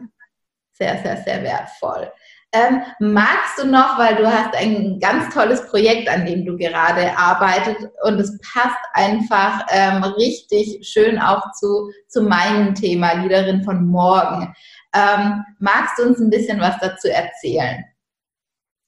sehr, 0.73 0.97
sehr, 1.03 1.17
sehr 1.17 1.43
wertvoll. 1.43 2.11
Ähm, 2.51 2.81
magst 2.99 3.59
du 3.59 3.67
noch, 3.67 3.99
weil 3.99 4.15
du 4.15 4.25
hast 4.25 4.55
ein 4.55 4.99
ganz 4.99 5.31
tolles 5.31 5.67
Projekt, 5.67 6.09
an 6.09 6.25
dem 6.25 6.45
du 6.45 6.57
gerade 6.57 7.15
arbeitest 7.15 7.87
und 8.01 8.19
es 8.19 8.39
passt 8.41 8.79
einfach 8.93 9.67
ähm, 9.69 10.01
richtig 10.03 10.79
schön 10.87 11.19
auch 11.19 11.51
zu, 11.51 11.91
zu 12.07 12.23
meinem 12.23 12.73
Thema, 12.73 13.13
Liederin 13.13 13.63
von 13.63 13.85
morgen. 13.85 14.51
Ähm, 14.93 15.43
magst 15.59 15.97
du 15.97 16.03
uns 16.03 16.19
ein 16.19 16.29
bisschen 16.29 16.59
was 16.59 16.77
dazu 16.79 17.07
erzählen? 17.07 17.85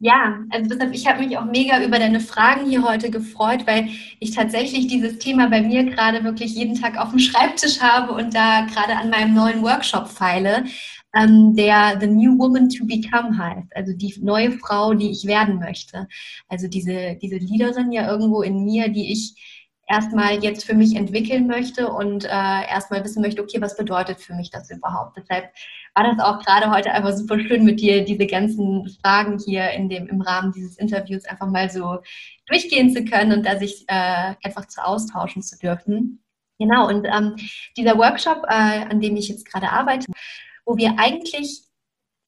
Ja, 0.03 0.39
also 0.49 0.67
deshalb, 0.67 0.95
ich 0.95 1.05
habe 1.05 1.23
mich 1.23 1.37
auch 1.37 1.45
mega 1.45 1.83
über 1.83 1.99
deine 1.99 2.19
Fragen 2.19 2.67
hier 2.67 2.83
heute 2.83 3.11
gefreut, 3.11 3.67
weil 3.67 3.87
ich 4.19 4.31
tatsächlich 4.31 4.87
dieses 4.87 5.19
Thema 5.19 5.47
bei 5.47 5.61
mir 5.61 5.83
gerade 5.83 6.23
wirklich 6.23 6.55
jeden 6.55 6.73
Tag 6.73 6.97
auf 6.97 7.11
dem 7.11 7.19
Schreibtisch 7.19 7.81
habe 7.81 8.13
und 8.13 8.33
da 8.33 8.65
gerade 8.65 8.95
an 8.95 9.11
meinem 9.11 9.35
neuen 9.35 9.61
Workshop 9.61 10.07
feile, 10.07 10.65
ähm, 11.13 11.55
der 11.55 11.99
The 11.99 12.07
New 12.07 12.35
Woman 12.39 12.69
to 12.69 12.85
Become 12.85 13.37
heißt, 13.37 13.75
also 13.75 13.93
die 13.93 14.15
neue 14.21 14.53
Frau, 14.53 14.95
die 14.95 15.11
ich 15.11 15.25
werden 15.25 15.59
möchte. 15.59 16.07
Also 16.47 16.67
diese, 16.67 17.17
diese 17.21 17.37
Leaderin 17.37 17.91
ja 17.91 18.09
irgendwo 18.09 18.41
in 18.41 18.63
mir, 18.63 18.89
die 18.89 19.11
ich 19.11 19.60
erstmal 19.91 20.41
jetzt 20.41 20.65
für 20.65 20.73
mich 20.73 20.95
entwickeln 20.95 21.47
möchte 21.47 21.89
und 21.89 22.23
äh, 22.23 22.29
erstmal 22.29 23.03
wissen 23.03 23.21
möchte, 23.21 23.41
okay, 23.41 23.61
was 23.61 23.75
bedeutet 23.75 24.21
für 24.21 24.33
mich 24.33 24.49
das 24.49 24.71
überhaupt? 24.71 25.17
Deshalb 25.17 25.51
war 25.93 26.05
das 26.05 26.19
auch 26.19 26.39
gerade 26.39 26.71
heute 26.71 26.91
einfach 26.91 27.11
super 27.11 27.37
schön 27.39 27.65
mit 27.65 27.81
dir, 27.81 28.05
diese 28.05 28.25
ganzen 28.25 28.87
Fragen 29.01 29.37
hier 29.37 29.69
in 29.71 29.89
dem, 29.89 30.07
im 30.07 30.21
Rahmen 30.21 30.53
dieses 30.53 30.77
Interviews 30.77 31.25
einfach 31.25 31.47
mal 31.47 31.69
so 31.69 31.99
durchgehen 32.47 32.89
zu 32.89 33.03
können 33.03 33.33
und 33.33 33.45
da 33.45 33.59
sich 33.59 33.83
äh, 33.87 34.33
einfach 34.43 34.65
zu 34.67 34.81
austauschen 34.83 35.41
zu 35.41 35.57
dürfen. 35.57 36.23
Genau, 36.57 36.87
und 36.87 37.05
ähm, 37.05 37.35
dieser 37.75 37.97
Workshop, 37.97 38.45
äh, 38.47 38.85
an 38.89 39.01
dem 39.01 39.17
ich 39.17 39.27
jetzt 39.27 39.45
gerade 39.45 39.71
arbeite, 39.71 40.05
wo 40.65 40.77
wir 40.77 40.95
eigentlich 40.97 41.63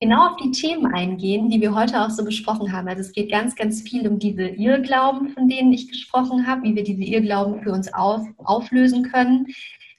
genau 0.04 0.28
auf 0.28 0.36
die 0.36 0.52
Themen 0.52 0.94
eingehen, 0.94 1.50
die 1.50 1.62
wir 1.62 1.74
heute 1.74 2.04
auch 2.04 2.10
so 2.10 2.26
besprochen 2.26 2.74
haben. 2.74 2.90
Also 2.90 3.00
es 3.00 3.14
geht 3.14 3.32
ganz, 3.32 3.56
ganz 3.56 3.82
viel 3.82 4.06
um 4.06 4.20
diese 4.20 4.44
Irrglauben, 4.44 5.30
von 5.30 5.48
denen 5.48 5.72
ich 5.72 5.88
gesprochen 5.88 6.46
habe, 6.46 6.64
wie 6.64 6.76
wir 6.76 6.84
diese 6.84 7.04
Irrglauben 7.04 7.62
für 7.64 7.72
uns 7.72 7.94
auf, 7.94 8.22
auflösen 8.38 9.04
können, 9.04 9.48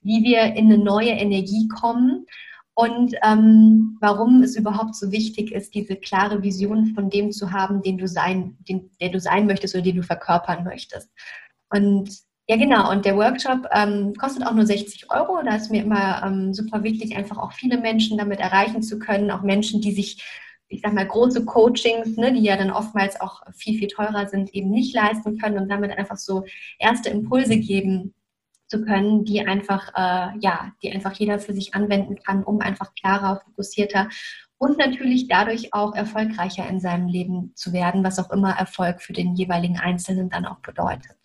wie 0.02 0.22
wir 0.22 0.42
in 0.56 0.66
eine 0.66 0.76
neue 0.76 1.08
Energie 1.08 1.68
kommen 1.68 2.26
und 2.74 3.14
ähm, 3.24 3.96
warum 4.00 4.42
es 4.42 4.56
überhaupt 4.56 4.94
so 4.94 5.10
wichtig 5.10 5.52
ist, 5.52 5.74
diese 5.74 5.96
klare 5.96 6.42
Vision 6.42 6.92
von 6.94 7.08
dem 7.08 7.32
zu 7.32 7.52
haben, 7.52 7.80
den 7.80 7.96
du 7.96 8.06
sein, 8.06 8.58
den, 8.68 8.90
der 9.00 9.08
du 9.08 9.20
sein 9.20 9.46
möchtest 9.46 9.74
oder 9.74 9.84
den 9.84 9.96
du 9.96 10.02
verkörpern 10.02 10.64
möchtest. 10.64 11.08
Und 11.70 12.10
ja, 12.46 12.56
genau. 12.56 12.90
Und 12.90 13.06
der 13.06 13.16
Workshop 13.16 13.66
ähm, 13.72 14.14
kostet 14.16 14.46
auch 14.46 14.52
nur 14.52 14.66
60 14.66 15.10
Euro. 15.10 15.42
Da 15.42 15.56
ist 15.56 15.70
mir 15.70 15.82
immer 15.82 16.22
ähm, 16.24 16.52
super 16.52 16.82
wichtig, 16.82 17.16
einfach 17.16 17.38
auch 17.38 17.52
viele 17.52 17.78
Menschen 17.78 18.18
damit 18.18 18.38
erreichen 18.38 18.82
zu 18.82 18.98
können. 18.98 19.30
Auch 19.30 19.40
Menschen, 19.40 19.80
die 19.80 19.92
sich, 19.92 20.22
ich 20.68 20.82
sag 20.82 20.92
mal, 20.92 21.06
große 21.06 21.46
Coachings, 21.46 22.18
ne, 22.18 22.34
die 22.34 22.42
ja 22.42 22.56
dann 22.56 22.70
oftmals 22.70 23.18
auch 23.18 23.40
viel, 23.54 23.78
viel 23.78 23.88
teurer 23.88 24.28
sind, 24.28 24.54
eben 24.54 24.70
nicht 24.70 24.94
leisten 24.94 25.38
können 25.38 25.58
und 25.58 25.70
damit 25.70 25.96
einfach 25.96 26.18
so 26.18 26.44
erste 26.78 27.08
Impulse 27.08 27.56
geben 27.56 28.14
zu 28.66 28.84
können, 28.84 29.24
die 29.24 29.40
einfach, 29.40 29.88
äh, 29.94 30.38
ja, 30.40 30.72
die 30.82 30.92
einfach 30.92 31.14
jeder 31.14 31.38
für 31.38 31.54
sich 31.54 31.74
anwenden 31.74 32.16
kann, 32.16 32.44
um 32.44 32.60
einfach 32.60 32.94
klarer, 32.94 33.40
fokussierter 33.44 34.08
und 34.58 34.78
natürlich 34.78 35.28
dadurch 35.28 35.72
auch 35.72 35.94
erfolgreicher 35.94 36.68
in 36.68 36.80
seinem 36.80 37.08
Leben 37.08 37.52
zu 37.54 37.72
werden, 37.72 38.04
was 38.04 38.18
auch 38.18 38.30
immer 38.30 38.50
Erfolg 38.52 39.00
für 39.02 39.12
den 39.14 39.34
jeweiligen 39.34 39.78
Einzelnen 39.78 40.28
dann 40.28 40.46
auch 40.46 40.60
bedeutet. 40.60 41.16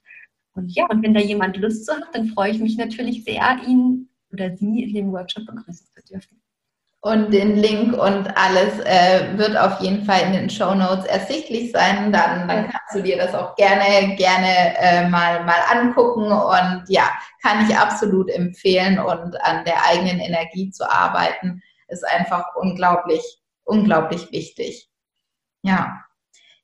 Und 0.60 0.76
ja, 0.76 0.86
und 0.90 1.02
wenn 1.04 1.14
da 1.14 1.22
jemand 1.22 1.56
Lust 1.58 1.86
zu 1.86 1.94
hat, 1.94 2.14
dann 2.14 2.28
freue 2.28 2.52
ich 2.52 2.60
mich 2.60 2.78
natürlich 2.78 3.24
sehr, 3.24 3.58
ihn 3.66 4.10
oder 4.32 4.56
sie 4.56 4.84
in 4.84 4.94
dem 4.94 5.12
Workshop 5.14 5.46
begrüßen 5.46 5.88
zu 5.96 6.04
dürfen. 6.12 6.42
Und 7.02 7.32
den 7.32 7.56
Link 7.56 7.94
und 7.94 8.28
alles 8.38 8.78
äh, 8.82 9.38
wird 9.38 9.56
auf 9.56 9.80
jeden 9.80 10.04
Fall 10.04 10.22
in 10.22 10.34
den 10.34 10.50
Show 10.50 10.76
Notes 10.76 11.06
ersichtlich 11.06 11.72
sein. 11.72 12.12
Dann, 12.12 12.46
dann 12.46 12.70
kannst 12.70 12.94
du 12.94 13.02
dir 13.02 13.16
das 13.16 13.34
auch 13.34 13.56
gerne, 13.56 14.18
gerne 14.18 14.78
äh, 14.78 15.08
mal, 15.08 15.46
mal 15.46 15.62
angucken. 15.72 16.26
Und 16.26 16.84
ja, 16.90 17.10
kann 17.42 17.66
ich 17.66 17.78
absolut 17.78 18.30
empfehlen. 18.30 19.00
Und 19.00 19.42
an 19.42 19.64
der 19.64 19.86
eigenen 19.86 20.20
Energie 20.20 20.72
zu 20.72 20.92
arbeiten, 20.92 21.62
ist 21.88 22.06
einfach 22.06 22.44
unglaublich, 22.58 23.24
unglaublich 23.64 24.30
wichtig. 24.34 24.90
Ja. 25.64 26.02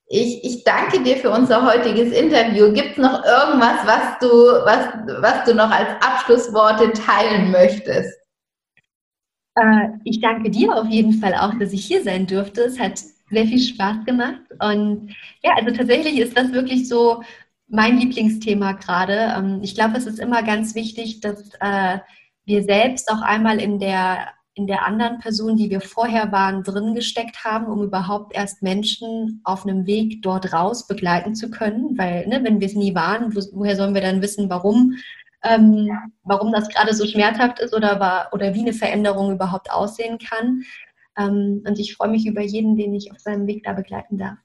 Ich, 0.08 0.43
ich 0.43 0.64
danke 0.64 1.01
dir 1.01 1.18
für 1.18 1.32
unser 1.32 1.66
heutiges 1.66 2.14
Interview. 2.14 2.72
Gibt 2.72 2.91
es 2.91 2.97
noch 2.97 3.24
irgendwas, 3.26 3.86
was 3.86 4.20
du, 4.20 4.28
was, 4.28 4.88
was 5.22 5.45
du 5.45 5.56
noch 5.56 5.72
als 5.72 5.89
Abschlussworte 5.99 6.93
teilen 6.93 7.51
möchtest? 7.51 8.16
Äh, 9.56 9.89
ich 10.03 10.22
danke 10.22 10.51
dir 10.51 10.76
auf 10.76 10.88
jeden 10.88 11.14
Fall 11.14 11.34
auch, 11.34 11.58
dass 11.58 11.74
ich 11.74 11.86
hier 11.86 12.03
sein 12.03 12.28
durfte. 12.28 12.62
Es 12.62 12.80
hat 12.80 12.99
sehr 13.32 13.45
viel 13.45 13.60
Spaß 13.60 14.06
gemacht. 14.06 14.41
Und 14.60 15.16
ja, 15.41 15.53
also 15.56 15.76
tatsächlich 15.76 16.20
ist 16.20 16.38
das 16.38 16.51
wirklich 16.51 16.88
so 16.88 17.24
mein 17.68 17.97
Lieblingsthema 17.97 18.74
gerade. 18.74 19.34
Ähm, 19.36 19.62
ich 19.64 19.74
glaube, 19.74 19.97
es 19.97 20.06
ist 20.06 20.20
immer 20.20 20.43
ganz 20.43 20.76
wichtig, 20.76 21.22
dass 21.22 21.49
äh, 21.62 21.99
wir 22.45 22.64
selbst 22.64 23.10
auch 23.10 23.22
einmal 23.22 23.60
in 23.60 23.80
der 23.80 24.28
in 24.56 24.68
der 24.68 24.86
anderen 24.86 25.20
Person, 25.20 25.58
die 25.58 25.70
wir 25.70 25.82
vorher 25.82 26.32
waren, 26.32 26.64
drin 26.64 26.95
gesteckt 26.95 27.43
haben, 27.43 27.68
um 27.68 27.84
überhaupt 27.84 28.34
erst 28.34 28.64
Menschen 28.64 29.41
auf 29.43 29.66
einem 29.66 29.86
Weg 29.86 30.22
dort 30.22 30.53
raus 30.53 30.88
begleiten 30.88 31.36
zu 31.36 31.51
können. 31.51 31.97
Weil, 31.97 32.26
ne, 32.28 32.41
wenn 32.43 32.62
wir 32.62 32.68
es 32.68 32.74
nie 32.74 32.95
waren, 32.95 33.36
wo, 33.36 33.41
woher 33.51 33.76
sollen 33.76 33.93
wir 33.93 34.01
dann 34.01 34.22
wissen, 34.22 34.49
warum, 34.49 34.93
ähm, 35.43 35.89
warum 36.24 36.53
das 36.53 36.70
gerade 36.70 36.93
so 36.93 37.06
schmerzhaft 37.06 37.60
ist 37.60 37.76
oder, 37.76 37.99
war, 37.99 38.30
oder 38.32 38.53
wie 38.53 38.62
eine 38.62 38.74
Veränderung 38.74 39.34
überhaupt 39.34 39.70
aussehen 39.70 40.18
kann. 40.18 40.64
Ähm, 41.18 41.62
und 41.68 41.78
ich 41.78 41.93
freue 41.93 42.10
mich 42.10 42.26
über 42.26 42.41
jeden, 42.41 42.78
den 42.78 42.93
ich 42.93 43.12
auf 43.12 43.20
seinem 43.20 43.47
Weg 43.47 43.64
da 43.66 43.74
begleiten 43.74 44.18
darf. 44.18 44.38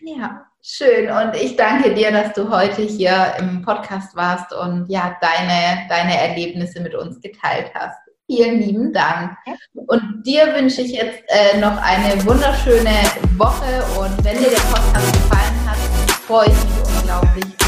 Ja, 0.00 0.44
schön. 0.60 1.10
Und 1.10 1.34
ich 1.36 1.56
danke 1.56 1.94
dir, 1.94 2.12
dass 2.12 2.34
du 2.34 2.50
heute 2.50 2.82
hier 2.82 3.32
im 3.38 3.62
Podcast 3.62 4.14
warst 4.14 4.52
und 4.52 4.90
ja, 4.90 5.16
deine, 5.22 5.88
deine 5.88 6.20
Erlebnisse 6.20 6.82
mit 6.82 6.94
uns 6.94 7.18
geteilt 7.22 7.70
hast. 7.74 8.03
Vielen 8.26 8.60
lieben 8.60 8.92
Dank. 8.92 9.36
Und 9.74 10.22
dir 10.24 10.46
wünsche 10.54 10.80
ich 10.80 10.92
jetzt 10.92 11.22
äh, 11.28 11.58
noch 11.58 11.76
eine 11.76 12.24
wunderschöne 12.24 12.90
Woche 13.36 13.84
und 13.98 14.24
wenn 14.24 14.38
dir 14.38 14.50
der 14.50 14.56
Podcast 14.60 15.12
gefallen 15.12 15.68
hat, 15.68 15.76
freue 16.26 16.46
ich 16.46 16.52
mich 16.52 17.00
unglaublich 17.00 17.63